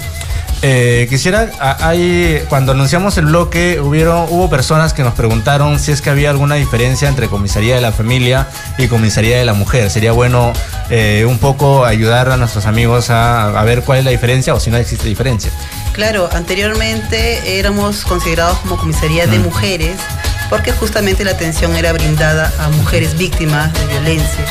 eh, 0.67 1.05
quisiera, 1.07 1.51
hay, 1.59 2.41
cuando 2.49 2.71
anunciamos 2.71 3.19
el 3.19 3.27
bloque, 3.27 3.79
hubieron, 3.79 4.25
hubo 4.31 4.49
personas 4.49 4.93
que 4.93 5.03
nos 5.03 5.13
preguntaron 5.13 5.77
si 5.77 5.91
es 5.91 6.01
que 6.01 6.09
había 6.09 6.31
alguna 6.31 6.55
diferencia 6.55 7.07
entre 7.07 7.27
comisaría 7.27 7.75
de 7.75 7.81
la 7.81 7.91
familia 7.91 8.47
y 8.79 8.87
comisaría 8.87 9.37
de 9.37 9.45
la 9.45 9.53
mujer. 9.53 9.91
Sería 9.91 10.11
bueno 10.11 10.53
eh, 10.89 11.23
un 11.29 11.37
poco 11.37 11.85
ayudar 11.85 12.31
a 12.31 12.37
nuestros 12.37 12.65
amigos 12.65 13.11
a, 13.11 13.59
a 13.59 13.63
ver 13.63 13.83
cuál 13.83 13.99
es 13.99 14.05
la 14.05 14.09
diferencia 14.09 14.55
o 14.55 14.59
si 14.59 14.71
no 14.71 14.77
existe 14.77 15.07
diferencia. 15.07 15.51
Claro, 15.93 16.29
anteriormente 16.33 17.59
éramos 17.59 18.03
considerados 18.03 18.57
como 18.57 18.77
comisaría 18.77 19.27
de 19.27 19.37
mujeres 19.37 19.95
porque 20.49 20.71
justamente 20.71 21.23
la 21.23 21.31
atención 21.31 21.75
era 21.75 21.93
brindada 21.93 22.51
a 22.59 22.69
mujeres 22.69 23.15
víctimas 23.15 23.71
de 23.71 23.85
violencia. 23.85 24.45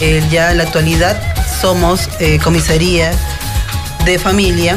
Eh, 0.00 0.24
ya 0.28 0.50
en 0.50 0.58
la 0.58 0.64
actualidad 0.64 1.16
somos 1.60 2.08
eh, 2.18 2.40
comisaría 2.42 3.12
de 4.04 4.18
familia 4.18 4.76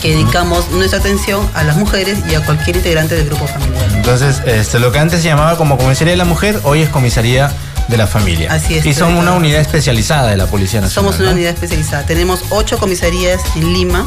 que 0.00 0.10
dedicamos 0.10 0.70
nuestra 0.70 0.98
atención 0.98 1.48
a 1.54 1.64
las 1.64 1.76
mujeres 1.76 2.18
y 2.30 2.34
a 2.34 2.44
cualquier 2.44 2.76
integrante 2.76 3.16
del 3.16 3.26
grupo 3.26 3.46
familiar. 3.46 3.90
Entonces, 3.94 4.42
este, 4.46 4.78
lo 4.78 4.92
que 4.92 4.98
antes 4.98 5.22
se 5.22 5.28
llamaba 5.28 5.56
como 5.56 5.76
comisaría 5.76 6.12
de 6.12 6.16
la 6.16 6.24
mujer, 6.24 6.60
hoy 6.64 6.82
es 6.82 6.88
comisaría 6.88 7.52
de 7.88 7.96
la 7.96 8.06
familia. 8.06 8.52
Así 8.52 8.74
es, 8.74 8.86
Y 8.86 8.94
son 8.94 9.16
una 9.16 9.32
unidad 9.32 9.60
especializada 9.60 10.30
de 10.30 10.36
la 10.36 10.46
Policía 10.46 10.80
Nacional. 10.80 11.12
Somos 11.12 11.20
una 11.20 11.30
¿no? 11.30 11.36
unidad 11.36 11.54
especializada. 11.54 12.04
Tenemos 12.04 12.44
ocho 12.50 12.78
comisarías 12.78 13.40
en 13.56 13.72
Lima 13.72 14.06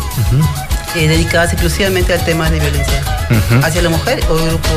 eh, 0.96 1.08
dedicadas 1.08 1.52
exclusivamente 1.54 2.14
al 2.14 2.24
tema 2.24 2.50
de 2.50 2.60
violencia 2.60 3.02
hacia 3.64 3.82
la 3.82 3.90
mujer 3.90 4.22
o 4.30 4.36
grupo 4.36 4.70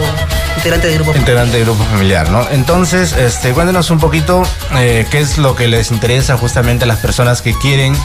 integrante 0.56 0.86
del 0.86 0.96
grupo 0.98 1.18
integrante 1.18 1.56
del 1.56 1.66
grupo 1.66 1.84
familiar, 1.84 2.30
¿no? 2.30 2.48
Entonces, 2.50 3.12
este, 3.12 3.52
cuéntenos 3.52 3.90
un 3.90 3.98
poquito 3.98 4.44
eh, 4.76 5.06
qué 5.10 5.20
es 5.20 5.38
lo 5.38 5.56
que 5.56 5.68
les 5.68 5.90
interesa 5.90 6.36
justamente 6.36 6.84
a 6.84 6.86
las 6.86 6.98
personas 6.98 7.42
que 7.42 7.52
quieren 7.58 7.96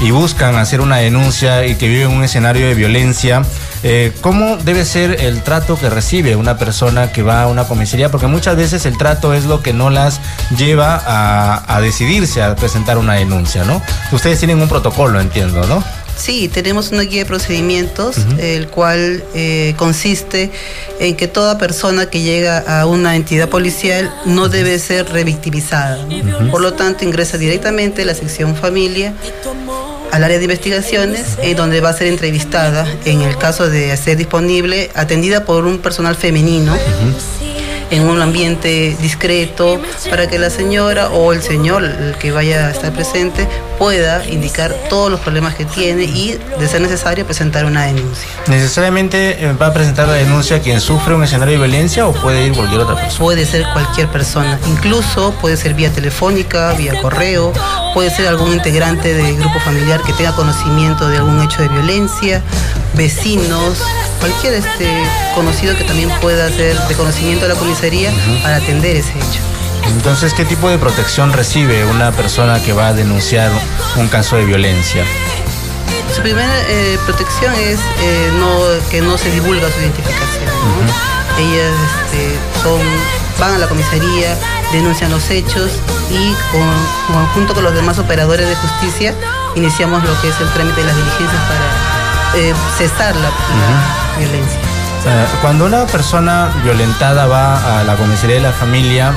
y 0.00 0.10
buscan 0.10 0.56
hacer 0.56 0.80
una 0.80 0.98
denuncia 0.98 1.66
y 1.66 1.74
que 1.74 1.88
viven 1.88 2.08
un 2.08 2.24
escenario 2.24 2.66
de 2.66 2.74
violencia. 2.74 3.42
Eh, 3.82 4.12
¿Cómo 4.20 4.56
debe 4.56 4.84
ser 4.84 5.20
el 5.20 5.42
trato 5.42 5.78
que 5.78 5.90
recibe 5.90 6.36
una 6.36 6.58
persona 6.58 7.12
que 7.12 7.22
va 7.22 7.42
a 7.42 7.46
una 7.46 7.64
comisaría? 7.64 8.10
Porque 8.10 8.26
muchas 8.26 8.56
veces 8.56 8.86
el 8.86 8.96
trato 8.96 9.34
es 9.34 9.44
lo 9.44 9.62
que 9.62 9.72
no 9.72 9.90
las 9.90 10.20
lleva 10.56 11.02
a, 11.04 11.76
a 11.76 11.80
decidirse 11.80 12.42
a 12.42 12.54
presentar 12.56 12.98
una 12.98 13.14
denuncia, 13.14 13.64
¿no? 13.64 13.82
Ustedes 14.12 14.38
tienen 14.38 14.60
un 14.60 14.68
protocolo, 14.68 15.20
entiendo, 15.20 15.66
¿no? 15.66 15.82
Sí, 16.18 16.48
tenemos 16.48 16.90
una 16.90 17.02
guía 17.02 17.20
de 17.20 17.26
procedimientos, 17.26 18.16
el 18.38 18.66
cual 18.66 19.22
eh, 19.34 19.74
consiste 19.76 20.50
en 20.98 21.14
que 21.14 21.28
toda 21.28 21.58
persona 21.58 22.06
que 22.06 22.20
llega 22.20 22.58
a 22.58 22.86
una 22.86 23.14
entidad 23.14 23.48
policial 23.48 24.12
no 24.26 24.48
debe 24.48 24.80
ser 24.80 25.08
revictimizada. 25.10 26.04
¿no? 26.06 26.50
Por 26.50 26.60
lo 26.60 26.74
tanto, 26.74 27.04
ingresa 27.04 27.38
directamente 27.38 28.02
a 28.02 28.04
la 28.04 28.14
sección 28.14 28.56
familia, 28.56 29.14
al 30.12 30.24
área 30.24 30.38
de 30.38 30.44
investigaciones, 30.44 31.38
en 31.42 31.56
donde 31.56 31.80
va 31.80 31.90
a 31.90 31.92
ser 31.92 32.06
entrevistada, 32.06 32.86
en 33.04 33.22
el 33.22 33.36
caso 33.36 33.68
de 33.68 33.96
ser 33.96 34.16
disponible, 34.16 34.90
atendida 34.94 35.44
por 35.44 35.66
un 35.66 35.78
personal 35.78 36.14
femenino 36.16 36.76
en 37.90 38.08
un 38.08 38.20
ambiente 38.20 38.96
discreto 39.00 39.80
para 40.10 40.28
que 40.28 40.38
la 40.38 40.50
señora 40.50 41.10
o 41.10 41.32
el 41.32 41.42
señor 41.42 41.84
el 41.84 42.16
que 42.18 42.32
vaya 42.32 42.66
a 42.66 42.70
estar 42.70 42.92
presente 42.92 43.48
pueda 43.78 44.24
indicar 44.26 44.74
todos 44.90 45.10
los 45.10 45.20
problemas 45.20 45.54
que 45.54 45.64
tiene 45.64 46.04
y, 46.04 46.38
de 46.58 46.68
ser 46.68 46.80
necesario, 46.80 47.24
presentar 47.24 47.64
una 47.64 47.84
denuncia. 47.84 48.28
¿Necesariamente 48.48 49.44
eh, 49.44 49.52
va 49.52 49.68
a 49.68 49.72
presentar 49.72 50.08
la 50.08 50.14
denuncia 50.14 50.60
quien 50.60 50.80
sufre 50.80 51.14
un 51.14 51.22
escenario 51.22 51.52
de 51.52 51.66
violencia 51.66 52.06
o 52.06 52.12
puede 52.12 52.46
ir 52.46 52.52
cualquier 52.54 52.80
otra 52.80 52.96
persona? 52.96 53.18
Puede 53.18 53.46
ser 53.46 53.64
cualquier 53.72 54.08
persona, 54.08 54.58
incluso 54.66 55.32
puede 55.40 55.56
ser 55.56 55.74
vía 55.74 55.90
telefónica, 55.90 56.72
vía 56.74 57.00
correo, 57.00 57.52
puede 57.94 58.10
ser 58.10 58.26
algún 58.26 58.52
integrante 58.52 59.14
del 59.14 59.36
grupo 59.36 59.60
familiar 59.60 60.02
que 60.02 60.12
tenga 60.12 60.34
conocimiento 60.34 61.08
de 61.08 61.18
algún 61.18 61.40
hecho 61.40 61.62
de 61.62 61.68
violencia, 61.68 62.42
vecinos, 62.94 63.78
cualquier 64.18 64.54
este 64.54 64.88
conocido 65.34 65.76
que 65.76 65.84
también 65.84 66.10
pueda 66.20 66.48
ser 66.48 66.76
de 66.76 66.94
conocimiento 66.94 67.46
de 67.46 67.54
la 67.54 67.58
comisaría 67.78 68.12
para 68.42 68.56
atender 68.56 68.96
ese 68.96 69.12
hecho. 69.12 69.40
Entonces, 69.86 70.34
¿qué 70.34 70.44
tipo 70.44 70.68
de 70.68 70.78
protección 70.78 71.32
recibe 71.32 71.84
una 71.84 72.10
persona 72.12 72.60
que 72.62 72.72
va 72.72 72.88
a 72.88 72.92
denunciar 72.92 73.50
un 73.96 74.08
caso 74.08 74.36
de 74.36 74.44
violencia? 74.44 75.04
Su 76.14 76.20
primera 76.22 76.52
eh, 76.68 76.98
protección 77.06 77.54
es 77.54 77.78
eh, 78.00 78.30
no, 78.38 78.58
que 78.90 79.00
no 79.00 79.16
se 79.16 79.30
divulga 79.30 79.68
su 79.70 79.80
identificación. 79.80 80.44
¿no? 80.46 81.42
Ellas 81.42 81.72
este, 82.04 82.36
son, 82.62 82.80
van 83.38 83.54
a 83.54 83.58
la 83.58 83.68
comisaría, 83.68 84.36
denuncian 84.72 85.10
los 85.12 85.30
hechos 85.30 85.70
y 86.10 86.34
con, 86.50 87.14
con- 87.14 87.26
junto 87.28 87.54
con 87.54 87.62
los 87.64 87.74
demás 87.74 87.98
operadores 87.98 88.48
de 88.48 88.56
justicia 88.56 89.14
iniciamos 89.54 90.02
lo 90.02 90.20
que 90.20 90.28
es 90.28 90.40
el 90.40 90.48
trámite 90.50 90.80
de 90.80 90.86
las 90.88 90.96
diligencias 90.96 91.42
para 91.48 92.38
eh, 92.40 92.54
cesar 92.76 93.14
la, 93.16 93.28
la 93.30 94.18
violencia. 94.18 94.58
Eh, 95.06 95.26
Cuando 95.40 95.66
una 95.66 95.86
persona 95.86 96.50
violentada 96.62 97.26
va 97.26 97.80
a 97.80 97.84
la 97.84 97.96
comisaría 97.96 98.36
de 98.36 98.42
la 98.42 98.52
familia, 98.52 99.14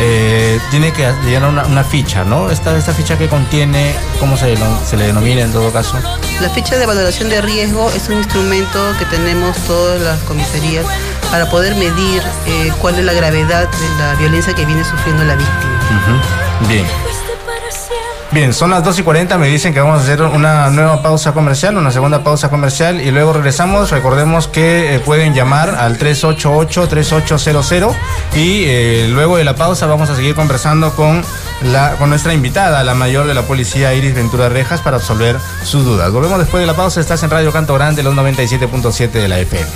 eh, 0.00 0.58
tiene 0.70 0.92
que 0.92 1.12
llenar 1.24 1.50
una, 1.50 1.64
una 1.66 1.84
ficha, 1.84 2.24
¿no? 2.24 2.50
Esta, 2.50 2.76
esta 2.76 2.92
ficha 2.92 3.16
que 3.18 3.28
contiene, 3.28 3.94
¿cómo 4.18 4.36
se, 4.36 4.56
le 4.96 5.06
denomina 5.06 5.42
en 5.42 5.52
todo 5.52 5.72
caso? 5.72 5.98
La 6.40 6.48
ficha 6.50 6.76
de 6.76 6.86
valoración 6.86 7.28
de 7.28 7.40
riesgo 7.40 7.90
es 7.90 8.08
un 8.08 8.18
instrumento 8.18 8.94
que 8.98 9.04
tenemos 9.06 9.56
todas 9.58 10.00
las 10.00 10.18
comisarías 10.20 10.86
para 11.30 11.48
poder 11.50 11.74
medir 11.76 12.22
eh, 12.46 12.72
cuál 12.80 12.98
es 12.98 13.04
la 13.04 13.12
gravedad 13.12 13.68
de 13.68 13.98
la 13.98 14.14
violencia 14.14 14.54
que 14.54 14.64
viene 14.64 14.84
sufriendo 14.84 15.24
la 15.24 15.34
víctima. 15.36 15.80
Bien. 16.68 16.86
Bien, 18.32 18.54
son 18.54 18.70
las 18.70 18.82
2 18.82 18.98
y 19.00 19.02
40, 19.02 19.36
me 19.36 19.48
dicen 19.48 19.74
que 19.74 19.80
vamos 19.80 20.00
a 20.00 20.02
hacer 20.04 20.22
una 20.22 20.70
nueva 20.70 21.02
pausa 21.02 21.32
comercial, 21.32 21.76
una 21.76 21.90
segunda 21.90 22.24
pausa 22.24 22.48
comercial 22.48 22.98
y 23.02 23.10
luego 23.10 23.34
regresamos. 23.34 23.90
Recordemos 23.90 24.48
que 24.48 24.94
eh, 24.94 25.00
pueden 25.00 25.34
llamar 25.34 25.74
al 25.74 25.98
388-3800 25.98 27.94
y 28.34 28.64
eh, 28.64 29.08
luego 29.10 29.36
de 29.36 29.44
la 29.44 29.54
pausa 29.54 29.84
vamos 29.84 30.08
a 30.08 30.16
seguir 30.16 30.34
conversando 30.34 30.96
con, 30.96 31.22
la, 31.60 31.96
con 31.96 32.08
nuestra 32.08 32.32
invitada, 32.32 32.82
la 32.84 32.94
mayor 32.94 33.26
de 33.26 33.34
la 33.34 33.42
policía 33.42 33.92
Iris 33.92 34.14
Ventura 34.14 34.48
Rejas, 34.48 34.80
para 34.80 34.96
absolver 34.96 35.36
sus 35.62 35.84
dudas. 35.84 36.10
Volvemos 36.10 36.38
después 36.38 36.62
de 36.62 36.66
la 36.66 36.74
pausa, 36.74 37.02
estás 37.02 37.22
en 37.22 37.28
Radio 37.28 37.52
Canto 37.52 37.74
Grande, 37.74 38.02
los 38.02 38.14
97.7 38.14 39.10
de 39.10 39.28
la 39.28 39.40
FM. 39.40 39.66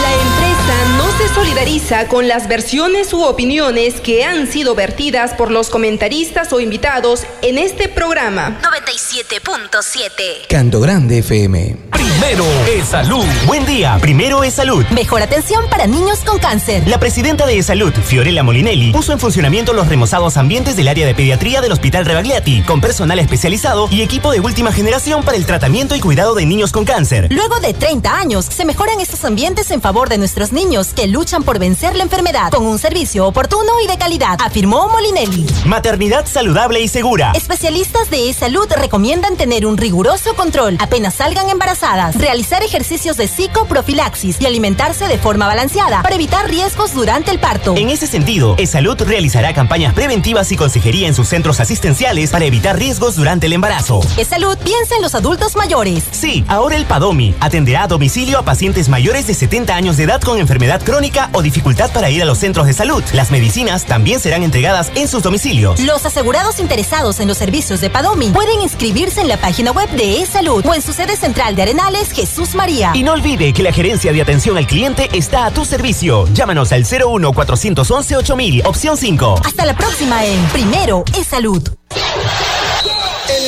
La 0.00 0.12
empresa 0.14 0.74
no 0.96 1.04
se 1.18 1.27
solidariza 1.38 2.08
con 2.08 2.26
las 2.26 2.48
versiones 2.48 3.12
u 3.12 3.22
opiniones 3.22 4.00
que 4.00 4.24
han 4.24 4.48
sido 4.48 4.74
vertidas 4.74 5.34
por 5.34 5.52
los 5.52 5.70
comentaristas 5.70 6.52
o 6.52 6.58
invitados 6.58 7.22
en 7.42 7.58
este 7.58 7.88
programa. 7.88 8.60
97.7. 8.60 10.48
Canto 10.48 10.80
Grande 10.80 11.18
FM. 11.18 11.76
Primero 11.92 12.44
es 12.76 12.88
salud. 12.88 13.24
Buen 13.46 13.64
día. 13.66 13.98
Primero 14.00 14.42
es 14.42 14.54
salud. 14.54 14.84
Mejor 14.90 15.22
atención 15.22 15.64
para 15.70 15.86
niños 15.86 16.20
con 16.26 16.40
cáncer. 16.40 16.82
La 16.88 16.98
presidenta 16.98 17.46
de 17.46 17.62
Salud, 17.62 17.92
Fiorella 17.92 18.42
Molinelli, 18.42 18.90
puso 18.90 19.12
en 19.12 19.20
funcionamiento 19.20 19.72
los 19.72 19.86
remozados 19.86 20.36
ambientes 20.36 20.74
del 20.74 20.88
área 20.88 21.06
de 21.06 21.14
pediatría 21.14 21.60
del 21.60 21.70
Hospital 21.70 22.04
Rebagliati, 22.04 22.62
con 22.62 22.80
personal 22.80 23.20
especializado 23.20 23.88
y 23.92 24.02
equipo 24.02 24.32
de 24.32 24.40
última 24.40 24.72
generación 24.72 25.22
para 25.22 25.36
el 25.36 25.46
tratamiento 25.46 25.94
y 25.94 26.00
cuidado 26.00 26.34
de 26.34 26.46
niños 26.46 26.72
con 26.72 26.84
cáncer. 26.84 27.28
Luego 27.30 27.60
de 27.60 27.74
30 27.74 28.18
años, 28.18 28.44
se 28.44 28.64
mejoran 28.64 29.00
estos 29.00 29.24
ambientes 29.24 29.70
en 29.70 29.80
favor 29.80 30.08
de 30.08 30.18
nuestros 30.18 30.52
niños 30.52 30.88
que 30.88 31.06
luchan 31.06 31.27
por 31.28 31.58
vencer 31.58 31.94
la 31.94 32.04
enfermedad 32.04 32.50
con 32.50 32.64
un 32.64 32.78
servicio 32.78 33.26
oportuno 33.26 33.72
y 33.84 33.86
de 33.86 33.98
calidad, 33.98 34.38
afirmó 34.42 34.88
Molinelli. 34.88 35.46
Maternidad 35.66 36.24
saludable 36.26 36.80
y 36.80 36.88
segura. 36.88 37.32
Especialistas 37.34 38.08
de 38.08 38.32
salud 38.32 38.66
recomiendan 38.74 39.36
tener 39.36 39.66
un 39.66 39.76
riguroso 39.76 40.34
control 40.34 40.78
apenas 40.80 41.14
salgan 41.14 41.50
embarazadas, 41.50 42.14
realizar 42.14 42.62
ejercicios 42.62 43.18
de 43.18 43.28
psicoprofilaxis 43.28 44.40
y 44.40 44.46
alimentarse 44.46 45.06
de 45.06 45.18
forma 45.18 45.46
balanceada 45.46 46.02
para 46.02 46.14
evitar 46.14 46.48
riesgos 46.48 46.94
durante 46.94 47.30
el 47.30 47.38
parto. 47.38 47.76
En 47.76 47.90
ese 47.90 48.06
sentido, 48.06 48.54
ESalud 48.56 48.98
realizará 49.02 49.52
campañas 49.52 49.92
preventivas 49.92 50.50
y 50.50 50.56
consejería 50.56 51.08
en 51.08 51.14
sus 51.14 51.28
centros 51.28 51.60
asistenciales 51.60 52.30
para 52.30 52.46
evitar 52.46 52.78
riesgos 52.78 53.16
durante 53.16 53.46
el 53.46 53.52
embarazo. 53.52 54.00
salud 54.26 54.56
piensa 54.64 54.96
en 54.96 55.02
los 55.02 55.14
adultos 55.14 55.56
mayores. 55.56 56.04
Sí, 56.10 56.42
ahora 56.48 56.76
el 56.76 56.86
Padomi 56.86 57.34
atenderá 57.38 57.82
a 57.82 57.86
domicilio 57.86 58.38
a 58.38 58.44
pacientes 58.46 58.88
mayores 58.88 59.26
de 59.26 59.34
70 59.34 59.74
años 59.74 59.98
de 59.98 60.04
edad 60.04 60.22
con 60.22 60.38
enfermedad 60.38 60.82
crónica 60.82 61.17
o 61.32 61.42
dificultad 61.42 61.90
para 61.92 62.10
ir 62.10 62.22
a 62.22 62.24
los 62.24 62.38
centros 62.38 62.66
de 62.66 62.72
salud. 62.72 63.02
Las 63.12 63.30
medicinas 63.30 63.84
también 63.84 64.20
serán 64.20 64.42
entregadas 64.42 64.90
en 64.94 65.08
sus 65.08 65.22
domicilios. 65.22 65.80
Los 65.80 66.06
asegurados 66.06 66.60
interesados 66.60 67.20
en 67.20 67.28
los 67.28 67.38
servicios 67.38 67.80
de 67.80 67.90
Padomi 67.90 68.30
pueden 68.30 68.60
inscribirse 68.60 69.20
en 69.20 69.28
la 69.28 69.36
página 69.36 69.72
web 69.72 69.88
de 69.90 70.22
eSalud 70.22 70.64
o 70.64 70.74
en 70.74 70.82
su 70.82 70.92
sede 70.92 71.16
central 71.16 71.56
de 71.56 71.62
Arenales, 71.62 72.12
Jesús 72.12 72.54
María. 72.54 72.92
Y 72.94 73.02
no 73.02 73.12
olvide 73.12 73.52
que 73.52 73.62
la 73.62 73.72
gerencia 73.72 74.12
de 74.12 74.22
atención 74.22 74.56
al 74.56 74.66
cliente 74.66 75.08
está 75.12 75.46
a 75.46 75.50
tu 75.50 75.64
servicio. 75.64 76.26
Llámanos 76.32 76.72
al 76.72 76.84
01 76.84 77.32
411 77.32 78.16
8000, 78.16 78.66
opción 78.66 78.96
5. 78.96 79.40
Hasta 79.44 79.64
la 79.64 79.76
próxima 79.76 80.24
en 80.24 80.42
Primero 80.46 81.04
es 81.18 81.26
Salud. 81.26 81.62
El 81.90 82.47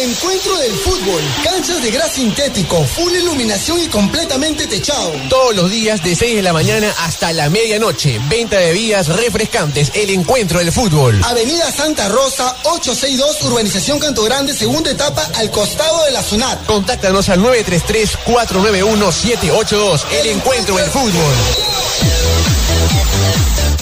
encuentro 0.01 0.57
del 0.59 0.73
fútbol, 0.73 1.23
canchas 1.45 1.83
de 1.83 1.91
gras 1.91 2.13
sintético, 2.13 2.85
full 2.85 3.13
iluminación 3.13 3.81
y 3.81 3.89
completamente 3.89 4.67
techado. 4.67 5.13
Todos 5.29 5.55
los 5.55 5.71
días 5.71 6.03
de 6.03 6.15
6 6.15 6.37
de 6.37 6.43
la 6.43 6.53
mañana 6.53 6.93
hasta 6.99 7.33
la 7.33 7.49
medianoche. 7.51 8.21
Venta 8.29 8.59
de 8.59 8.67
bebidas 8.67 9.09
refrescantes. 9.09 9.93
El 9.95 10.11
encuentro 10.11 10.59
del 10.59 10.73
fútbol. 10.73 11.21
Avenida 11.25 11.71
Santa 11.71 12.09
Rosa, 12.09 12.57
862, 12.65 13.43
Urbanización 13.43 13.99
Canto 13.99 14.23
Grande, 14.25 14.55
segunda 14.55 14.91
etapa, 14.91 15.29
al 15.35 15.51
costado 15.51 16.05
de 16.05 16.13
la 16.13 16.23
SUNAT. 16.23 16.65
Contáctanos 16.67 17.29
al 17.29 17.41
933-491-782. 17.41 20.05
El 20.13 20.27
encuentro 20.29 20.77
del 20.77 20.91
fútbol. 20.91 21.35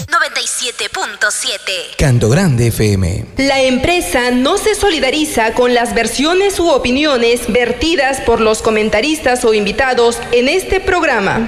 97.7. 0.09 1.95
Canto 1.97 2.29
Grande 2.29 2.67
FM. 2.67 3.25
La 3.37 3.61
empresa 3.61 4.31
no 4.31 4.57
se 4.57 4.73
solidariza 4.73 5.53
con 5.53 5.75
las 5.75 5.93
versiones 5.93 6.59
u 6.59 6.67
opiniones 6.69 7.41
vertidas 7.47 8.19
por 8.21 8.41
los 8.41 8.63
comentaristas 8.63 9.45
o 9.45 9.53
invitados 9.53 10.17
en 10.31 10.49
este 10.49 10.79
programa. 10.79 11.47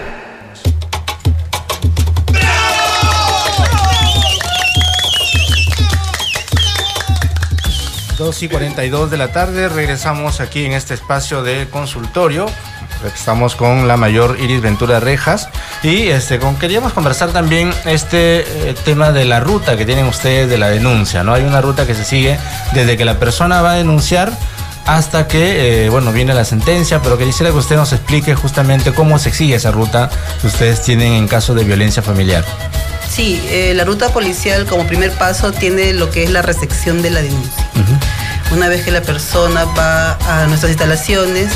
Dos 8.20 8.43
y 8.43 8.49
42 8.49 9.09
de 9.09 9.18
la 9.18 9.32
tarde, 9.32 9.70
regresamos 9.70 10.39
aquí 10.39 10.66
en 10.66 10.74
este 10.74 10.93
espacio 10.93 11.41
de 11.41 11.68
consultorio. 11.72 12.45
Estamos 13.06 13.56
con 13.56 13.88
la 13.88 13.97
mayor 13.97 14.38
Iris 14.39 14.62
Ventura 14.62 14.99
Rejas 14.99 15.49
y 15.84 16.08
este, 16.08 16.39
con, 16.39 16.56
queríamos 16.58 16.93
conversar 16.93 17.32
también 17.32 17.74
este 17.86 18.70
eh, 18.70 18.76
tema 18.86 19.12
de 19.12 19.26
la 19.26 19.39
ruta 19.39 19.78
que 19.78 19.86
tienen 19.86 20.06
ustedes 20.06 20.49
de 20.49 20.58
la 20.58 20.70
denuncia. 20.70 21.24
¿no? 21.24 21.34
Hay 21.34 21.43
una 21.43 21.62
ruta 21.62 21.88
que 21.88 21.95
se 21.95 22.06
sigue 22.06 22.38
desde 22.74 22.97
que 22.97 23.06
la 23.06 23.20
persona 23.20 23.62
va 23.62 23.72
a 23.72 23.76
denunciar 23.76 24.32
hasta 24.86 25.28
que, 25.28 25.86
eh, 25.86 25.89
bueno, 25.89 26.12
viene 26.12 26.34
la 26.34 26.45
sentencia, 26.45 27.02
pero 27.02 27.18
que 27.18 27.26
quisiera 27.26 27.52
que 27.52 27.58
usted 27.58 27.76
nos 27.76 27.93
explique 27.93 28.36
justamente 28.36 28.93
cómo 28.93 29.20
se 29.20 29.32
sigue 29.32 29.56
esa 29.56 29.72
ruta 29.72 30.10
que 30.41 30.47
ustedes 30.47 30.82
tienen 30.82 31.14
en 31.14 31.28
caso 31.28 31.54
de 31.54 31.64
violencia 31.64 32.02
familiar. 32.02 32.43
Sí, 33.10 33.41
eh, 33.49 33.74
la 33.76 33.84
ruta 33.84 34.10
policial 34.10 34.66
como 34.66 34.88
primer 34.88 35.12
paso 35.12 35.52
tiene 35.52 35.93
lo 35.93 36.10
que 36.10 36.24
es 36.24 36.30
la 36.30 36.41
recepción 36.41 37.02
de 37.02 37.10
la 37.10 37.22
denuncia. 37.22 37.68
Una 38.52 38.68
vez 38.68 38.84
que 38.84 38.91
la 38.91 39.02
persona 39.02 39.66
va 39.66 40.18
a 40.28 40.47
nuestras 40.47 40.72
instalaciones 40.72 41.52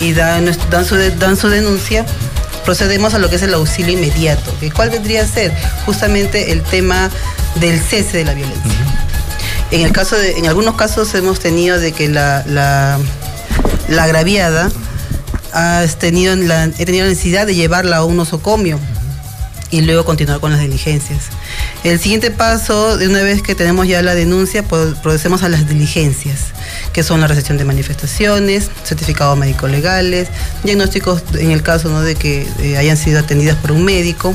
y 0.00 0.12
dan, 0.12 0.50
dan, 0.70 0.84
su, 0.84 0.96
dan 0.96 1.36
su 1.36 1.48
denuncia, 1.48 2.04
procedemos 2.64 3.14
a 3.14 3.18
lo 3.18 3.30
que 3.30 3.36
es 3.36 3.42
el 3.42 3.54
auxilio 3.54 3.92
inmediato. 3.92 4.54
¿Cuál 4.74 4.90
vendría 4.90 5.22
a 5.22 5.26
ser? 5.26 5.52
Justamente 5.86 6.52
el 6.52 6.62
tema 6.62 7.10
del 7.56 7.80
cese 7.80 8.18
de 8.18 8.24
la 8.24 8.34
violencia. 8.34 8.62
En, 9.70 9.82
el 9.82 9.92
caso 9.92 10.16
de, 10.16 10.38
en 10.38 10.46
algunos 10.46 10.76
casos 10.76 11.14
hemos 11.14 11.40
tenido 11.40 11.78
de 11.78 11.92
que 11.92 12.08
la, 12.08 12.42
la, 12.46 12.98
la 13.88 14.04
agraviada 14.04 14.70
ha 15.52 15.84
tenido 15.98 16.34
la, 16.36 16.64
he 16.64 16.84
tenido 16.84 17.04
la 17.04 17.10
necesidad 17.10 17.46
de 17.46 17.54
llevarla 17.54 17.98
a 17.98 18.04
un 18.04 18.16
nosocomio 18.16 18.78
y 19.70 19.82
luego 19.82 20.04
continuar 20.04 20.40
con 20.40 20.52
las 20.52 20.60
diligencias. 20.60 21.24
El 21.84 21.98
siguiente 22.00 22.30
paso, 22.30 22.96
de 22.96 23.08
una 23.08 23.22
vez 23.22 23.42
que 23.42 23.54
tenemos 23.54 23.86
ya 23.86 24.02
la 24.02 24.14
denuncia, 24.14 24.62
procedemos 24.62 25.42
a 25.42 25.48
las 25.48 25.68
diligencias, 25.68 26.38
que 26.92 27.02
son 27.02 27.20
la 27.20 27.26
recepción 27.26 27.58
de 27.58 27.64
manifestaciones, 27.64 28.70
certificados 28.84 29.36
médicos 29.38 29.70
legales, 29.70 30.28
diagnósticos 30.64 31.22
en 31.34 31.50
el 31.50 31.62
caso 31.62 31.88
¿no? 31.88 32.02
de 32.02 32.14
que 32.14 32.48
eh, 32.60 32.76
hayan 32.76 32.96
sido 32.96 33.20
atendidas 33.20 33.56
por 33.56 33.72
un 33.72 33.84
médico. 33.84 34.34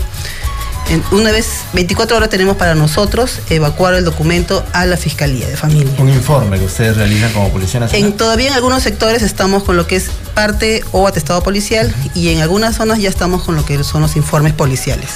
En, 0.89 1.01
una 1.11 1.31
vez, 1.31 1.61
24 1.73 2.17
horas 2.17 2.29
tenemos 2.29 2.57
para 2.57 2.75
nosotros 2.75 3.39
evacuar 3.49 3.93
el 3.93 4.03
documento 4.03 4.65
a 4.73 4.85
la 4.85 4.97
Fiscalía 4.97 5.47
de 5.47 5.55
Familia. 5.55 5.93
Un 5.97 6.09
informe 6.09 6.59
que 6.59 6.65
ustedes 6.65 6.97
realizan 6.97 7.31
como 7.31 7.49
Policía 7.49 7.79
Nacional. 7.79 8.11
En, 8.11 8.17
todavía 8.17 8.49
en 8.49 8.53
algunos 8.53 8.83
sectores 8.83 9.21
estamos 9.21 9.63
con 9.63 9.77
lo 9.77 9.87
que 9.87 9.95
es 9.95 10.09
parte 10.33 10.83
o 10.91 11.07
atestado 11.07 11.41
policial 11.41 11.93
y 12.13 12.29
en 12.29 12.41
algunas 12.41 12.75
zonas 12.75 12.99
ya 12.99 13.09
estamos 13.09 13.43
con 13.43 13.55
lo 13.55 13.65
que 13.65 13.81
son 13.83 14.01
los 14.01 14.17
informes 14.17 14.53
policiales. 14.53 15.09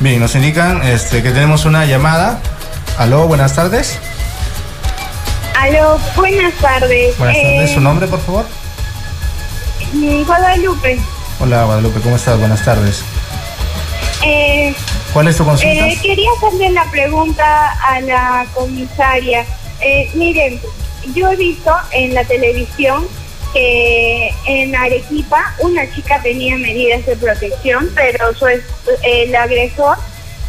Bien, 0.00 0.20
nos 0.20 0.34
indican 0.36 0.82
este, 0.82 1.22
que 1.22 1.30
tenemos 1.30 1.64
una 1.64 1.84
llamada. 1.84 2.40
Aló, 2.96 3.26
buenas 3.26 3.54
tardes. 3.54 3.98
Aló, 5.56 5.98
buenas 6.14 6.52
tardes. 6.54 7.16
Buenas 7.16 7.36
tardes, 7.40 7.70
¿su 7.70 7.80
nombre, 7.80 8.06
por 8.06 8.20
favor? 8.20 8.44
Guadalupe. 10.26 10.98
Hola, 11.40 11.64
Guadalupe, 11.64 12.00
¿cómo 12.00 12.16
estás? 12.16 12.38
Buenas 12.38 12.62
tardes. 12.62 13.02
Eh, 14.22 14.74
¿Cuál 15.14 15.28
es 15.28 15.36
tu 15.38 15.46
consulta? 15.46 15.88
Eh, 15.88 15.98
quería 16.02 16.28
hacerle 16.36 16.70
la 16.70 16.84
pregunta 16.90 17.72
a 17.72 18.00
la 18.02 18.46
comisaria. 18.54 19.46
Eh, 19.80 20.10
miren, 20.12 20.60
yo 21.14 21.32
he 21.32 21.36
visto 21.36 21.74
en 21.92 22.12
la 22.12 22.24
televisión 22.24 23.08
que 23.54 24.34
en 24.44 24.76
Arequipa 24.76 25.54
una 25.60 25.90
chica 25.94 26.20
tenía 26.22 26.56
medidas 26.56 27.06
de 27.06 27.16
protección, 27.16 27.90
pero 27.94 28.34
su, 28.34 28.46
el 28.46 29.34
agresor 29.34 29.96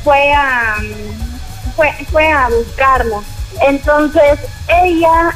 fue 0.03 0.33
a 0.33 0.77
fue, 1.77 1.93
fue 2.11 2.29
a 2.29 2.49
buscarla. 2.49 3.21
Entonces 3.61 4.39
ella 4.67 5.33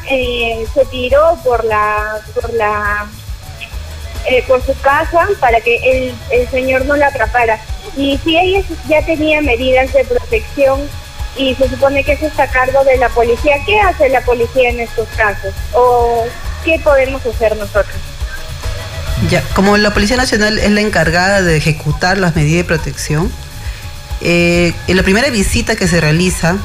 se 0.74 0.86
tiró 0.86 1.38
por 1.43 1.63
la 1.65 2.19
por 2.34 2.53
la 2.53 3.07
eh, 4.28 4.43
por 4.47 4.63
su 4.63 4.80
casa 4.82 5.28
para 5.39 5.59
que 5.61 5.78
el, 5.78 6.15
el 6.32 6.47
señor 6.49 6.86
no 6.86 6.95
la 6.95 7.07
atrapara. 7.07 7.59
Y 7.97 8.19
si 8.24 8.38
ella 8.38 8.63
ya 8.88 9.03
tenía 9.05 9.41
medidas 9.41 9.91
de 9.93 10.05
protección 10.05 10.82
y 11.36 11.55
se 11.55 11.69
supone 11.69 12.03
que 12.03 12.13
eso 12.13 12.28
está 12.28 12.43
a 12.43 12.51
cargo 12.51 12.84
de 12.84 12.97
la 12.97 13.09
policía, 13.09 13.55
¿qué 13.65 13.80
hace 13.80 14.09
la 14.09 14.22
policía 14.22 14.69
en 14.69 14.82
estos 14.82 15.07
casos? 15.17 15.53
¿O 15.74 16.26
qué 16.63 16.80
podemos 16.84 17.26
hacer 17.26 17.55
nosotros? 17.57 17.95
Ya, 19.30 19.43
como 19.53 19.78
la 19.78 19.93
Policía 19.93 20.17
Nacional 20.17 20.57
es 20.57 20.72
la 20.72 20.82
encargada 20.82 21.41
de 21.41 21.55
ejecutar 21.55 22.17
las 22.17 22.36
medidas 22.36 22.57
de 22.57 22.63
protección, 22.63 23.32
eh, 24.22 24.74
en 24.88 24.97
la 24.97 25.03
primera 25.03 25.30
visita 25.30 25.76
que 25.76 25.88
se 25.88 26.01
realiza 26.01 26.57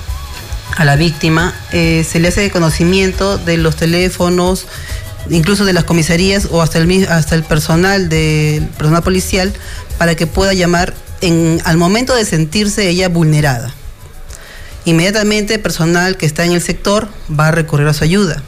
a 0.74 0.84
la 0.84 0.96
víctima 0.96 1.54
eh, 1.72 2.04
se 2.08 2.18
le 2.18 2.28
hace 2.28 2.50
conocimiento 2.50 3.38
de 3.38 3.56
los 3.56 3.76
teléfonos, 3.76 4.66
incluso 5.30 5.64
de 5.64 5.72
las 5.72 5.84
comisarías 5.84 6.48
o 6.50 6.62
hasta 6.62 6.78
el, 6.78 7.06
hasta 7.08 7.34
el 7.34 7.44
personal 7.44 8.08
del 8.08 8.64
personal 8.68 9.02
policial 9.02 9.52
para 9.98 10.14
que 10.16 10.26
pueda 10.26 10.52
llamar 10.52 10.94
en, 11.20 11.60
al 11.64 11.76
momento 11.76 12.14
de 12.14 12.24
sentirse 12.24 12.88
ella 12.88 13.08
vulnerada. 13.08 13.72
Inmediatamente 14.84 15.54
el 15.54 15.60
personal 15.60 16.16
que 16.16 16.26
está 16.26 16.44
en 16.44 16.52
el 16.52 16.60
sector 16.60 17.08
va 17.28 17.48
a 17.48 17.50
recurrir 17.52 17.88
a 17.88 17.94
su 17.94 18.04
ayuda. 18.04 18.42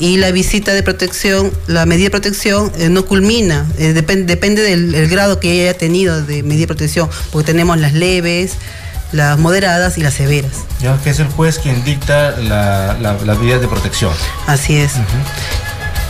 y 0.00 0.16
la 0.16 0.30
visita 0.32 0.72
de 0.72 0.82
protección, 0.82 1.52
la 1.66 1.84
medida 1.84 2.06
de 2.06 2.10
protección 2.10 2.72
eh, 2.78 2.88
no 2.88 3.04
culmina, 3.04 3.66
eh, 3.78 3.92
depen- 3.94 4.24
depende 4.24 4.62
del 4.62 4.94
el 4.94 5.08
grado 5.08 5.38
que 5.40 5.52
ella 5.52 5.70
haya 5.70 5.78
tenido 5.78 6.22
de 6.22 6.42
medida 6.42 6.62
de 6.62 6.66
protección, 6.68 7.10
porque 7.30 7.46
tenemos 7.52 7.78
las 7.78 7.92
leves, 7.92 8.52
las 9.12 9.38
moderadas 9.38 9.98
y 9.98 10.02
las 10.02 10.14
severas. 10.14 10.52
Ya 10.80 10.96
que 10.98 11.10
es 11.10 11.18
el 11.20 11.28
juez 11.28 11.58
quien 11.58 11.82
dicta 11.84 12.32
la- 12.32 12.96
la- 13.00 13.14
las 13.24 13.38
medidas 13.38 13.60
de 13.60 13.68
protección. 13.68 14.12
Así 14.46 14.76
es. 14.76 14.92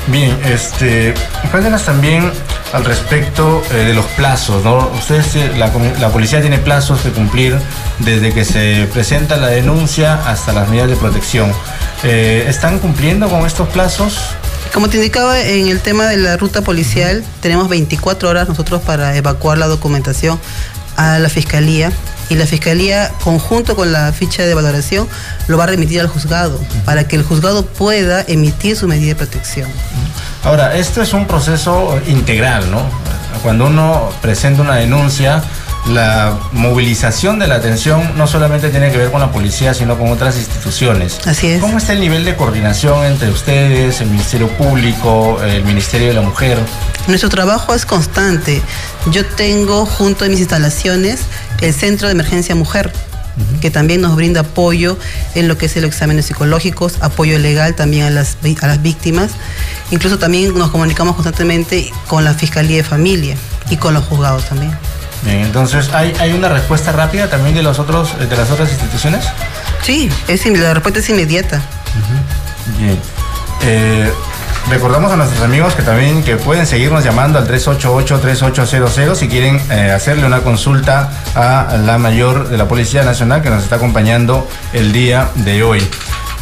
Bien, 0.06 0.36
este, 0.44 1.14
cuéntanos 1.50 1.84
también 1.84 2.32
al 2.72 2.84
respecto 2.84 3.62
eh, 3.70 3.74
de 3.74 3.94
los 3.94 4.04
plazos, 4.06 4.64
¿no? 4.64 4.90
Ustedes, 4.98 5.36
eh, 5.36 5.52
la, 5.56 5.70
la 6.00 6.08
policía 6.08 6.40
tiene 6.40 6.58
plazos 6.58 7.00
que 7.00 7.10
cumplir 7.10 7.56
desde 7.98 8.32
que 8.32 8.44
se 8.44 8.88
presenta 8.92 9.36
la 9.36 9.48
denuncia 9.48 10.14
hasta 10.26 10.52
las 10.52 10.68
medidas 10.68 10.88
de 10.88 10.96
protección. 10.96 11.52
Eh, 12.02 12.46
¿Están 12.48 12.78
cumpliendo 12.78 13.28
con 13.28 13.46
estos 13.46 13.68
plazos? 13.68 14.18
Como 14.72 14.88
te 14.88 14.96
indicaba 14.96 15.38
en 15.40 15.68
el 15.68 15.80
tema 15.80 16.06
de 16.06 16.16
la 16.16 16.36
ruta 16.36 16.62
policial, 16.62 17.22
tenemos 17.40 17.68
24 17.68 18.28
horas 18.28 18.48
nosotros 18.48 18.80
para 18.82 19.16
evacuar 19.16 19.58
la 19.58 19.66
documentación 19.66 20.40
a 20.96 21.18
la 21.18 21.28
fiscalía 21.28 21.92
y 22.28 22.36
la 22.36 22.46
fiscalía, 22.46 23.10
conjunto 23.24 23.74
con 23.74 23.90
la 23.92 24.12
ficha 24.12 24.44
de 24.44 24.54
valoración, 24.54 25.08
lo 25.48 25.58
va 25.58 25.64
a 25.64 25.66
remitir 25.66 26.00
al 26.00 26.06
juzgado 26.06 26.60
para 26.84 27.08
que 27.08 27.16
el 27.16 27.24
juzgado 27.24 27.66
pueda 27.66 28.24
emitir 28.26 28.76
su 28.76 28.86
medida 28.86 29.08
de 29.08 29.16
protección. 29.16 29.68
Ahora, 30.44 30.76
esto 30.76 31.02
es 31.02 31.12
un 31.12 31.26
proceso 31.26 32.00
integral, 32.06 32.70
¿no? 32.70 32.82
Cuando 33.42 33.66
uno 33.66 34.10
presenta 34.22 34.62
una 34.62 34.76
denuncia, 34.76 35.42
la 35.88 36.38
movilización 36.52 37.38
de 37.38 37.46
la 37.46 37.56
atención 37.56 38.16
no 38.16 38.26
solamente 38.26 38.68
tiene 38.68 38.90
que 38.90 38.98
ver 38.98 39.10
con 39.10 39.20
la 39.20 39.32
policía, 39.32 39.74
sino 39.74 39.98
con 39.98 40.10
otras 40.10 40.36
instituciones. 40.36 41.18
Así 41.26 41.48
es. 41.48 41.60
¿Cómo 41.60 41.78
está 41.78 41.92
el 41.92 42.00
nivel 42.00 42.24
de 42.24 42.36
coordinación 42.36 43.04
entre 43.06 43.30
ustedes, 43.30 44.00
el 44.00 44.08
Ministerio 44.10 44.48
Público, 44.48 45.40
el 45.42 45.64
Ministerio 45.64 46.08
de 46.08 46.14
la 46.14 46.22
Mujer? 46.22 46.58
Nuestro 47.08 47.28
trabajo 47.28 47.74
es 47.74 47.86
constante. 47.86 48.62
Yo 49.10 49.24
tengo 49.24 49.86
junto 49.86 50.24
a 50.24 50.28
mis 50.28 50.40
instalaciones 50.40 51.20
el 51.60 51.74
Centro 51.74 52.08
de 52.08 52.12
Emergencia 52.12 52.54
Mujer, 52.54 52.92
que 53.60 53.70
también 53.70 54.00
nos 54.00 54.16
brinda 54.16 54.40
apoyo 54.40 54.98
en 55.34 55.48
lo 55.48 55.56
que 55.56 55.66
es 55.66 55.76
el 55.76 55.84
exámenes 55.84 56.26
psicológicos, 56.26 56.98
apoyo 57.00 57.38
legal 57.38 57.74
también 57.74 58.04
a 58.04 58.10
las, 58.10 58.36
a 58.60 58.66
las 58.66 58.82
víctimas. 58.82 59.32
Incluso 59.90 60.18
también 60.18 60.56
nos 60.56 60.70
comunicamos 60.70 61.14
constantemente 61.14 61.90
con 62.06 62.24
la 62.24 62.34
Fiscalía 62.34 62.78
de 62.78 62.84
Familia 62.84 63.36
y 63.70 63.76
con 63.76 63.94
los 63.94 64.04
juzgados 64.04 64.44
también. 64.44 64.72
Bien, 65.22 65.40
entonces, 65.40 65.90
¿hay, 65.92 66.14
hay 66.18 66.32
una 66.32 66.48
respuesta 66.48 66.92
rápida 66.92 67.28
también 67.28 67.54
de, 67.54 67.62
los 67.62 67.78
otros, 67.78 68.18
de 68.18 68.36
las 68.36 68.50
otras 68.50 68.70
instituciones? 68.70 69.26
Sí, 69.82 70.10
es, 70.28 70.46
la 70.46 70.74
respuesta 70.74 71.00
es 71.00 71.10
inmediata. 71.10 71.60
Bien. 72.78 72.98
Eh, 73.62 74.10
recordamos 74.70 75.12
a 75.12 75.16
nuestros 75.16 75.42
amigos 75.42 75.74
que 75.74 75.82
también 75.82 76.22
que 76.22 76.36
pueden 76.36 76.66
seguirnos 76.66 77.04
llamando 77.04 77.38
al 77.38 77.46
388-3800 77.48 79.14
si 79.14 79.28
quieren 79.28 79.60
eh, 79.70 79.90
hacerle 79.90 80.24
una 80.24 80.40
consulta 80.40 81.10
a 81.34 81.76
la 81.76 81.98
mayor 81.98 82.48
de 82.48 82.56
la 82.56 82.66
Policía 82.66 83.02
Nacional 83.02 83.42
que 83.42 83.50
nos 83.50 83.62
está 83.62 83.76
acompañando 83.76 84.48
el 84.72 84.92
día 84.92 85.30
de 85.34 85.62
hoy. 85.62 85.86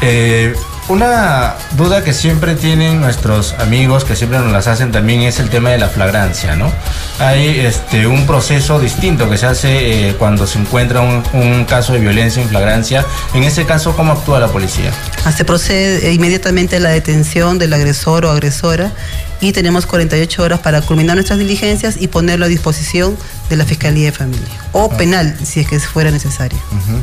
Eh, 0.01 0.55
una 0.89 1.55
duda 1.77 2.03
que 2.03 2.15
siempre 2.15 2.55
tienen 2.55 3.01
nuestros 3.01 3.53
amigos, 3.59 4.05
que 4.05 4.17
siempre 4.17 4.39
nos 4.39 4.53
las 4.53 4.67
hacen 4.67 4.91
también, 4.91 5.21
es 5.23 5.39
el 5.39 5.51
tema 5.51 5.71
de 5.71 5.79
la 5.79 5.89
flagrancia, 5.89 6.57
¿no? 6.57 6.73
Hay 7.19 7.61
este, 7.61 8.07
un 8.07 8.27
proceso 8.27 8.81
distinto 8.81 9.29
que 9.29 9.37
se 9.37 9.47
hace 9.47 10.09
eh, 10.09 10.15
cuando 10.19 10.47
se 10.47 10.59
encuentra 10.59 11.01
un, 11.01 11.23
un 11.35 11.65
caso 11.67 11.93
de 11.93 11.99
violencia 12.01 12.43
en 12.43 12.49
flagrancia. 12.49 13.05
En 13.35 13.45
ese 13.45 13.67
caso, 13.67 13.95
¿cómo 13.97 14.13
actúa 14.13 14.39
la 14.41 14.49
policía? 14.49 14.91
Ah, 15.25 15.33
Se 15.33 15.45
procede 15.45 16.13
inmediatamente 16.13 16.77
a 16.77 16.81
la 16.81 16.91
detención 16.91 17.59
del 17.59 17.75
agresor 17.75 18.25
o 18.25 18.31
agresora 18.31 18.93
y 19.41 19.53
tenemos 19.53 19.87
48 19.87 20.43
horas 20.43 20.61
para 20.61 20.81
culminar 20.81 21.17
nuestras 21.17 21.39
diligencias 21.39 21.97
y 22.01 22.09
ponerlo 22.09 22.47
a 22.47 22.49
disposición 22.49 23.17
de 23.51 23.57
la 23.57 23.65
Fiscalía 23.65 24.07
de 24.07 24.13
Familia 24.13 24.49
o 24.73 24.89
penal 24.91 25.37
si 25.45 25.61
es 25.61 25.69
que 25.69 25.79
fuera 25.81 26.11
necesario. 26.11 26.59
Ujú. 26.73 27.03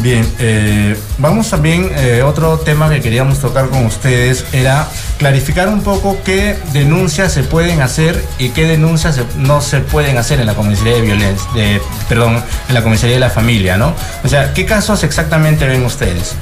Bien, 0.00 0.24
eh, 0.38 0.96
vamos 1.18 1.50
también, 1.50 1.90
eh, 1.96 2.22
otro 2.22 2.58
tema 2.58 2.88
que 2.88 3.00
queríamos 3.00 3.40
tocar 3.40 3.68
con 3.68 3.84
ustedes 3.84 4.44
era 4.52 4.86
clarificar 5.18 5.66
un 5.68 5.82
poco 5.82 6.18
qué 6.24 6.56
denuncias 6.72 7.32
se 7.32 7.42
pueden 7.42 7.82
hacer 7.82 8.24
y 8.38 8.50
qué 8.50 8.64
denuncias 8.66 9.16
se- 9.16 9.24
no 9.36 9.60
se 9.60 9.80
pueden 9.80 10.16
hacer 10.16 10.38
en 10.38 10.46
la 10.46 10.54
comisaría 10.54 10.94
de 10.94 11.00
violencia, 11.00 11.48
de, 11.52 11.82
perdón, 12.08 12.42
en 12.68 12.74
la 12.74 12.82
comisaría 12.84 13.14
de 13.16 13.20
la 13.20 13.30
familia, 13.30 13.76
¿no? 13.76 13.92
O 14.22 14.28
sea, 14.28 14.54
¿qué 14.54 14.64
casos 14.66 15.02
exactamente 15.02 15.66
ven 15.66 15.84
ustedes? 15.84 16.34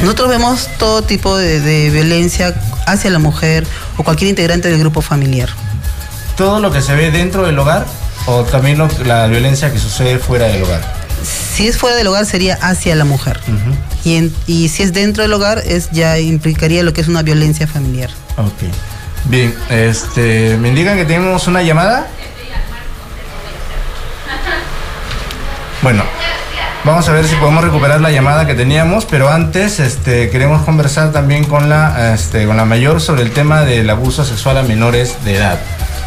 Nosotros 0.00 0.28
vemos 0.28 0.68
todo 0.78 1.02
tipo 1.02 1.36
de, 1.36 1.60
de 1.60 1.90
violencia 1.90 2.54
hacia 2.86 3.10
la 3.10 3.18
mujer 3.18 3.66
o 3.96 4.04
cualquier 4.04 4.30
integrante 4.30 4.68
del 4.68 4.78
grupo 4.78 5.02
familiar. 5.02 5.48
¿Todo 6.36 6.60
lo 6.60 6.70
que 6.70 6.80
se 6.80 6.94
ve 6.94 7.10
dentro 7.10 7.44
del 7.46 7.58
hogar 7.58 7.84
o 8.26 8.44
también 8.44 8.78
lo- 8.78 8.88
la 9.04 9.26
violencia 9.26 9.72
que 9.72 9.78
sucede 9.80 10.18
fuera 10.18 10.46
del 10.46 10.62
hogar? 10.62 11.01
Si 11.24 11.66
es 11.68 11.76
fuera 11.78 11.96
del 11.96 12.06
hogar 12.06 12.26
sería 12.26 12.54
hacia 12.60 12.94
la 12.96 13.04
mujer 13.04 13.38
y, 14.04 14.16
en- 14.16 14.34
y 14.46 14.68
si 14.68 14.82
es 14.82 14.92
dentro 14.92 15.22
del 15.22 15.32
hogar 15.32 15.58
es 15.64 15.90
ya 15.92 16.18
implicaría 16.18 16.82
lo 16.82 16.92
que 16.92 17.00
es 17.00 17.08
una 17.08 17.22
violencia 17.22 17.66
familiar. 17.66 18.10
Ok. 18.36 18.70
Bien, 19.26 19.54
este, 19.70 20.56
me 20.60 20.68
indican 20.68 20.96
que 20.96 21.04
tenemos 21.04 21.46
una 21.46 21.62
llamada. 21.62 22.08
Bueno, 25.82 26.04
vamos 26.84 27.08
a 27.08 27.12
ver 27.12 27.26
si 27.26 27.34
podemos 27.36 27.64
recuperar 27.64 28.00
la 28.00 28.10
llamada 28.10 28.46
que 28.46 28.54
teníamos, 28.54 29.04
pero 29.04 29.28
antes 29.30 29.80
este, 29.80 30.30
queremos 30.30 30.62
conversar 30.62 31.10
también 31.12 31.44
con 31.44 31.68
la, 31.68 32.14
este, 32.14 32.46
con 32.46 32.56
la 32.56 32.64
mayor 32.64 33.00
sobre 33.00 33.22
el 33.22 33.32
tema 33.32 33.62
del 33.62 33.90
abuso 33.90 34.24
sexual 34.24 34.58
a 34.58 34.62
menores 34.62 35.16
de 35.24 35.36
edad. 35.36 35.58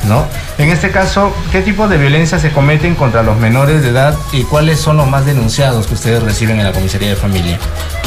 ¿No? 0.03 0.27
En 0.57 0.69
este 0.69 0.91
caso, 0.91 1.35
¿qué 1.51 1.61
tipo 1.61 1.87
de 1.87 1.97
violencia 1.97 2.37
se 2.39 2.51
cometen 2.51 2.95
contra 2.95 3.23
los 3.23 3.37
menores 3.37 3.81
de 3.81 3.89
edad 3.89 4.15
y 4.31 4.43
cuáles 4.43 4.79
son 4.79 4.97
los 4.97 5.07
más 5.07 5.25
denunciados 5.25 5.87
que 5.87 5.95
ustedes 5.95 6.21
reciben 6.21 6.59
en 6.59 6.65
la 6.65 6.73
comisaría 6.73 7.09
de 7.09 7.15
familia? 7.15 7.57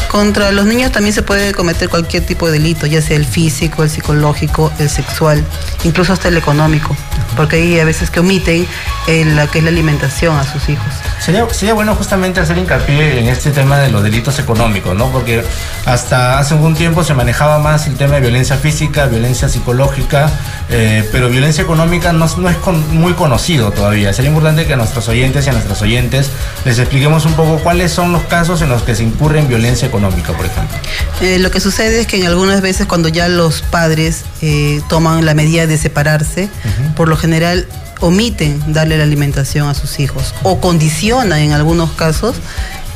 Contra 0.08 0.52
los 0.52 0.64
niños 0.64 0.90
también 0.90 1.12
se 1.12 1.22
puede 1.22 1.52
cometer 1.52 1.88
cualquier 1.90 2.24
tipo 2.24 2.46
de 2.46 2.52
delito, 2.52 2.86
ya 2.86 3.02
sea 3.02 3.16
el 3.16 3.26
físico, 3.26 3.82
el 3.82 3.90
psicológico, 3.90 4.72
el 4.78 4.88
sexual, 4.88 5.44
incluso 5.84 6.14
hasta 6.14 6.28
el 6.28 6.36
económico, 6.38 6.96
porque 7.36 7.56
hay 7.56 7.78
a 7.78 7.84
veces 7.84 8.10
que 8.10 8.20
omiten 8.20 8.66
en 9.06 9.48
que 9.48 9.58
es 9.58 9.64
la 9.64 9.70
alimentación 9.70 10.36
a 10.36 10.44
sus 10.44 10.68
hijos. 10.70 10.86
Sería, 11.20 11.46
sería 11.50 11.74
bueno 11.74 11.94
justamente 11.94 12.40
hacer 12.40 12.56
hincapié 12.58 13.18
en 13.18 13.28
este 13.28 13.50
tema 13.50 13.78
de 13.78 13.90
los 13.90 14.02
delitos 14.02 14.38
económicos, 14.38 14.96
¿no? 14.96 15.10
Porque 15.10 15.42
hasta 15.84 16.38
hace 16.38 16.54
algún 16.54 16.74
tiempo 16.74 17.02
se 17.04 17.12
manejaba 17.14 17.58
más 17.58 17.86
el 17.86 17.96
tema 17.96 18.14
de 18.14 18.20
violencia 18.22 18.56
física, 18.56 19.06
violencia 19.06 19.48
psicológica, 19.48 20.30
eh, 20.70 21.06
pero 21.12 21.28
violencia 21.28 21.62
económica 21.62 22.12
no, 22.12 22.26
no 22.36 22.48
es 22.48 22.56
con- 22.58 22.96
muy 22.96 23.12
conocido 23.14 23.70
todavía. 23.72 24.12
Sería 24.12 24.30
importante 24.30 24.66
que 24.66 24.74
a 24.74 24.76
nuestros 24.76 25.08
oyentes 25.08 25.46
y 25.46 25.50
a 25.50 25.52
nuestros 25.52 25.82
oyentes 25.82 26.30
les 26.64 26.78
expliquemos 26.78 27.26
un 27.26 27.34
poco 27.34 27.58
cuáles 27.58 27.92
son 27.92 28.12
los 28.12 28.22
casos 28.22 28.62
en 28.62 28.68
los 28.68 28.82
que 28.82 28.94
se 28.94 29.02
incurre 29.02 29.40
en 29.40 29.48
violencia 29.48 29.88
económica, 29.88 30.32
por 30.32 30.46
ejemplo. 30.46 30.76
Eh, 31.20 31.38
lo 31.38 31.50
que 31.50 31.60
sucede 31.60 32.00
es 32.00 32.06
que 32.06 32.18
en 32.20 32.26
algunas 32.26 32.60
veces 32.60 32.86
cuando 32.86 33.08
ya 33.08 33.28
los 33.28 33.62
padres 33.62 34.24
eh, 34.40 34.80
toman 34.88 35.24
la 35.26 35.34
medida 35.34 35.66
de 35.66 35.76
separarse, 35.78 36.48
por 36.96 37.08
lo 37.08 37.16
general 37.16 37.66
omiten 38.00 38.72
darle 38.72 38.96
la 38.98 39.04
alimentación 39.04 39.68
a 39.68 39.74
sus 39.74 40.00
hijos 40.00 40.34
o 40.42 40.60
condicionan 40.60 41.38
en 41.40 41.52
algunos 41.52 41.90
casos 41.92 42.36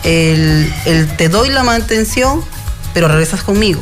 el, 0.04 0.72
el 0.84 1.16
te 1.16 1.28
doy 1.28 1.50
la 1.50 1.62
mantención, 1.62 2.44
pero 2.94 3.08
regresas 3.08 3.42
conmigo. 3.42 3.80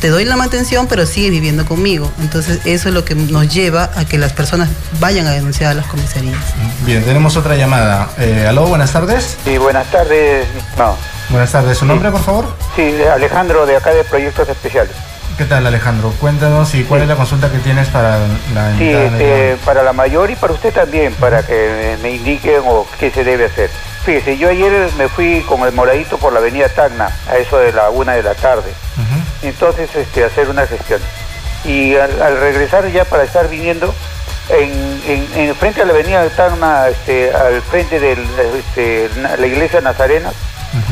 Te 0.00 0.08
doy 0.08 0.24
la 0.24 0.36
mantención, 0.36 0.86
pero 0.88 1.06
sigues 1.06 1.30
viviendo 1.30 1.64
conmigo. 1.64 2.10
Entonces, 2.20 2.60
eso 2.64 2.88
es 2.88 2.94
lo 2.94 3.04
que 3.04 3.14
nos 3.14 3.52
lleva 3.52 3.90
a 3.94 4.04
que 4.04 4.18
las 4.18 4.32
personas 4.32 4.68
vayan 5.00 5.26
a 5.26 5.30
denunciar 5.30 5.70
a 5.70 5.74
las 5.74 5.86
comisarías. 5.86 6.36
Bien, 6.84 7.04
tenemos 7.04 7.36
otra 7.36 7.56
llamada. 7.56 8.10
Eh, 8.18 8.46
Aló, 8.48 8.66
buenas 8.66 8.92
tardes. 8.92 9.36
Sí, 9.44 9.56
buenas 9.56 9.90
tardes. 9.90 10.46
No. 10.76 10.96
Buenas 11.30 11.52
tardes. 11.52 11.78
¿Su 11.78 11.86
nombre, 11.86 12.10
por 12.10 12.22
favor? 12.22 12.54
Sí, 12.74 12.82
Alejandro 13.14 13.64
de 13.64 13.76
acá 13.76 13.90
de 13.94 14.04
Proyectos 14.04 14.48
Especiales. 14.48 14.94
¿Qué 15.36 15.46
tal, 15.46 15.66
Alejandro? 15.66 16.12
Cuéntanos 16.20 16.74
y 16.76 16.84
cuál 16.84 17.02
es 17.02 17.08
la 17.08 17.16
consulta 17.16 17.50
que 17.50 17.58
tienes 17.58 17.88
para 17.88 18.18
la 18.54 18.72
Sí, 18.78 18.88
este, 18.88 19.52
hoy. 19.54 19.58
para 19.64 19.82
la 19.82 19.92
mayor 19.92 20.30
y 20.30 20.36
para 20.36 20.52
usted 20.52 20.72
también, 20.72 21.12
para 21.14 21.42
que 21.44 21.96
me 22.02 22.12
indiquen 22.12 22.60
o 22.64 22.86
qué 23.00 23.10
se 23.10 23.24
debe 23.24 23.46
hacer. 23.46 23.68
Fíjese, 24.04 24.38
yo 24.38 24.48
ayer 24.48 24.90
me 24.96 25.08
fui 25.08 25.40
con 25.48 25.62
el 25.62 25.72
moradito 25.72 26.18
por 26.18 26.32
la 26.32 26.38
avenida 26.38 26.68
Tacna, 26.68 27.10
a 27.28 27.36
eso 27.36 27.58
de 27.58 27.72
la 27.72 27.90
una 27.90 28.12
de 28.12 28.22
la 28.22 28.34
tarde. 28.34 28.72
Entonces, 29.42 29.90
este, 29.96 30.22
hacer 30.24 30.48
una 30.48 30.66
gestión. 30.68 31.00
Y 31.64 31.96
al, 31.96 32.22
al 32.22 32.38
regresar 32.38 32.86
ya 32.92 33.04
para 33.04 33.24
estar 33.24 33.48
viniendo, 33.48 33.92
en, 34.50 35.00
en, 35.08 35.28
en 35.48 35.54
frente 35.56 35.82
a 35.82 35.84
la 35.84 35.94
avenida 35.94 36.28
Tacna, 36.28 36.86
este, 36.88 37.34
al 37.34 37.60
frente 37.62 37.98
de 37.98 38.12
este, 38.58 39.10
la 39.38 39.46
iglesia 39.46 39.80
Nazarena, 39.80 40.30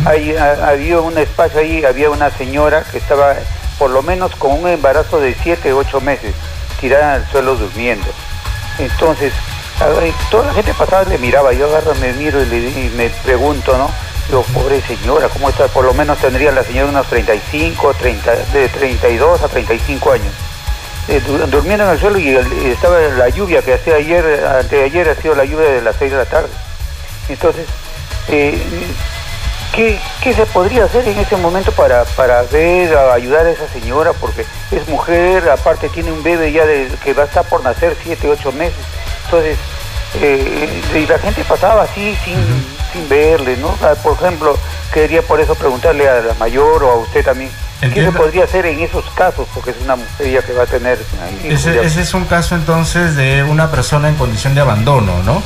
hay, 0.04 0.34
ha- 0.36 0.68
había 0.68 0.98
un 1.00 1.16
espacio 1.16 1.60
ahí, 1.60 1.84
había 1.84 2.10
una 2.10 2.30
señora 2.30 2.82
que 2.90 2.98
estaba 2.98 3.34
por 3.82 3.90
lo 3.90 4.00
menos 4.04 4.30
con 4.36 4.52
un 4.52 4.68
embarazo 4.68 5.18
de 5.18 5.34
7, 5.42 5.72
8 5.72 6.00
meses, 6.02 6.32
tirada 6.80 7.14
al 7.14 7.28
suelo 7.32 7.56
durmiendo. 7.56 8.06
Entonces, 8.78 9.32
toda 10.30 10.46
la 10.46 10.54
gente 10.54 10.72
pasaba 10.72 11.02
le 11.02 11.18
miraba, 11.18 11.52
yo 11.52 11.66
agarro, 11.66 11.92
me 11.96 12.12
miro 12.12 12.40
y, 12.40 12.46
le- 12.46 12.90
me 12.90 13.10
pregunto, 13.24 13.76
¿no? 13.76 13.90
Digo, 14.28 14.44
pobre 14.54 14.80
señora, 14.82 15.28
¿cómo 15.30 15.48
está? 15.48 15.66
Por 15.66 15.84
lo 15.84 15.92
menos 15.94 16.16
tendría 16.18 16.52
la 16.52 16.62
señora 16.62 16.90
unos 16.90 17.08
35, 17.08 17.92
30, 17.94 18.32
de 18.52 18.68
32 18.68 19.42
a 19.42 19.48
35 19.48 20.12
años. 20.12 20.32
Eh, 21.08 21.20
du- 21.26 21.38
durmiendo 21.48 21.82
en 21.82 21.90
el 21.90 21.98
suelo 21.98 22.18
y 22.20 22.28
el- 22.28 22.52
estaba 22.66 23.00
la 23.00 23.30
lluvia 23.30 23.62
que 23.62 23.74
hacía 23.74 23.96
ayer, 23.96 24.46
anteayer 24.60 25.08
ha 25.08 25.16
sido 25.20 25.34
la 25.34 25.44
lluvia 25.44 25.68
de 25.70 25.82
las 25.82 25.96
6 25.98 26.12
de 26.12 26.18
la 26.18 26.24
tarde. 26.26 26.50
Entonces, 27.28 27.66
eh, 28.28 28.62
¿qué, 29.72 29.98
qué 30.22 30.34
se 30.34 30.46
podría 30.46 30.84
hacer 30.84 31.06
en 31.08 31.18
ese 31.18 31.36
momento 31.36 31.72
para, 31.72 32.04
para 32.04 32.42
ver, 32.42 32.94
a 32.96 33.14
ayudar 33.14 33.46
a 33.46 33.50
esa 33.50 33.68
señora? 33.68 34.12
Porque 34.12 34.44
es 34.70 34.88
mujer, 34.88 35.48
aparte 35.50 35.88
tiene 35.88 36.12
un 36.12 36.22
bebé 36.22 36.52
ya 36.52 36.64
de, 36.64 36.88
que 37.02 37.14
va 37.14 37.24
a 37.24 37.26
estar 37.26 37.44
por 37.44 37.62
nacer 37.64 37.96
7, 38.02 38.28
8 38.28 38.52
meses. 38.52 38.78
Entonces, 39.24 39.58
eh, 40.20 40.82
y 40.94 41.06
la 41.06 41.18
gente 41.18 41.42
pasaba 41.44 41.82
así 41.84 42.16
sin, 42.24 42.36
sin 42.92 43.08
verle, 43.08 43.56
¿no? 43.56 43.74
Ah, 43.82 43.94
Por 44.02 44.14
ejemplo, 44.14 44.56
quería 44.92 45.22
por 45.22 45.40
eso 45.40 45.54
preguntarle 45.54 46.08
a 46.08 46.20
la 46.20 46.34
mayor 46.34 46.84
o 46.84 46.90
a 46.90 46.96
usted 46.96 47.24
también, 47.24 47.50
¿qué 47.80 48.04
se 48.04 48.12
podría 48.12 48.44
hacer 48.44 48.66
en 48.66 48.80
esos 48.80 49.04
casos? 49.10 49.48
Porque 49.54 49.70
es 49.70 49.76
una 49.82 49.96
mujer 49.96 50.30
ya 50.30 50.42
que 50.42 50.52
va 50.52 50.64
a 50.64 50.66
tener... 50.66 50.98
Ese, 51.44 51.80
ese 51.82 52.02
es 52.02 52.14
un 52.14 52.26
caso 52.26 52.54
entonces 52.54 53.16
de 53.16 53.42
una 53.42 53.70
persona 53.70 54.08
en 54.08 54.16
condición 54.16 54.54
de 54.54 54.60
abandono, 54.60 55.22
¿no? 55.22 55.42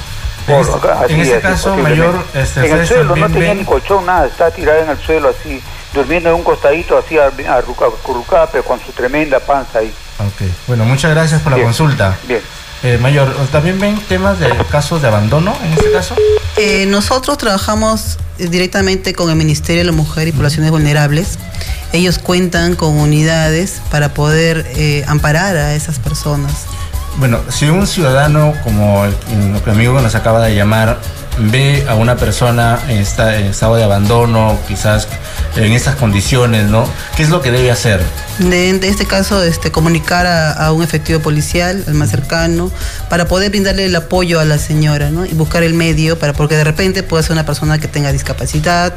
En 0.49 0.55
Por 0.55 0.61
este, 0.65 0.77
acá, 0.77 1.01
así 1.05 1.15
en 1.15 1.21
este 1.21 1.37
es, 1.37 1.43
caso, 1.43 1.77
mayor, 1.77 2.25
este, 2.35 2.67
en 2.71 2.79
el 2.79 2.87
suelo, 2.87 3.17
no 3.17 3.27
tenía 3.27 3.49
ven- 3.49 3.59
ni 3.59 3.65
colchón, 3.65 4.07
nada, 4.07 4.27
está 4.27 4.51
tirada 4.51 4.81
en 4.83 4.91
el 4.91 4.99
suelo 4.99 5.29
así, 5.39 5.61
durmiendo 5.93 6.29
en 6.29 6.37
un 6.37 6.45
costadito 6.45 6.97
así 6.97 7.17
arruca- 7.19 7.87
acurrucada, 7.87 8.49
pero 8.51 8.63
con 8.65 8.79
su 8.81 8.93
tremenda 8.93 9.41
panza 9.41 9.81
ahí. 9.81 9.93
Ok, 10.19 10.49
bueno, 10.69 10.85
muchas 10.85 11.11
gracias 11.11 11.41
por 11.43 11.51
la 11.51 11.57
Bien. 11.57 11.67
consulta. 11.69 12.17
Bien. 12.29 12.41
Eh, 12.83 12.99
mayor, 13.01 13.35
¿también 13.51 13.81
ven 13.81 13.99
temas 14.09 14.39
de 14.39 14.49
casos 14.71 15.01
de 15.03 15.09
abandono 15.09 15.57
en 15.65 15.73
este 15.73 15.91
caso? 15.91 16.15
Eh, 16.59 16.85
nosotros 16.87 17.39
trabajamos 17.39 18.19
directamente 18.39 19.15
con 19.15 19.31
el 19.31 19.37
Ministerio 19.37 19.81
de 19.81 19.87
la 19.87 19.93
Mujer 19.97 20.29
y 20.29 20.33
Poblaciones 20.33 20.71
Vulnerables. 20.71 21.39
Ellos 21.93 22.19
cuentan 22.19 22.77
con 22.77 22.99
unidades 23.01 23.81
para 23.91 24.11
poder 24.15 24.67
eh, 24.77 25.05
amparar 25.09 25.57
a 25.57 25.75
esas 25.75 25.99
personas. 25.99 26.67
Bueno, 27.19 27.41
si 27.49 27.67
un 27.69 27.87
ciudadano 27.87 28.55
como 28.63 29.05
el, 29.07 29.15
amigo 29.71 29.97
que 29.97 30.03
nos 30.03 30.15
acaba 30.15 30.45
de 30.47 30.55
llamar 30.55 30.99
ve 31.39 31.85
a 31.89 31.95
una 31.95 32.17
persona 32.17 32.79
en, 32.89 32.99
esta- 32.99 33.37
en 33.39 33.47
estado 33.47 33.77
de 33.77 33.85
abandono, 33.85 34.59
quizás 34.69 35.07
en 35.57 35.73
estas 35.73 35.97
condiciones, 35.97 36.65
¿no? 36.69 36.87
¿Qué 37.17 37.23
es 37.23 37.31
lo 37.31 37.41
que 37.43 37.51
debe 37.51 37.71
hacer? 37.71 38.03
De, 38.39 38.73
de 38.79 38.89
este 38.89 39.07
caso, 39.07 39.43
este, 39.43 39.71
comunicar 39.71 40.27
a, 40.27 40.53
a 40.53 40.73
un 40.73 40.83
efectivo 40.83 41.21
policial, 41.21 41.85
al 41.89 41.95
más 41.95 42.11
cercano, 42.11 42.71
para 43.09 43.27
poder 43.27 43.51
brindarle 43.51 43.87
el 43.87 43.97
apoyo 43.97 44.39
a 44.41 44.45
la 44.45 44.59
señora, 44.59 45.11
¿no? 45.11 45.25
Y 45.27 45.33
buscar 45.33 45.63
el 45.63 45.73
medio, 45.75 46.19
para, 46.19 46.33
porque 46.35 46.55
de 46.57 46.65
repente 46.65 47.03
puede 47.03 47.23
ser 47.23 47.33
una 47.33 47.45
persona 47.47 47.79
que 47.79 47.89
tenga 47.89 48.13
discapacidad, 48.13 48.95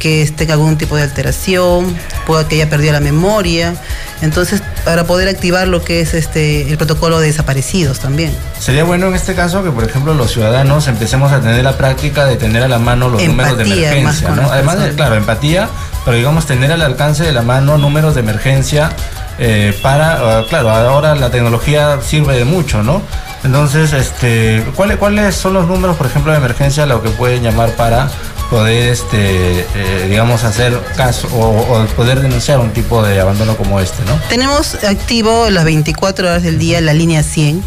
que 0.00 0.32
tenga 0.36 0.54
algún 0.54 0.76
tipo 0.76 0.96
de 0.96 1.02
alteración, 1.04 1.96
pueda 2.26 2.46
que 2.48 2.56
haya 2.56 2.68
perdido 2.70 2.92
la 2.92 3.00
memoria. 3.00 3.74
Entonces, 4.22 4.62
para 4.84 5.04
poder 5.04 5.28
activar 5.28 5.68
lo 5.68 5.82
que 5.82 6.00
es 6.00 6.14
este 6.14 6.70
el 6.70 6.76
protocolo 6.76 7.20
de 7.20 7.28
desaparecidos 7.28 8.00
también. 8.00 8.34
Sería 8.58 8.84
bueno 8.84 9.08
en 9.08 9.14
este 9.14 9.34
caso 9.34 9.62
que, 9.62 9.70
por 9.70 9.84
ejemplo, 9.84 10.14
los 10.14 10.32
ciudadanos 10.32 10.88
empecemos 10.88 11.32
a 11.32 11.40
tener 11.40 11.64
la 11.64 11.76
práctica 11.76 12.26
de 12.26 12.36
tener 12.36 12.62
a 12.62 12.68
la 12.68 12.78
mano 12.78 13.08
los 13.08 13.22
números 13.22 13.56
de 13.56 13.64
emergencia, 13.64 14.28
con 14.28 14.36
¿no? 14.36 14.50
Además 14.50 14.80
de, 14.80 14.92
claro, 14.94 15.16
empatía, 15.16 15.68
pero 16.04 16.16
digamos 16.16 16.46
tener 16.46 16.72
al 16.72 16.82
alcance 16.82 17.24
de 17.24 17.32
la 17.32 17.42
mano 17.42 17.78
números 17.78 18.14
de 18.14 18.20
emergencia 18.20 18.90
eh, 19.38 19.74
para, 19.82 20.40
eh, 20.40 20.46
claro, 20.48 20.70
ahora 20.70 21.14
la 21.14 21.30
tecnología 21.30 21.98
sirve 22.02 22.36
de 22.36 22.44
mucho, 22.44 22.82
¿no? 22.82 23.02
Entonces, 23.42 23.94
este, 23.94 24.62
¿cuáles, 24.74 24.98
¿cuáles 24.98 25.34
son 25.34 25.54
los 25.54 25.66
números, 25.66 25.96
por 25.96 26.06
ejemplo, 26.06 26.30
de 26.32 26.38
emergencia 26.38 26.82
a 26.82 26.86
lo 26.86 27.02
que 27.02 27.08
pueden 27.08 27.42
llamar 27.42 27.70
para 27.70 28.10
poder, 28.50 28.88
este, 28.92 29.60
eh, 29.60 30.06
digamos, 30.08 30.44
hacer 30.44 30.78
caso 30.96 31.28
o, 31.28 31.76
o 31.82 31.86
poder 31.96 32.20
denunciar 32.20 32.58
un 32.58 32.70
tipo 32.72 33.02
de 33.02 33.20
abandono 33.20 33.56
como 33.56 33.80
este, 33.80 34.04
¿no? 34.04 34.18
Tenemos 34.28 34.74
activo 34.84 35.48
las 35.50 35.64
24 35.64 36.26
horas 36.28 36.42
del 36.42 36.58
día 36.58 36.80
la 36.80 36.92
línea 36.92 37.22
100, 37.22 37.60
Que 37.60 37.64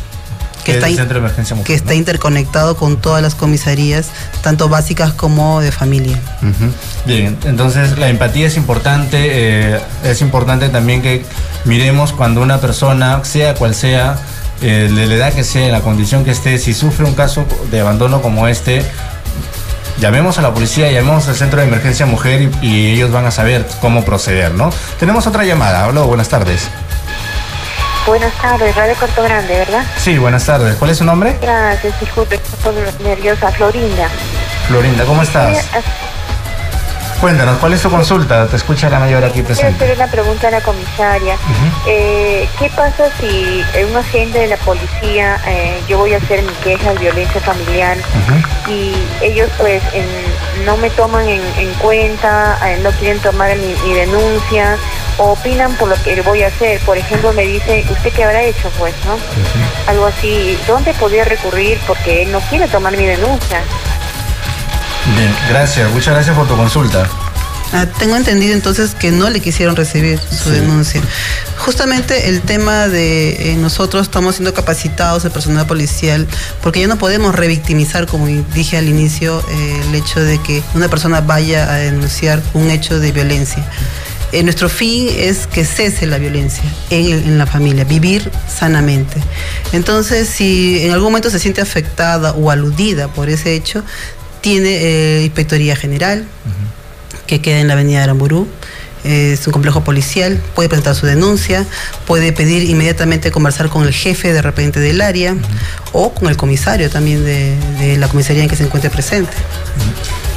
que 0.65 0.71
es 0.71 0.75
está, 0.77 0.87
el 0.87 0.91
in- 0.93 0.97
centro 0.97 1.13
de 1.15 1.19
emergencia 1.25 1.55
mujer, 1.55 1.67
que 1.67 1.73
está 1.75 1.93
interconectado 1.93 2.75
con 2.75 2.97
todas 2.97 3.21
las 3.21 3.33
comisarías, 3.35 4.07
tanto 4.41 4.69
básicas 4.69 5.13
como 5.13 5.61
de 5.61 5.71
familia. 5.71 6.19
Bien, 7.05 7.37
entonces 7.45 7.97
la 7.97 8.09
empatía 8.09 8.47
es 8.47 8.57
importante, 8.57 9.17
eh, 9.75 9.79
es 10.03 10.21
importante 10.21 10.69
también 10.69 11.01
que 11.01 11.25
miremos 11.65 12.13
cuando 12.13 12.41
una 12.41 12.59
persona, 12.59 13.23
sea 13.23 13.55
cual 13.55 13.73
sea, 13.75 14.17
eh, 14.61 14.89
de 14.93 15.05
la 15.07 15.15
edad 15.15 15.33
que 15.33 15.43
sea, 15.43 15.69
la 15.71 15.81
condición 15.81 16.23
que 16.23 16.31
esté, 16.31 16.57
si 16.57 16.73
sufre 16.73 17.05
un 17.05 17.13
caso 17.13 17.45
de 17.71 17.81
abandono 17.81 18.21
como 18.21 18.47
este, 18.47 18.85
llamemos 19.97 20.37
a 20.37 20.41
la 20.41 20.53
policía, 20.53 20.91
llamemos 20.91 21.27
al 21.27 21.35
centro 21.35 21.59
de 21.61 21.67
emergencia 21.67 22.05
mujer 22.05 22.49
y, 22.61 22.67
y 22.67 22.93
ellos 22.93 23.11
van 23.11 23.25
a 23.25 23.31
saber 23.31 23.65
cómo 23.81 24.03
proceder, 24.03 24.51
¿no? 24.51 24.71
Tenemos 24.99 25.27
otra 25.27 25.43
llamada, 25.43 25.87
hola, 25.87 26.01
buenas 26.01 26.29
tardes. 26.29 26.69
Buenas 28.05 28.33
tardes, 28.41 28.75
Radio 28.75 28.95
Corto 28.99 29.23
Grande, 29.23 29.57
¿verdad? 29.57 29.85
Sí, 29.97 30.17
buenas 30.17 30.45
tardes, 30.45 30.75
¿cuál 30.75 30.91
es 30.91 30.97
su 30.97 31.05
nombre? 31.05 31.37
Gracias, 31.41 31.99
disculpe, 32.01 32.35
estoy 32.35 32.75
nerviosa. 33.03 33.49
Florinda. 33.51 34.09
Florinda, 34.67 35.05
¿cómo 35.05 35.21
estás? 35.21 35.65
Cuéntanos, 37.23 37.57
¿cuál 37.59 37.71
es 37.71 37.81
tu 37.81 37.89
consulta? 37.89 38.47
Te 38.47 38.57
escucha 38.57 38.89
la 38.89 38.99
mayor 38.99 39.23
aquí 39.23 39.35
Quiero 39.35 39.47
presente. 39.47 39.85
hacer 39.85 39.95
una 39.95 40.07
pregunta 40.07 40.49
a 40.49 40.51
la 40.51 40.59
comisaria. 40.59 41.37
Eh, 41.87 42.49
¿Qué 42.59 42.69
pasa 42.75 43.05
si 43.17 43.63
un 43.89 43.95
agente 43.95 44.39
de 44.39 44.47
la 44.47 44.57
policía, 44.57 45.39
eh, 45.47 45.81
yo 45.87 45.99
voy 45.99 46.13
a 46.13 46.17
hacer 46.17 46.41
mi 46.41 46.51
queja 46.55 46.91
de 46.91 46.99
violencia 46.99 47.39
familiar 47.39 47.95
y 48.67 48.93
ellos 49.21 49.49
pues 49.57 49.81
en- 49.93 50.65
no 50.65 50.75
me 50.75 50.89
toman 50.89 51.29
en, 51.29 51.41
en 51.57 51.73
cuenta, 51.75 52.59
eh, 52.69 52.79
no 52.83 52.91
quieren 52.91 53.19
tomar 53.21 53.55
mi, 53.55 53.73
mi 53.87 53.93
denuncia 53.93 54.75
o 55.17 55.31
opinan 55.31 55.73
por 55.77 55.87
lo 55.87 55.95
que 56.03 56.19
voy 56.23 56.43
a 56.43 56.47
hacer? 56.47 56.81
Por 56.81 56.97
ejemplo, 56.97 57.31
me 57.31 57.43
dice, 57.43 57.85
¿usted 57.89 58.11
qué 58.11 58.25
habrá 58.25 58.43
hecho 58.43 58.69
pues, 58.77 58.93
no? 59.05 59.15
Algo 59.87 60.07
así, 60.07 60.59
¿dónde 60.67 60.93
podría 60.95 61.23
recurrir? 61.23 61.79
Porque 61.87 62.23
él 62.23 62.33
no 62.33 62.41
quiere 62.49 62.67
tomar 62.67 62.97
mi 62.97 63.05
denuncia. 63.05 63.61
Bien, 65.05 65.35
gracias, 65.49 65.91
muchas 65.91 66.13
gracias 66.13 66.35
por 66.35 66.47
tu 66.47 66.55
consulta. 66.55 67.09
Ah, 67.73 67.87
tengo 67.97 68.15
entendido 68.15 68.53
entonces 68.53 68.93
que 68.93 69.11
no 69.11 69.31
le 69.31 69.39
quisieron 69.41 69.75
recibir 69.75 70.19
su 70.19 70.51
denuncia. 70.51 71.01
Justamente 71.57 72.29
el 72.29 72.41
tema 72.41 72.87
de 72.87 73.51
eh, 73.51 73.55
nosotros 73.57 74.03
estamos 74.03 74.35
siendo 74.35 74.53
capacitados, 74.53 75.25
el 75.25 75.31
personal 75.31 75.65
policial, 75.65 76.27
porque 76.61 76.81
ya 76.81 76.87
no 76.87 76.97
podemos 76.97 77.33
revictimizar, 77.33 78.05
como 78.05 78.27
dije 78.27 78.77
al 78.77 78.87
inicio, 78.87 79.43
eh, 79.49 79.81
el 79.87 79.95
hecho 79.95 80.19
de 80.19 80.37
que 80.37 80.61
una 80.75 80.87
persona 80.87 81.21
vaya 81.21 81.69
a 81.69 81.77
denunciar 81.77 82.43
un 82.53 82.69
hecho 82.69 82.99
de 82.99 83.11
violencia. 83.11 83.65
Eh, 84.31 84.43
nuestro 84.43 84.69
fin 84.69 85.09
es 85.15 85.47
que 85.47 85.65
cese 85.65 86.05
la 86.05 86.19
violencia 86.19 86.63
en, 86.91 87.11
en 87.11 87.37
la 87.39 87.47
familia, 87.47 87.85
vivir 87.85 88.31
sanamente. 88.47 89.19
Entonces, 89.73 90.29
si 90.29 90.83
en 90.83 90.91
algún 90.91 91.09
momento 91.09 91.31
se 91.31 91.39
siente 91.39 91.61
afectada 91.61 92.33
o 92.33 92.51
aludida 92.51 93.07
por 93.07 93.29
ese 93.29 93.53
hecho, 93.55 93.83
tiene 94.43 94.69
eh, 94.69 95.23
Inspectoría 95.23 95.75
General, 95.77 96.25
que 97.25 97.41
queda 97.41 97.59
en 97.61 97.67
la 97.69 97.73
avenida 97.73 98.03
Aramburú. 98.03 98.47
Eh, 99.05 99.33
Es 99.33 99.47
un 99.47 99.53
complejo 99.53 99.83
policial, 99.83 100.39
puede 100.53 100.67
presentar 100.69 100.95
su 100.95 101.05
denuncia, 101.05 101.65
puede 102.05 102.31
pedir 102.33 102.69
inmediatamente 102.69 103.31
conversar 103.31 103.69
con 103.69 103.83
el 103.83 103.93
jefe 103.93 104.31
de 104.33 104.41
repente 104.41 104.79
del 104.81 104.99
área 105.01 105.35
o 105.93 106.13
con 106.13 106.27
el 106.29 106.35
comisario 106.37 106.89
también 106.89 107.23
de, 107.25 107.55
de 107.79 107.97
la 107.97 108.07
comisaría 108.09 108.43
en 108.43 108.49
que 108.49 108.55
se 108.57 108.63
encuentre 108.63 108.89
presente. 108.89 109.31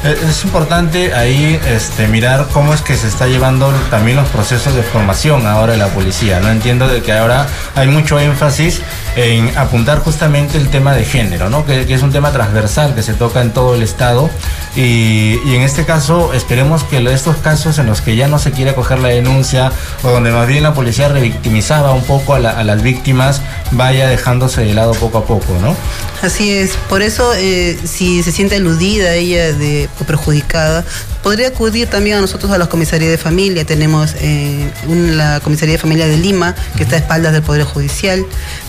Eh, 0.05 0.17
Es 0.31 0.45
importante 0.45 1.15
ahí 1.15 1.59
este, 1.69 2.07
mirar 2.09 2.47
cómo 2.53 2.75
es 2.75 2.81
que 2.81 2.97
se 2.97 3.07
está 3.09 3.27
llevando 3.27 3.71
también 3.91 4.17
los 4.17 4.29
procesos 4.29 4.75
de 4.75 4.83
formación 4.83 5.47
ahora 5.47 5.73
de 5.73 5.79
la 5.79 5.89
policía. 5.89 6.39
No 6.41 6.51
entiendo 6.51 6.87
de 6.89 7.03
que 7.03 7.13
ahora 7.13 7.47
hay 7.75 7.87
mucho 7.89 8.19
énfasis 8.21 8.81
en 9.17 9.57
apuntar 9.57 9.99
justamente 10.01 10.59
el 10.59 10.69
tema 10.69 10.95
de 10.95 11.05
género, 11.05 11.49
¿no? 11.51 11.65
que, 11.65 11.93
es 11.93 12.03
un 12.03 12.13
tema 12.13 12.33
transversal 12.33 12.95
que 12.95 13.03
se 13.03 13.15
toca 13.15 13.41
en 13.41 13.51
todo 13.53 13.75
el 13.75 13.83
estado 13.83 14.29
y, 14.77 15.39
en 15.55 15.63
este 15.63 15.85
caso 15.87 16.35
esperemos 16.35 16.85
que 16.85 16.99
estos 17.07 17.37
casos 17.37 17.79
en 17.79 17.87
los 17.87 18.01
que 18.03 18.15
ya 18.17 18.29
no 18.29 18.39
se 18.39 18.51
quiere 18.53 18.75
coger 18.75 18.99
la 18.99 19.09
denuncia 19.09 19.73
o 20.03 20.11
donde 20.11 20.31
más 20.33 20.47
bien 20.47 20.63
la 20.63 20.75
policía 20.75 21.09
revictimizaba 21.09 21.93
un 21.93 22.03
poco 22.05 22.35
a, 22.35 22.41
la- 22.41 22.51
a 22.51 22.65
las 22.65 22.83
víctimas 22.83 23.41
vaya 23.71 24.07
dejándose 24.09 24.63
de 24.63 24.75
lado 24.75 24.93
poco 24.93 25.19
a 25.19 25.25
poco, 25.25 25.47
¿no? 25.63 25.75
Así 26.23 26.53
es, 26.53 26.73
por 26.89 27.03
eso 27.03 27.33
eh, 27.35 27.79
si 27.85 28.23
se 28.23 28.33
siente 28.33 28.57
aludida 28.57 29.15
ella 29.15 29.55
o 30.01 30.05
perjudicada, 30.05 30.85
podría 31.23 31.49
acudir 31.49 31.89
también 31.89 32.17
a 32.19 32.21
nosotros 32.21 32.51
a 32.53 32.59
la 32.59 32.67
comisaría 32.69 33.09
de 33.11 33.19
familia. 33.19 33.65
Tenemos 33.65 34.15
eh, 34.21 34.71
la 34.89 35.41
comisaría 35.41 35.73
de 35.73 35.79
familia 35.79 36.07
de 36.07 36.17
Lima, 36.17 36.55
que 36.77 36.85
está 36.85 36.97
a 36.97 36.99
espaldas 37.01 37.33
del 37.33 37.43
Poder 37.43 37.65
Judicial. 37.65 38.25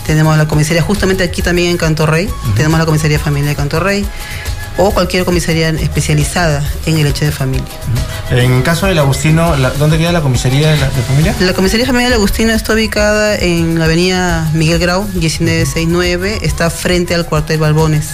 Tenemos 0.08 0.38
la 0.38 0.48
comisaría 0.48 0.80
justamente 0.82 1.22
aquí 1.22 1.42
también 1.42 1.68
en 1.70 1.76
Canto 1.76 2.06
Rey. 2.06 2.30
Tenemos 2.56 2.78
la 2.80 2.86
comisaría 2.86 3.18
familia 3.18 3.50
de 3.50 3.56
Canto 3.56 3.78
Rey. 3.78 4.06
O 4.78 4.90
cualquier 4.92 5.24
comisaría 5.26 5.68
especializada 5.70 6.62
en 6.86 6.96
el 6.98 7.06
hecho 7.08 7.24
de 7.26 7.32
familia. 7.32 7.66
En 8.30 8.62
caso 8.62 8.86
del 8.86 8.98
Agustino, 8.98 9.54
la- 9.56 9.70
¿dónde 9.70 9.98
queda 9.98 10.12
la 10.12 10.20
comisaría 10.22 10.70
de, 10.70 10.76
la, 10.78 10.86
de 10.88 11.02
familia? 11.02 11.34
La 11.40 11.52
comisaría 11.52 11.82
de 11.84 11.88
familia 11.88 12.08
del 12.08 12.16
Agustino 12.16 12.52
está 12.52 12.72
ubicada 12.72 13.34
en 13.36 13.78
la 13.78 13.84
avenida 13.84 14.48
Miguel 14.54 14.78
Grau, 14.78 15.02
1969. 15.14 16.38
Está 16.42 16.70
frente 16.70 17.14
al 17.14 17.26
cuartel 17.26 17.58
Balbones. 17.58 18.06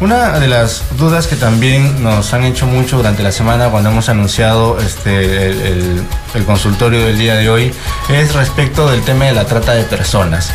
Una 0.00 0.38
de 0.38 0.48
las 0.48 0.82
dudas 0.98 1.26
que 1.26 1.36
también 1.36 2.02
nos 2.02 2.32
han 2.32 2.44
hecho 2.44 2.66
mucho 2.66 2.96
durante 2.96 3.22
la 3.22 3.30
semana 3.32 3.68
cuando 3.68 3.90
hemos 3.90 4.08
anunciado 4.08 4.78
este, 4.80 5.50
el, 5.50 5.60
el- 5.60 6.02
el 6.34 6.44
consultorio 6.46 7.04
del 7.04 7.18
día 7.18 7.34
de 7.34 7.50
hoy 7.50 7.72
es 8.08 8.32
respecto 8.34 8.90
del 8.90 9.02
tema 9.02 9.26
de 9.26 9.32
la 9.34 9.44
trata 9.44 9.72
de 9.74 9.82
personas. 9.82 10.50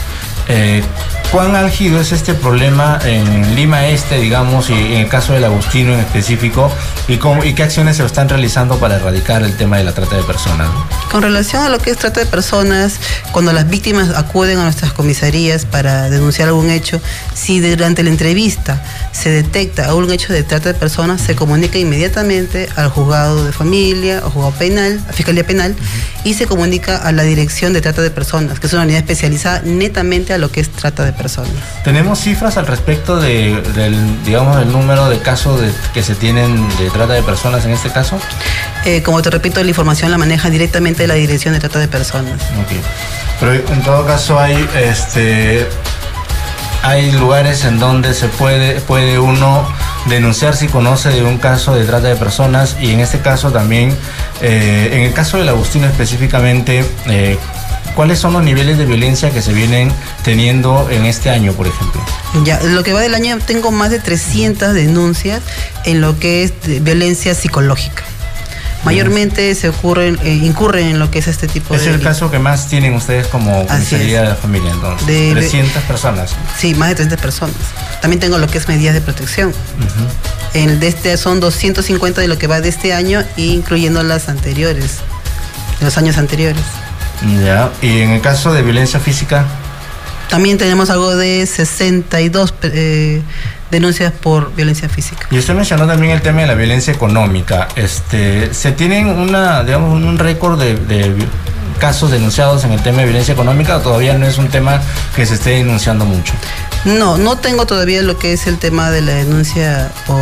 Eh, 0.48 0.84
¿Cuán 1.32 1.54
álgido 1.58 2.00
es 2.00 2.14
este 2.14 2.34
problema 2.34 2.98
en 3.04 3.56
Lima 3.56 3.88
Este, 3.88 4.18
digamos, 4.20 4.70
y 4.70 4.74
en 4.74 4.94
el 5.02 5.10
caso 5.10 5.34
del 5.34 5.44
Agustino 5.44 5.94
en 5.94 6.00
específico? 6.00 6.72
¿Y, 7.10 7.18
cómo- 7.18 7.44
y 7.44 7.54
qué 7.54 7.64
acciones 7.64 7.98
se 7.98 8.06
están 8.06 8.30
realizando 8.30 8.80
para 8.80 8.96
erradicar 8.96 9.44
el 9.44 9.58
tema 9.58 9.78
de 9.78 9.84
la 9.84 9.92
trata 9.92 10.16
de 10.16 10.24
personas? 10.24 10.70
Con 11.12 11.22
relación 11.24 11.62
a 11.64 11.68
lo 11.70 11.78
que 11.80 11.90
es 11.92 11.98
trata 11.98 12.22
de 12.22 12.26
personas, 12.26 13.00
cuando 13.34 13.52
las 13.52 13.70
víctimas 13.70 14.12
acuden 14.16 14.60
a 14.60 14.64
nuestras 14.64 14.94
comisarías 14.94 15.66
para 15.66 16.10
denunciar 16.10 16.48
algún 16.48 16.70
hecho, 16.70 17.02
si 17.34 17.60
durante 17.60 18.02
la 18.02 18.12
entrevista 18.12 18.82
se 19.12 19.30
detecta 19.30 19.86
algún 19.90 20.10
hecho 20.12 20.32
de 20.32 20.44
trata 20.44 20.70
de 20.72 20.80
personas, 20.80 21.20
se 21.20 21.36
comunica 21.36 21.78
inmediatamente 21.78 22.70
al 22.78 22.90
juzgado 22.90 23.44
de 23.46 23.52
familia 23.52 24.22
o 24.26 24.30
juzgado 24.30 24.54
penal, 24.54 25.02
a 25.10 25.12
fiscalía 25.12 25.46
penal, 25.46 25.76
y 26.24 26.34
se 26.36 26.46
comunica 26.48 26.96
a 26.96 27.12
la 27.12 27.24
dirección 27.24 27.74
de 27.74 27.82
trata 27.82 28.02
de 28.02 28.10
personas, 28.10 28.60
que 28.62 28.68
es 28.68 28.74
una 28.74 28.84
unidad 28.84 29.00
especializada 29.00 29.62
netamente 29.66 30.32
a 30.34 30.38
lo 30.38 30.50
que 30.50 30.62
es 30.62 30.70
trata 30.72 31.04
de 31.04 31.12
personas. 31.12 31.15
¿Tenemos 31.84 32.20
cifras 32.20 32.58
al 32.58 32.68
respecto 32.68 33.20
de, 33.20 33.62
del, 33.74 34.24
digamos, 34.24 34.58
del 34.58 34.72
número 34.72 35.10
de 35.10 35.20
casos 35.20 35.60
de- 35.62 35.72
que 35.94 36.04
se 36.04 36.16
tienen 36.16 36.68
de 36.78 36.90
trata 36.90 37.14
de 37.14 37.24
personas 37.24 37.66
en 37.66 37.72
este 37.72 37.90
caso? 37.92 38.20
Eh, 38.86 39.02
como 39.04 39.22
te 39.22 39.30
repito, 39.30 39.62
la 39.64 39.70
información 39.70 40.12
la 40.12 40.18
maneja 40.18 40.50
directamente 40.50 41.08
la 41.08 41.16
dirección 41.16 41.54
de 41.54 41.60
trata 41.60 41.80
de 41.80 41.88
personas. 41.88 42.42
Ok. 42.62 42.72
Pero 43.40 43.54
en 43.54 43.82
todo 43.84 44.06
caso 44.06 44.40
hay 44.40 44.68
este 44.76 45.68
hay 46.84 47.12
lugares 47.14 47.66
en 47.66 47.80
donde 47.80 48.14
se 48.14 48.28
puede 48.28 48.80
puede 48.82 49.18
uno 49.18 49.68
denunciar 50.06 50.56
si 50.56 50.68
conoce 50.68 51.10
de 51.10 51.24
un 51.24 51.40
caso 51.40 51.74
de 51.74 51.84
trata 51.84 52.08
de 52.08 52.16
personas 52.16 52.78
y 52.80 52.92
en 52.92 53.00
este 53.00 53.20
caso 53.22 53.52
también 53.52 53.96
eh, 54.42 54.90
en 54.94 55.02
el 55.02 55.14
caso 55.14 55.38
del 55.38 55.50
Agustino 55.50 55.88
específicamente 55.88 56.86
eh, 57.08 57.40
¿Cuáles 57.94 58.20
son 58.20 58.34
los 58.34 58.44
niveles 58.44 58.78
de 58.78 58.86
violencia 58.86 59.32
que 59.32 59.42
se 59.42 59.54
vienen 59.54 59.92
teniendo 60.24 60.90
en 60.90 61.06
este 61.06 61.30
año, 61.30 61.54
por 61.54 61.68
ejemplo? 61.68 62.02
Ya, 62.44 62.60
lo 62.62 62.84
que 62.84 62.92
va 62.94 63.00
del 63.02 63.16
año 63.16 63.38
tengo 63.46 63.72
más 63.72 63.90
de 63.90 64.00
300 64.00 64.74
denuncias 64.74 65.42
en 65.86 66.02
lo 66.02 66.20
que 66.20 66.44
es 66.44 66.54
violencia 66.84 67.34
psicológica. 67.36 68.04
Mayormente 68.84 69.56
se 69.56 69.70
ocurren, 69.70 70.20
eh, 70.24 70.34
incurren 70.44 70.88
en 70.88 71.00
lo 71.00 71.10
que 71.10 71.18
es 71.20 71.28
este 71.28 71.48
tipo 71.48 71.74
Es 71.74 71.82
de 71.82 71.88
el 71.88 71.92
delitos. 71.94 72.14
caso 72.14 72.30
que 72.30 72.38
más 72.38 72.68
tienen 72.68 72.94
ustedes 72.94 73.26
como 73.28 73.66
comisaría 73.66 74.22
de 74.22 74.30
la 74.30 74.36
familia, 74.36 74.72
entonces. 74.72 75.08
De- 75.08 75.30
de- 75.34 75.42
300 75.42 75.82
personas. 75.84 76.36
Sí, 76.60 76.76
más 76.76 76.90
de 76.90 76.96
300 76.96 77.20
personas. 77.20 77.56
También 78.02 78.20
tengo 78.20 78.38
lo 78.38 78.46
que 78.48 78.60
es 78.60 78.68
medidas 78.68 78.94
de 78.94 79.02
protección. 79.02 79.50
Ujú. 79.50 80.06
En 80.54 80.80
de 80.80 80.88
este 80.88 81.18
son 81.18 81.40
250 81.40 82.22
de 82.22 82.28
lo 82.28 82.38
que 82.38 82.46
va 82.46 82.62
de 82.62 82.70
este 82.70 82.94
año, 82.94 83.24
incluyendo 83.38 84.04
las 84.04 84.30
anteriores, 84.30 84.98
de 85.80 85.86
los 85.86 85.98
años 85.98 86.18
anteriores. 86.20 86.62
Ya. 87.44 87.72
Y 87.82 88.02
en 88.02 88.12
el 88.12 88.22
caso 88.22 88.54
de 88.54 88.62
violencia 88.62 89.00
física, 89.00 89.46
También 90.30 90.58
tenemos 90.58 90.90
algo 90.90 91.16
de 91.16 91.46
62 91.46 92.54
eh, 92.64 93.22
denuncias 93.72 94.12
por 94.12 94.54
violencia 94.56 94.90
física. 94.90 95.28
Y 95.30 95.38
usted 95.38 95.54
mencionó 95.54 95.86
también 95.86 96.14
el 96.14 96.22
tema 96.22 96.42
de 96.42 96.48
la 96.48 96.56
violencia 96.56 96.94
económica. 96.94 97.68
Este, 97.76 98.54
¿Se 98.54 98.72
tienen 98.72 99.08
una, 99.08 99.64
digamos, 99.64 99.94
un 99.94 100.18
récord 100.18 100.60
de, 100.60 100.76
de 100.76 101.16
casos 101.80 102.12
denunciados 102.12 102.64
en 102.64 102.72
el 102.72 102.82
tema 102.82 103.00
de 103.00 103.06
violencia 103.06 103.34
económica 103.34 103.78
o 103.78 103.82
todavía 103.82 104.18
no 104.18 104.26
es 104.26 104.38
un 104.38 104.48
tema 104.48 104.82
que 105.16 105.26
se 105.26 105.36
esté 105.36 105.52
denunciando 105.52 106.06
mucho? 106.06 106.34
No, 106.86 107.18
no 107.18 107.38
tengo 107.38 107.66
todavía 107.66 108.02
lo 108.02 108.18
que 108.18 108.34
es 108.34 108.48
el 108.48 108.58
tema 108.58 108.92
de 108.92 109.02
la 109.02 109.14
denuncia 109.14 109.92
por 110.08 110.20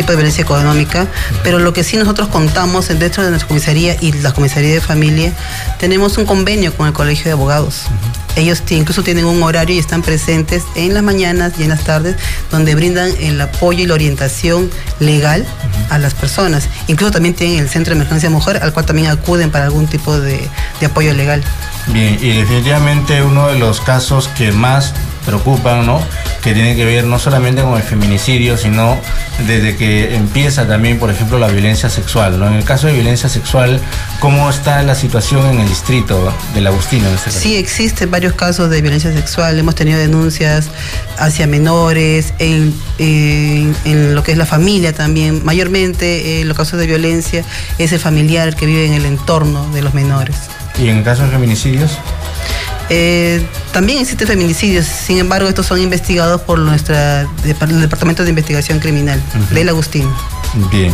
tipo 0.00 0.12
de 0.12 0.16
violencia 0.16 0.42
económica, 0.42 1.06
pero 1.42 1.58
lo 1.58 1.72
que 1.72 1.84
sí 1.84 1.96
nosotros 1.96 2.28
contamos 2.28 2.88
en- 2.90 2.98
dentro 2.98 3.22
de 3.22 3.30
nuestra 3.30 3.48
comisaría 3.48 3.96
y 4.00 4.12
la 4.12 4.32
comisaría 4.32 4.74
de 4.74 4.80
familia, 4.80 5.32
tenemos 5.78 6.16
un 6.18 6.26
convenio 6.26 6.74
con 6.74 6.86
el 6.86 6.92
Colegio 6.92 7.24
de 7.26 7.32
Abogados. 7.32 7.82
Ellos 8.36 8.62
incluso 8.70 9.02
tienen 9.02 9.24
un 9.24 9.42
horario 9.42 9.74
y 9.74 9.78
están 9.78 10.02
presentes 10.02 10.62
en 10.76 10.94
las 10.94 11.02
mañanas 11.02 11.52
y 11.58 11.64
en 11.64 11.68
las 11.70 11.82
tardes, 11.84 12.16
donde 12.50 12.74
brindan 12.74 13.10
el 13.20 13.40
apoyo 13.40 13.80
y 13.82 13.86
la 13.86 13.94
orientación 13.94 14.70
legal 15.00 15.44
a 15.90 15.98
las 15.98 16.14
personas. 16.14 16.68
Incluso 16.86 17.10
también 17.12 17.34
tienen 17.34 17.58
el 17.58 17.68
Centro 17.68 17.90
de 17.92 17.96
Emergencia 17.96 18.30
Mujer, 18.30 18.60
al 18.62 18.72
cual 18.72 18.86
también 18.86 19.08
acuden 19.08 19.50
para 19.50 19.64
algún 19.64 19.86
tipo 19.88 20.18
de 20.18 20.48
apoyo 20.84 21.12
legal. 21.12 21.42
Bien, 21.88 22.18
y 22.22 22.32
definitivamente 22.38 23.22
uno 23.22 23.48
de 23.48 23.58
los 23.58 23.80
casos 23.80 24.28
que 24.28 24.52
más 24.52 24.94
preocupan, 25.26 25.86
¿no? 25.86 26.00
Que 26.42 26.54
tiene 26.54 26.74
que 26.76 26.84
ver 26.84 27.04
no 27.04 27.18
solamente 27.18 27.62
con 27.62 27.76
el 27.76 27.82
feminicidio, 27.82 28.56
sino 28.56 28.96
desde 29.46 29.76
que 29.76 30.14
empieza 30.14 30.66
también, 30.66 30.98
por 30.98 31.10
ejemplo, 31.10 31.38
la 31.38 31.48
violencia 31.48 31.90
sexual, 31.90 32.38
¿no? 32.38 32.46
En 32.48 32.54
el 32.54 32.64
caso 32.64 32.86
de 32.86 32.94
violencia 32.94 33.28
sexual, 33.28 33.80
¿cómo 34.20 34.48
está 34.48 34.82
la 34.82 34.94
situación 34.94 35.46
en 35.46 35.60
el 35.60 35.68
distrito 35.68 36.32
del 36.54 36.66
Agustino 36.66 37.06
en 37.08 37.14
este 37.14 37.26
caso? 37.26 37.40
Sí, 37.40 37.56
existen 37.56 38.10
varios 38.10 38.32
casos 38.34 38.70
de 38.70 38.80
violencia 38.80 39.12
sexual. 39.12 39.58
Hemos 39.58 39.74
tenido 39.74 39.98
denuncias 39.98 40.68
hacia 41.18 41.46
menores, 41.46 42.32
en, 42.38 42.74
en- 42.98 43.76
en 43.84 44.14
lo 44.14 44.22
que 44.22 44.32
es 44.32 44.38
la 44.38 44.46
familia 44.46 44.92
también. 44.94 45.44
Mayormente, 45.44 46.40
eh, 46.40 46.44
los 46.44 46.56
casos 46.56 46.78
de 46.80 46.86
violencia 46.86 47.44
es 47.78 47.92
el 47.92 47.98
familiar 48.00 48.56
que 48.56 48.66
vive 48.66 48.86
en 48.86 48.94
el 48.94 49.04
entorno 49.04 49.70
de 49.72 49.82
los 49.82 49.94
menores. 49.94 50.36
Y 50.78 50.88
en 50.88 50.98
el 50.98 51.04
caso 51.04 51.24
de 51.24 51.28
feminicidios, 51.30 51.98
Eh, 52.92 53.40
también 53.72 54.00
existen 54.00 54.26
feminicidios, 54.26 54.84
sin 54.84 55.18
embargo, 55.18 55.48
estos 55.48 55.66
son 55.66 55.80
investigados 55.80 56.40
por 56.40 56.58
nuestra 56.58 57.22
el 57.44 57.80
Departamento 57.80 58.24
de 58.24 58.30
Investigación 58.30 58.80
Criminal 58.80 59.22
del 59.52 59.68
Agustín. 59.68 60.08
Bien. 60.72 60.92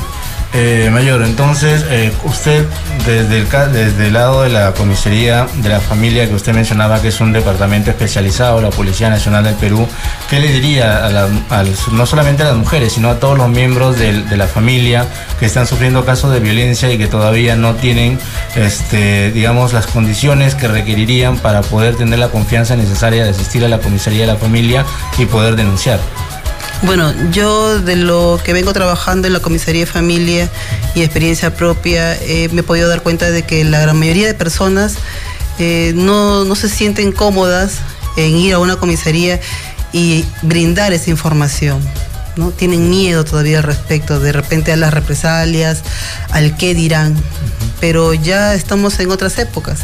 Eh, 0.55 0.89
mayor, 0.91 1.23
entonces, 1.23 1.85
eh, 1.91 2.11
usted 2.25 2.65
desde 3.05 3.41
el, 3.41 3.49
desde 3.73 4.07
el 4.07 4.13
lado 4.15 4.43
de 4.43 4.49
la 4.49 4.73
comisaría 4.73 5.47
de 5.57 5.69
la 5.69 5.81
familia 5.81 6.27
que 6.29 6.35
usted 6.35 6.55
mencionaba 6.55 7.03
que 7.03 7.09
es 7.09 7.21
un 7.21 7.33
departamento 7.33 7.91
especializado, 7.91 8.63
la 8.63 8.71
Policía 8.71 9.11
Nacional 9.11 9.45
del 9.45 9.55
Perú, 9.57 9.87
¿qué 10.31 10.41
le 10.41 10.49
diría 10.49 11.05
a 11.07 11.65
no 11.93 12.07
solamente 12.07 12.43
a 12.43 12.47
las 12.47 12.57
mujeres, 12.57 12.95
sino 12.95 13.11
a 13.11 13.17
todos 13.21 13.37
los 13.37 13.51
miembros 13.51 13.99
del- 13.99 14.27
de, 14.31 14.37
la 14.39 14.47
familia 14.47 15.05
que 15.39 15.45
están 15.47 15.67
sufriendo 15.67 16.05
casos 16.07 16.33
de 16.33 16.41
violencia 16.41 16.91
y 16.91 16.97
que 16.97 17.07
todavía 17.07 17.55
no 17.57 17.75
tienen, 17.75 18.19
este, 18.55 19.31
digamos, 19.33 19.73
las 19.75 19.87
condiciones 19.87 20.55
que 20.55 20.69
requerirían 20.69 21.37
para 21.39 21.61
poder 21.61 21.97
tener 21.97 22.19
la 22.19 22.29
confianza 22.29 22.77
necesaria 22.77 23.25
de 23.25 23.31
asistir 23.31 23.63
a 23.65 23.69
la 23.69 23.79
comisaría 23.79 24.23
de 24.23 24.29
la 24.33 24.37
familia 24.37 24.87
y 25.19 25.27
poder 25.27 25.55
denunciar? 25.57 25.99
Bueno, 26.83 27.13
yo 27.31 27.81
de 27.81 27.97
lo 27.97 28.39
que 28.45 28.53
vengo 28.53 28.73
trabajando 28.73 29.27
en 29.27 29.33
la 29.33 29.41
comisaría 29.41 29.81
de 29.81 29.91
familia 29.91 30.51
y 30.95 31.03
experiencia 31.03 31.55
propia, 31.55 32.15
eh, 32.17 32.49
me 32.53 32.61
he 32.61 32.65
podido 32.65 32.89
dar 32.89 33.03
cuenta 33.03 33.31
de 33.31 33.43
que 33.43 33.65
la 33.65 33.81
gran 33.81 33.99
mayoría 33.99 34.27
de 34.27 34.35
personas 34.35 34.97
eh, 35.59 35.93
no, 35.97 36.45
no 36.45 36.55
se 36.55 36.69
sienten 36.69 37.13
cómodas 37.13 37.79
en 38.17 38.37
ir 38.37 38.55
a 38.55 38.59
una 38.59 38.77
comisaría 38.77 39.41
y 39.93 40.25
brindar 40.43 40.93
esa 40.93 41.11
información. 41.11 41.81
¿no? 42.37 42.51
Tienen 42.51 42.91
miedo 42.91 43.25
todavía 43.25 43.59
al 43.59 43.65
respecto, 43.65 44.21
de 44.21 44.33
repente 44.33 44.71
a 44.73 44.77
las 44.77 44.93
represalias, 44.93 45.83
al 46.31 46.57
qué 46.57 46.75
dirán. 46.75 47.17
Pero 47.81 48.15
ya 48.15 48.55
estamos 48.55 49.01
en 49.01 49.11
otras 49.11 49.39
épocas. 49.39 49.81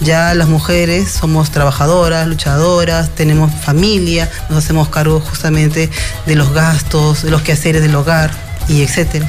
Ya 0.00 0.34
las 0.34 0.48
mujeres 0.48 1.10
somos 1.10 1.50
trabajadoras, 1.50 2.26
luchadoras, 2.26 3.10
tenemos 3.14 3.50
familia, 3.64 4.30
nos 4.50 4.58
hacemos 4.64 4.88
cargo 4.88 5.20
justamente 5.20 5.90
de 6.26 6.34
los 6.34 6.52
gastos, 6.52 7.22
de 7.22 7.30
los 7.30 7.42
quehaceres 7.42 7.80
del 7.82 7.94
hogar 7.94 8.30
y 8.68 8.82
etcétera. 8.82 9.28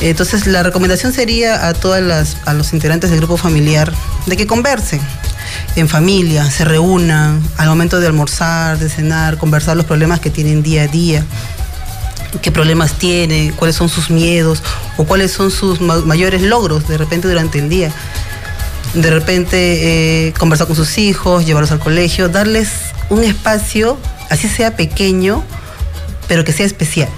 Entonces 0.00 0.46
la 0.48 0.64
recomendación 0.64 1.12
sería 1.12 1.68
a 1.68 1.74
todas 1.74 2.02
las, 2.02 2.36
a 2.46 2.52
los 2.54 2.72
integrantes 2.72 3.10
del 3.10 3.20
grupo 3.20 3.36
familiar 3.36 3.92
de 4.26 4.36
que 4.36 4.46
conversen 4.48 5.00
en 5.76 5.88
familia, 5.88 6.50
se 6.50 6.64
reúnan 6.64 7.40
al 7.56 7.68
momento 7.68 8.00
de 8.00 8.06
almorzar, 8.08 8.78
de 8.78 8.88
cenar, 8.88 9.38
conversar 9.38 9.76
los 9.76 9.86
problemas 9.86 10.18
que 10.18 10.30
tienen 10.30 10.62
día 10.62 10.82
a 10.82 10.86
día 10.88 11.24
qué 12.40 12.50
problemas 12.50 12.94
tiene, 12.94 13.52
cuáles 13.56 13.76
son 13.76 13.90
sus 13.90 14.08
miedos 14.08 14.62
o 14.96 15.04
cuáles 15.04 15.32
son 15.32 15.50
sus 15.50 15.82
ma- 15.82 15.98
mayores 15.98 16.40
logros 16.40 16.88
de 16.88 16.96
repente 16.96 17.28
durante 17.28 17.58
el 17.58 17.68
día. 17.68 17.92
De 18.94 19.10
repente 19.10 20.26
eh, 20.28 20.32
conversar 20.38 20.66
con 20.66 20.76
sus 20.76 20.98
hijos, 20.98 21.46
llevarlos 21.46 21.72
al 21.72 21.78
colegio, 21.78 22.28
darles 22.28 22.68
un 23.10 23.24
espacio, 23.24 23.98
así 24.30 24.48
sea 24.48 24.76
pequeño, 24.76 25.42
pero 26.28 26.44
que 26.44 26.52
sea 26.52 26.66
especial, 26.66 27.08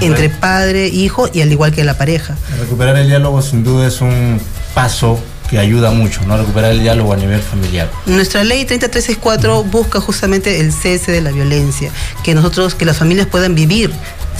entre 0.00 0.28
padre, 0.28 0.88
hijo 0.88 1.28
y 1.32 1.42
al 1.42 1.50
igual 1.50 1.72
que 1.72 1.84
la 1.84 1.96
pareja. 1.96 2.36
Recuperar 2.58 2.96
el 2.96 3.08
diálogo 3.08 3.40
sin 3.42 3.64
duda 3.64 3.86
es 3.86 4.00
un 4.00 4.40
paso 4.74 5.18
que 5.52 5.58
ayuda 5.58 5.90
mucho, 5.90 6.22
¿no? 6.26 6.38
Recuperar 6.38 6.72
el 6.72 6.80
diálogo 6.80 7.12
a 7.12 7.16
nivel 7.16 7.40
familiar. 7.42 7.90
Nuestra 8.06 8.42
ley 8.42 8.64
3364 8.64 9.64
busca 9.64 10.00
justamente 10.00 10.60
el 10.60 10.72
cese 10.72 11.12
de 11.12 11.20
la 11.20 11.30
violencia, 11.30 11.90
que 12.24 12.34
nosotros, 12.34 12.74
que 12.74 12.86
las 12.86 12.96
familias 12.96 13.26
puedan 13.26 13.54
vivir 13.54 13.92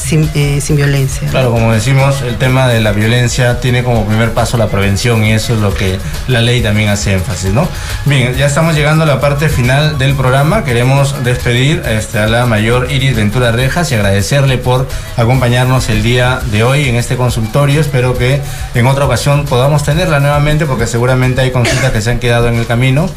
sin, 0.02 0.28
eh, 0.34 0.60
sin 0.60 0.76
violencia. 0.76 1.28
Claro, 1.28 1.52
como 1.52 1.72
decimos, 1.72 2.22
el 2.22 2.36
tema 2.36 2.68
de 2.68 2.80
la 2.80 2.92
violencia 2.92 3.60
tiene 3.60 3.82
como 3.82 4.04
primer 4.04 4.32
paso 4.32 4.56
la 4.56 4.66
prevención 4.66 5.24
y 5.24 5.32
eso 5.32 5.54
es 5.54 5.60
lo 5.60 5.72
que 5.72 5.98
la 6.28 6.40
ley 6.40 6.62
también 6.62 6.88
hace 6.88 7.12
énfasis, 7.12 7.52
¿no? 7.52 7.68
Bien, 8.04 8.34
ya 8.34 8.46
estamos 8.46 8.74
llegando 8.74 9.04
a 9.04 9.06
la 9.06 9.20
parte 9.20 9.48
final 9.48 9.98
del 9.98 10.14
programa. 10.14 10.64
Queremos 10.64 11.22
despedir 11.22 11.82
este, 11.86 12.18
a 12.18 12.26
la 12.26 12.46
mayor 12.46 12.90
Iris 12.90 13.14
Ventura 13.14 13.52
Rejas 13.52 13.90
y 13.92 13.94
agradecerle 13.94 14.58
por 14.58 14.88
acompañarnos 15.16 15.88
el 15.88 16.02
día 16.02 16.40
de 16.50 16.64
hoy 16.64 16.88
en 16.88 16.96
este 16.96 17.16
consultorio. 17.16 17.80
Espero 17.80 18.16
que 18.16 18.40
en 18.74 18.86
otra 18.86 19.04
ocasión 19.04 19.44
podamos 19.44 19.84
tenerla 19.84 20.20
nuevamente 20.20 20.66
porque 20.66 20.86
seguramente 20.86 21.40
hay 21.40 21.50
consultas 21.50 21.92
que 21.92 22.00
se 22.00 22.10
han 22.10 22.18
quedado 22.18 22.48
en 22.48 22.56
el 22.56 22.66
camino. 22.66 23.08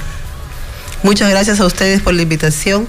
Muchas 1.05 1.29
gracias 1.29 1.59
a 1.59 1.65
ustedes 1.65 2.01
por 2.01 2.13
la 2.15 2.23
invitación 2.23 2.87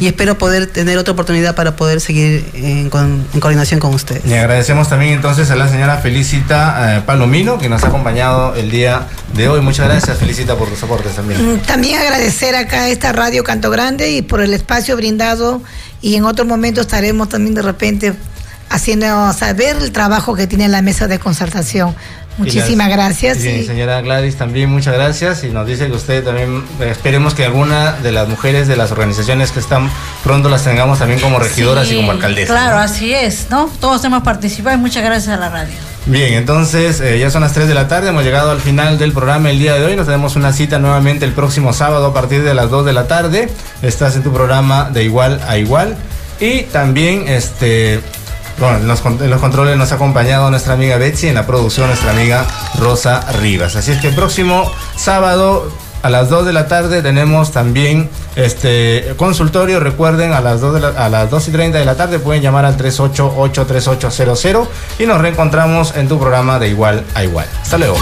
y 0.00 0.08
espero 0.08 0.36
poder 0.36 0.66
tener 0.66 0.98
otra 0.98 1.12
oportunidad 1.12 1.54
para 1.54 1.76
poder 1.76 2.00
seguir 2.00 2.44
en, 2.54 2.90
con- 2.90 3.24
en 3.32 3.40
coordinación 3.40 3.78
con 3.78 3.94
ustedes. 3.94 4.24
Le 4.26 4.38
agradecemos 4.38 4.88
también 4.88 5.12
entonces 5.12 5.48
a 5.52 5.54
la 5.56 5.68
señora 5.68 5.98
Felicita 5.98 6.96
eh, 6.98 7.02
Palomino 7.06 7.58
que 7.58 7.68
nos 7.68 7.84
ha 7.84 7.86
acompañado 7.86 8.56
el 8.56 8.70
día 8.70 9.06
de 9.34 9.48
hoy. 9.48 9.60
Muchas 9.60 9.86
gracias 9.88 10.18
Felicita 10.18 10.56
por 10.56 10.68
tus 10.68 10.82
aportes 10.82 11.14
también. 11.14 11.54
Mm, 11.54 11.58
También 11.60 12.00
agradecer 12.00 12.56
acá 12.56 12.82
a 12.82 12.88
esta 12.88 13.12
radio 13.12 13.44
Canto 13.44 13.70
Grande 13.70 14.10
y 14.10 14.22
por 14.22 14.40
el 14.42 14.52
espacio 14.54 14.96
brindado 14.96 15.62
y 16.00 16.16
en 16.16 16.24
otro 16.24 16.44
momento 16.44 16.80
estaremos 16.80 17.28
también 17.28 17.54
de 17.54 17.62
repente 17.62 18.12
haciendo 18.70 19.32
saber 19.34 19.76
el 19.76 19.92
trabajo 19.92 20.34
que 20.34 20.46
tiene 20.46 20.66
la 20.68 20.82
mesa 20.82 21.06
de 21.06 21.18
concertación. 21.18 21.94
Muchísimas 22.38 22.88
gracias. 22.88 23.44
Y, 23.44 23.48
y- 23.48 23.66
señora 23.66 24.00
Gladys 24.00 24.36
también 24.36 24.70
muchas 24.70 24.94
gracias 24.94 25.44
y 25.44 25.48
nos 25.50 25.66
dice 25.66 25.86
que 25.88 25.92
usted 25.92 26.24
también 26.24 26.64
eh, 26.80 26.88
esperemos 26.90 27.34
que 27.34 27.44
alguna 27.44 27.92
de 27.92 28.10
las 28.12 28.28
mujeres 28.28 28.68
de 28.68 28.76
las 28.76 28.90
organizaciones 28.90 29.52
que 29.52 29.60
están 29.60 29.90
pronto 30.24 30.48
las 30.48 30.64
tengamos 30.64 30.98
también 30.98 31.20
como 31.20 31.38
regidoras 31.38 31.86
Sí, 31.88 31.94
y 31.94 31.96
como 31.98 32.12
alcaldesas. 32.12 32.50
Claro, 32.56 32.76
¿no? 32.76 32.82
así 32.82 33.12
es, 33.12 33.48
¿no? 33.50 33.70
Todos 33.80 34.02
hemos 34.04 34.22
participado 34.22 34.76
y 34.76 34.80
muchas 34.80 35.02
gracias 35.04 35.34
a 35.34 35.38
la 35.38 35.48
radio. 35.50 35.74
Bien, 36.06 36.32
entonces 36.34 37.00
eh, 37.00 37.18
ya 37.18 37.30
son 37.30 37.42
las 37.42 37.52
3 37.52 37.68
de 37.68 37.74
la 37.74 37.86
tarde, 37.86 38.08
hemos 38.08 38.24
llegado 38.24 38.50
al 38.50 38.60
final 38.60 38.98
del 38.98 39.12
programa 39.12 39.50
el 39.50 39.58
día 39.60 39.74
de 39.74 39.84
hoy, 39.84 39.94
nos 39.94 40.06
tenemos 40.06 40.34
una 40.34 40.52
cita 40.52 40.78
nuevamente 40.80 41.24
el 41.24 41.32
próximo 41.32 41.72
sábado 41.72 42.06
a 42.06 42.14
partir 42.14 42.42
de 42.42 42.54
las 42.54 42.70
2 42.70 42.86
de 42.86 42.92
la 42.92 43.06
tarde, 43.06 43.48
estás 43.82 44.16
en 44.16 44.22
tu 44.24 44.32
programa 44.32 44.90
de 44.92 45.04
igual 45.04 45.40
a 45.46 45.58
igual 45.58 45.96
y 46.40 46.62
también 46.62 47.28
este... 47.28 48.00
Bueno, 48.62 48.76
en 48.76 48.86
los, 48.86 49.02
los 49.04 49.40
controles 49.40 49.76
nos 49.76 49.90
ha 49.90 49.96
acompañado 49.96 50.48
nuestra 50.48 50.74
amiga 50.74 50.96
Betsy, 50.96 51.26
en 51.26 51.34
la 51.34 51.44
producción 51.48 51.88
nuestra 51.88 52.12
amiga 52.12 52.46
Rosa 52.78 53.20
Rivas. 53.40 53.74
Así 53.74 53.90
es 53.90 53.98
que 53.98 54.06
el 54.06 54.14
próximo 54.14 54.70
sábado 54.94 55.68
a 56.02 56.08
las 56.10 56.30
2 56.30 56.46
de 56.46 56.52
la 56.52 56.68
tarde 56.68 57.02
tenemos 57.02 57.50
también 57.50 58.08
este 58.36 59.14
consultorio. 59.16 59.80
Recuerden, 59.80 60.32
a 60.32 60.40
las 60.40 60.60
2, 60.60 60.74
de 60.74 60.80
la- 60.80 60.88
a 60.90 61.08
las 61.08 61.28
2 61.28 61.48
y 61.48 61.50
30 61.50 61.78
de 61.78 61.84
la 61.84 61.96
tarde 61.96 62.20
pueden 62.20 62.40
llamar 62.40 62.64
al 62.64 62.76
388-3800 62.76 64.68
y 65.00 65.06
nos 65.06 65.20
reencontramos 65.20 65.96
en 65.96 66.06
tu 66.06 66.20
programa 66.20 66.60
de 66.60 66.68
igual 66.68 67.04
a 67.16 67.24
igual. 67.24 67.46
Hasta 67.62 67.78
luego. 67.78 67.96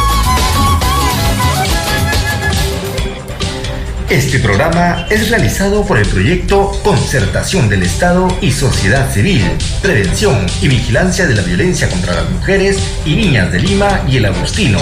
Este 4.10 4.40
programa 4.40 5.06
es 5.08 5.30
realizado 5.30 5.86
por 5.86 5.96
el 5.96 6.04
proyecto 6.04 6.72
Concertación 6.82 7.68
del 7.68 7.84
Estado 7.84 8.26
y 8.40 8.50
Sociedad 8.50 9.08
Civil, 9.08 9.44
Prevención 9.80 10.46
y 10.60 10.66
Vigilancia 10.66 11.28
de 11.28 11.36
la 11.36 11.42
Violencia 11.42 11.88
contra 11.88 12.16
las 12.16 12.28
Mujeres 12.28 12.82
y 13.04 13.14
Niñas 13.14 13.52
de 13.52 13.60
Lima 13.60 14.04
y 14.08 14.16
el 14.16 14.24
Agustino, 14.24 14.80